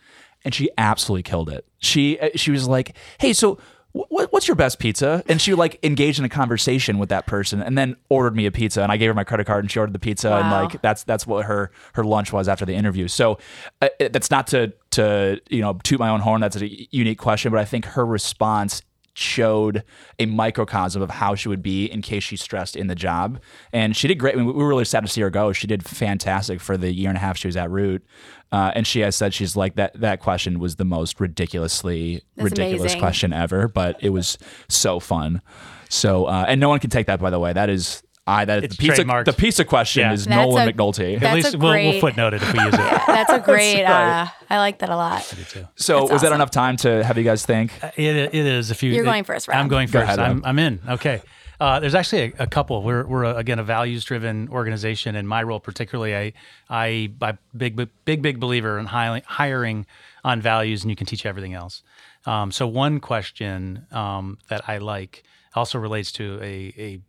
[0.45, 1.67] and she absolutely killed it.
[1.79, 3.59] She uh, she was like, "Hey, so."
[3.93, 5.25] wh- What's your best pizza?
[5.29, 8.53] And she like engaged in a conversation with that person, and then ordered me a
[8.53, 8.83] pizza.
[8.83, 10.31] And I gave her my credit card, and she ordered the pizza.
[10.37, 13.09] And like that's that's what her her lunch was after the interview.
[13.09, 13.39] So
[13.83, 16.41] uh, that's not to to you know toot my own horn.
[16.41, 18.83] That's a unique question, but I think her response
[19.19, 19.83] showed
[20.19, 23.41] a microcosm of how she would be in case she's stressed in the job.
[23.73, 24.35] And she did great.
[24.35, 25.53] I mean, we were really sad to see her go.
[25.53, 28.05] She did fantastic for the year and a half she was at Root.
[28.53, 29.99] Uh, and she has said she's like that.
[30.01, 33.01] That question was the most ridiculously That's ridiculous amazing.
[33.01, 34.39] question ever, but it was
[34.69, 35.43] so fun.
[35.89, 37.53] So uh, and no one can take that by the way.
[37.53, 39.25] That is I that It's the pizza trademarked.
[39.25, 40.13] the pizza question Yeah.
[40.13, 41.15] is That's Nolan a- McNulty.
[41.15, 42.79] At That's least a we'll, we'll great- footnote it if we use it.
[43.07, 43.83] That's a great.
[43.85, 44.23] right.
[44.23, 45.23] uh, I like that a lot.
[45.23, 46.33] so That's was that awesome.
[46.35, 47.73] enough time to have you guys think?
[47.97, 48.71] It, it is.
[48.71, 49.57] If you, You're it- going first, Rob.
[49.57, 50.09] I'm going Go first.
[50.09, 50.47] ahead, I'm, Rob.
[50.47, 50.81] I'm in.
[50.89, 51.23] Okay.
[51.61, 52.83] Uh, there's actually a, a couple.
[52.85, 55.17] We're, we're a, again a values-driven organization.
[55.17, 56.33] and my role, particularly, I
[56.71, 59.87] I I big big big big believer in hiring hiring
[60.23, 61.83] on values, and you can teach everything else.
[62.27, 65.25] Um, so one question um, that I like
[65.57, 67.01] also relates to a a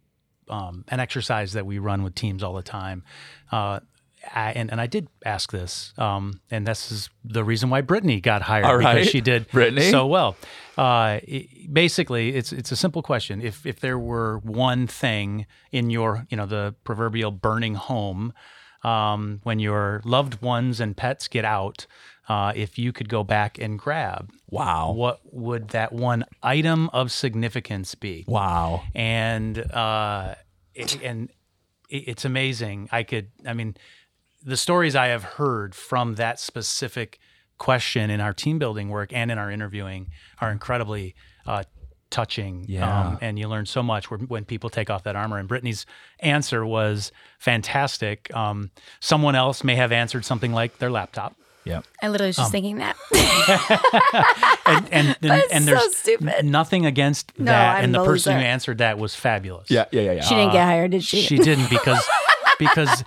[0.50, 3.04] um, an exercise that we run with teams all the time.
[3.52, 3.80] Uh,
[4.36, 8.20] I, and, and I did ask this, um, and this is the reason why Brittany
[8.20, 8.96] got hired All right.
[8.96, 9.90] because she did Brittany?
[9.90, 10.36] so well.
[10.78, 13.42] Uh, it- basically, it's it's a simple question.
[13.42, 18.34] If if there were one thing in your you know the proverbial burning home,
[18.84, 21.86] um, when your loved ones and pets get out,
[22.30, 24.94] uh, if you could go back and grab, Wow.
[24.94, 28.24] what would that one item of significance be?
[28.28, 28.84] Wow.
[28.96, 30.36] and uh,
[30.76, 31.30] it, and
[31.90, 32.88] it, it's amazing.
[32.92, 33.76] I could, I mean,
[34.46, 37.20] the stories I have heard from that specific
[37.58, 41.14] question in our team building work and in our interviewing are incredibly
[41.46, 41.64] uh,
[42.10, 42.64] touching.
[42.70, 43.08] Yeah.
[43.08, 45.38] Um, and you learn so much when, when people take off that armor.
[45.40, 45.86] And Brittany's
[46.22, 48.34] answer was fantastic.
[48.36, 51.36] Um, someone else may have answered something like their laptop.
[51.66, 51.82] Yeah.
[52.02, 52.96] I literally was Um, just thinking that.
[54.66, 56.46] And and and, That's and so there's stupid.
[56.46, 57.78] nothing against No, that.
[57.78, 59.70] I'm and the a person who answered that was fabulous.
[59.72, 59.86] Yeah.
[59.92, 60.02] Yeah.
[60.02, 60.12] Yeah.
[60.14, 60.22] Yeah.
[60.22, 61.22] she didn't get hired, did she?
[61.22, 62.08] She didn't because
[62.60, 63.04] because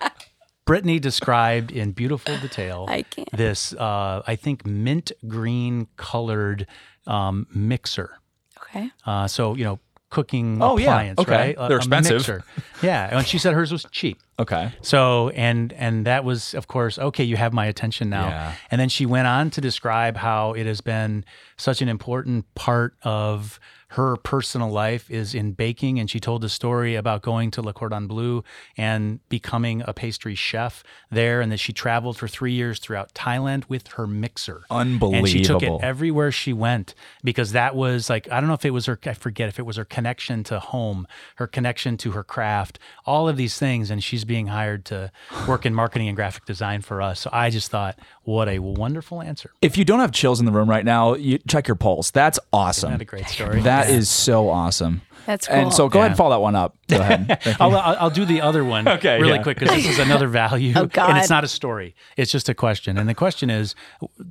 [0.65, 3.31] Brittany described in beautiful detail I can't.
[3.33, 6.67] this uh, I think mint green colored
[7.07, 8.19] um, mixer.
[8.65, 8.91] okay.
[9.07, 9.79] Uh, so you know
[10.13, 10.85] cooking Oh, yeah.
[10.91, 11.33] appliance, Okay.
[11.33, 11.57] right?
[11.59, 12.13] A- They're expensive.
[12.19, 12.45] mixer.
[12.83, 14.19] Yeah, and she said hers was cheap.
[14.39, 14.73] okay.
[14.83, 17.25] So and and that was of course okay.
[17.25, 18.29] You have my attention now.
[18.29, 18.55] Yeah.
[18.71, 21.25] And then she went on to describe how it has been
[21.57, 23.59] such an important part of
[23.93, 27.75] her personal life is in baking, and she told a story about going to Le
[27.75, 28.43] Cordon Bleu
[28.77, 33.69] and becoming a pastry chef there, and that she traveled for three years throughout Thailand
[33.69, 34.63] with her mixer.
[34.71, 35.19] Unbelievable.
[35.19, 38.65] And she took it everywhere she went because that was like I don't know if
[38.65, 41.07] it was her I forget if it was her connection to home,
[41.37, 45.13] her connection to her craft, all of these things and she's being hired to
[45.47, 47.21] work in marketing and graphic design for us.
[47.21, 49.51] So I just thought what a wonderful answer.
[49.61, 52.11] If you don't have chills in the room right now, you check your pulse.
[52.11, 52.89] That's awesome.
[52.89, 53.61] Isn't that a great story?
[53.61, 54.25] That is Yeah.
[54.25, 55.03] so awesome.
[55.27, 55.71] That's And cool.
[55.71, 56.77] so go ahead and follow that one up.
[56.89, 57.39] Go ahead.
[57.61, 59.43] I'll, I'll, I'll do the other one Okay, really yeah.
[59.45, 60.73] quick because this is another value.
[60.77, 61.11] Oh, God.
[61.11, 62.99] And it's not a story, it's just a question.
[62.99, 63.75] And the question is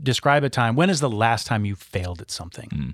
[0.04, 0.76] describe a time.
[0.76, 2.70] When is the last time you failed at something?
[2.70, 2.90] Hmm.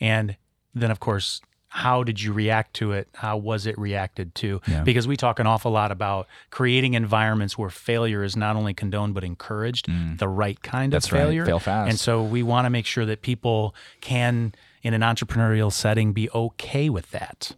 [0.00, 0.36] And
[0.74, 1.40] then, of course,
[1.72, 3.08] how did you react to it?
[3.14, 4.60] How was it reacted to?
[4.68, 4.82] Yeah.
[4.82, 9.14] Because we talk an awful lot about creating environments where failure is not only condoned
[9.14, 9.88] but encouraged,
[10.18, 10.92] the right kind.
[10.92, 11.18] That's of right.
[11.20, 11.46] failure.
[11.46, 11.90] Fail fast.
[11.90, 16.30] And so we want to make sure that people can, in an entrepreneurial setting, be
[16.30, 17.52] okay with that.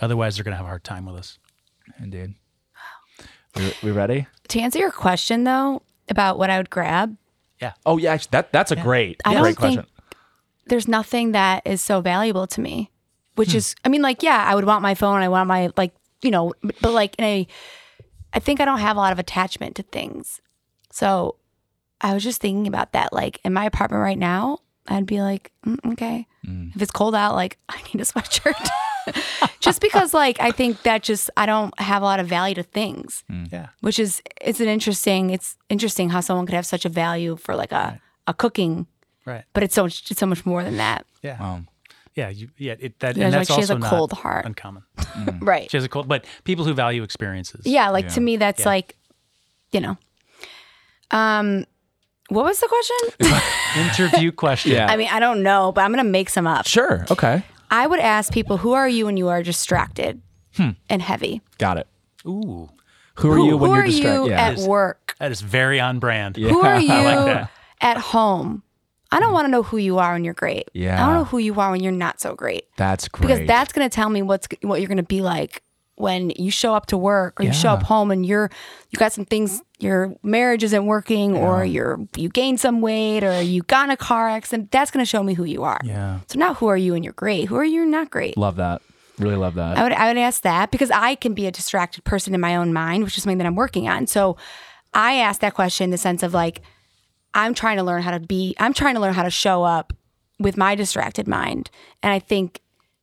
[0.00, 1.38] Otherwise, they're going to have a hard time with us.
[2.00, 2.34] Indeed.
[3.54, 4.26] We, we ready?
[4.52, 7.16] to answer your question though about what I would grab,
[7.60, 7.72] Yeah.
[7.86, 9.82] Oh yeah, actually, that that's a great, I great don't question.
[9.82, 9.88] think
[10.66, 12.90] there's nothing that is so valuable to me.
[13.34, 13.58] Which hmm.
[13.58, 15.22] is, I mean, like, yeah, I would want my phone.
[15.22, 17.46] I want my like you know, but, but like in a,
[18.32, 20.40] I think I don't have a lot of attachment to things.
[20.90, 21.36] So
[22.00, 23.12] I was just thinking about that.
[23.12, 24.58] Like in my apartment right now,
[24.88, 26.26] I'd be like, mm, okay.
[26.46, 26.74] Mm.
[26.74, 28.68] If it's cold out, like I need a sweatshirt.
[29.60, 32.62] just because, like, I think that just I don't have a lot of value to
[32.62, 33.68] things, Yeah.
[33.80, 35.30] which is it's an interesting.
[35.30, 38.86] It's interesting how someone could have such a value for like a a cooking,
[39.26, 39.44] Right.
[39.54, 41.04] but it's so much it's so much more than that.
[41.22, 41.38] Yeah.
[41.40, 41.68] Um,
[42.14, 42.28] Yeah.
[42.28, 42.74] You, yeah.
[42.78, 44.44] It, that, Yeah, and like that's she has a not cold heart.
[44.46, 44.82] uncommon.
[45.40, 45.70] Right.
[45.70, 47.62] She has a cold, but people who value experiences.
[47.66, 48.24] Yeah, like to Yeah.
[48.24, 48.68] me, that's Yeah.
[48.74, 48.96] like,
[49.72, 49.96] you know.
[51.10, 51.64] Um,
[52.28, 53.32] what was the question?
[53.76, 54.72] Interview question.
[54.72, 54.86] Yeah.
[54.90, 56.66] I mean, I don't know, but I'm gonna make some up.
[56.66, 57.04] sure.
[57.10, 57.42] Okay.
[57.70, 60.20] I would ask people, "Who are you when you are distracted
[60.56, 60.70] Hmm.
[60.90, 61.40] and heavy?
[61.58, 61.86] Got it.
[62.26, 62.68] Ooh,
[63.16, 64.24] Who are you when who you're distracted?
[64.24, 64.40] you Yeah.
[64.42, 65.14] at work?
[65.18, 66.36] that is very on brand.
[66.36, 66.50] Yeah.
[66.50, 67.48] Who are you like
[67.80, 68.62] at home?
[69.10, 70.68] I don't want to know who you are when you're great.
[70.72, 71.02] Yeah.
[71.02, 73.28] I don't know who you are when you're not so great That's great.
[73.28, 75.62] because that's gonna tell me what's what you're gonna be like
[76.02, 78.50] when you show up to work or you show up home and you're
[78.90, 83.40] you got some things your marriage isn't working or you're you gained some weight or
[83.40, 86.20] you got in a car accident that's going to show me who you are Yeah.
[86.26, 88.56] so not who are you and you're great who are you and not great love
[88.56, 88.82] that.
[89.18, 89.76] Really love that.
[89.78, 92.56] I would I would ask that because I can be a distracted person in my
[92.56, 94.06] own mind, which is something that I'm working on.
[94.06, 94.36] So
[94.94, 96.62] I ask that question in the sense of like
[97.34, 99.92] I'm trying to learn how to be I'm trying to learn how to show up
[100.40, 101.70] with my distracted mind.
[102.02, 102.61] And I think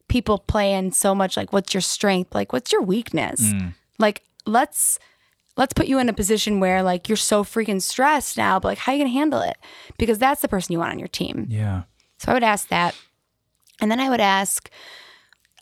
[0.10, 2.36] people play in so much like what's your strength?
[2.36, 3.42] Like what's your weakness?
[3.42, 3.74] Mm.
[3.98, 5.00] Like let's
[5.56, 8.78] let's put you in a position where like you're so freaking stressed now, but like
[8.80, 9.58] how are you gonna handle it?
[9.98, 11.48] Because that's the person you want on your team.
[11.50, 11.84] yeah.
[12.18, 12.96] So I would ask that.
[13.82, 14.70] And then I would ask,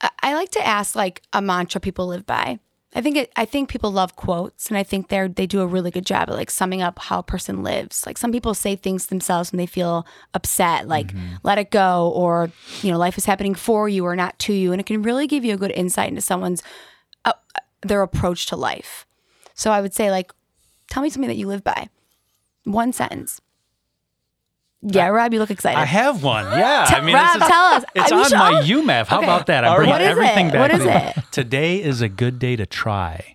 [0.01, 2.57] I- I like to ask like a mantra people live by.
[2.97, 5.67] I think it, I think people love quotes, and I think they're they do a
[5.67, 8.07] really good job at like summing up how a person lives.
[8.07, 11.13] Like some people say things themselves when they feel upset, like
[11.43, 12.49] "let it go," or
[12.81, 15.27] you know, life is happening for you or not to you, and it can really
[15.27, 16.63] give you a good insight into someone's
[17.23, 17.33] uh,
[17.83, 19.05] their approach to life.
[19.53, 20.33] So I would say like,
[20.89, 21.89] tell me something that you live by.
[22.63, 23.41] One sentence.
[24.81, 25.77] Yeah, Rob, you look excited.
[25.79, 26.45] I have one.
[26.45, 26.85] Yeah.
[26.89, 27.83] I mean, Rob, this is- tell us.
[27.95, 29.07] It's I on you my should- UMAP.
[29.07, 29.25] How Okay.
[29.25, 29.63] about that?
[29.63, 30.01] I'm All bringing right.
[30.01, 30.53] What is everything it?
[30.53, 30.59] back.
[30.61, 31.23] What to is it?
[31.31, 33.33] Today is a good day to try.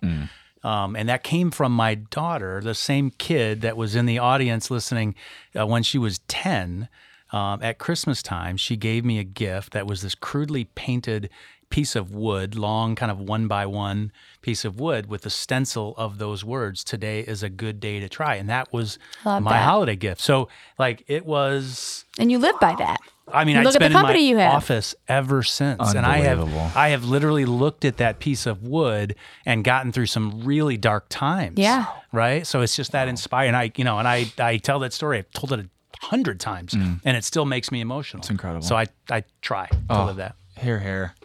[0.63, 4.71] Um, and that came from my daughter, the same kid that was in the audience
[4.71, 5.13] listening
[5.59, 6.87] uh, when she was 10.
[7.33, 11.29] Um, at Christmas time, she gave me a gift that was this crudely painted
[11.73, 14.11] piece of wood, long, kind of one by one
[14.43, 16.83] piece of wood with a stencil of those words.
[16.83, 18.35] Today is a good day to try.
[18.35, 19.63] And that was Love my that.
[19.63, 20.21] holiday gift.
[20.21, 22.05] So, like, it was.
[22.19, 22.99] and you live by that.
[23.27, 24.53] I mean, You I've look at the been in my company you have.
[24.53, 26.59] office ever since, and I Unbelievable.
[26.59, 30.77] have I have literally looked at that piece of wood and gotten through some really
[30.77, 31.57] dark times.
[31.57, 31.87] Yeah.
[32.11, 32.45] right.
[32.45, 33.55] So it's just that inspiring.
[33.55, 35.17] I you know, and I I tell that story.
[35.17, 38.19] I've told it a hundred times, and it still makes me emotional.
[38.21, 38.31] It's Mm.
[38.37, 38.65] incredible.
[38.67, 40.05] So I I try to Oh.
[40.05, 40.35] live that.
[40.59, 41.15] Hear, hear.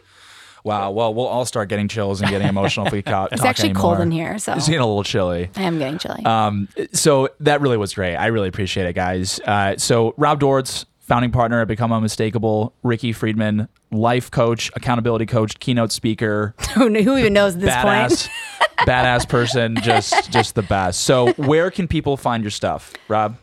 [0.63, 0.91] Wow.
[0.91, 3.31] Well, we'll all start getting chills and getting emotional if we talk.
[3.31, 5.49] It's actually cold in here, so It's getting a little chilly.
[5.55, 6.23] I am getting chilly.
[6.25, 8.15] Um, so that really was great.
[8.15, 9.39] I really appreciate it, guys.
[9.45, 15.59] Uh, so Rob Dwortz, founding partner at Become Unmistakable, Ricki Friedman, life coach, accountability coach,
[15.59, 18.87] keynote speaker, who, who even knows at this badass, point?
[18.87, 21.01] badass person, just just the best.
[21.01, 23.37] So where can people find your stuff, Rob?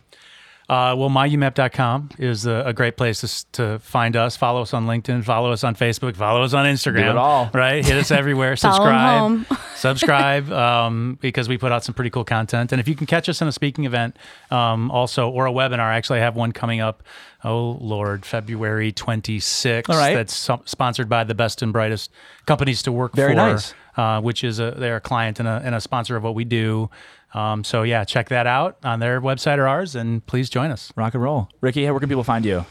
[0.69, 4.37] Uh, well, myumap.com is a, a great place to, to find us.
[4.37, 7.05] Follow us on LinkedIn, follow us on Facebook, follow us on Instagram.
[7.05, 7.51] Do it all.
[7.55, 7.85] Right?
[7.85, 8.57] Hit us everywhere.
[8.57, 9.21] Subscribe.
[9.21, 9.47] home.
[9.77, 12.73] subscribe um, because we put out some pretty cool content.
[12.73, 14.17] And if you can catch us in a speaking event
[14.51, 17.05] um, also or a webinar, actually, I have one coming up.
[17.45, 19.89] Oh, Lord, February 26th.
[19.89, 20.15] All right.
[20.15, 22.11] That's so- sponsored by the best and brightest
[22.47, 23.37] companies to work Very for.
[23.37, 23.73] nice.
[23.97, 26.45] Uh, which is a they're a client and a, and a sponsor of what we
[26.45, 26.91] do.
[27.37, 30.91] Um, so yeah, check that out on their website or ours, and please join us.
[30.97, 31.85] Rock and roll, Ricki.
[31.85, 32.65] Where can people find you?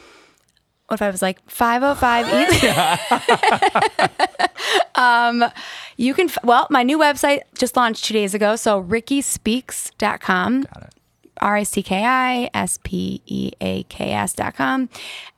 [0.88, 2.68] What if I was like 505 easy?
[4.96, 5.46] um,
[5.98, 8.56] you can, f- well, my new website just launched two days ago.
[8.56, 10.62] So rickispeaks.com.
[10.62, 10.94] Got it.
[11.42, 14.90] R I C K I S P E A K S dot com.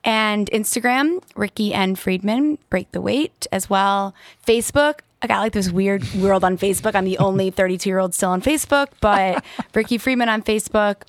[0.04, 1.96] And Instagram, Ricki N.
[1.96, 4.14] Friedman, Break the Weight as well.
[4.46, 6.96] Facebook, I got like this weird world on Facebook.
[6.96, 11.04] I'm the only 32 year old still on Facebook, but Ricki Friedman on Facebook.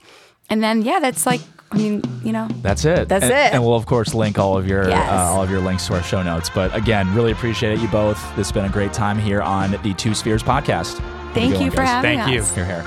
[0.51, 1.41] And then, yeah, that's like,
[1.71, 3.09] I mean, you know, That's it.
[3.11, 3.53] That's and, it.
[3.53, 5.11] And we'll of course link all of your Yes.
[5.11, 6.49] uh, all of your links to our show notes.
[6.49, 8.17] But again, really appreciate it, you both.
[8.37, 10.95] This has been a great time here on the Two Spheres podcast.
[11.35, 11.89] Thank you one, for guys.
[11.89, 12.41] having Thank you.
[12.41, 12.55] us.
[12.55, 12.85] Hear, hear.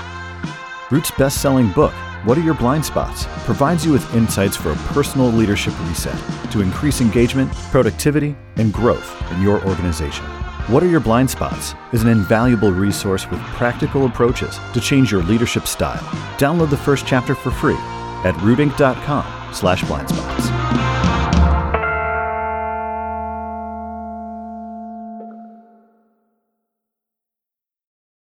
[0.90, 1.92] Root's best selling book,
[2.24, 3.26] What Are Your Blind Spots?
[3.44, 6.18] provides you with insights for a personal leadership reset
[6.50, 10.24] to increase engagement, productivity, and growth in your organization.
[10.68, 15.22] What Are Your Blind Spots is an invaluable resource with practical approaches to change your
[15.24, 16.02] leadership style.
[16.38, 17.74] Download the first chapter for free
[18.24, 21.01] at rootinc.com slash blindspots.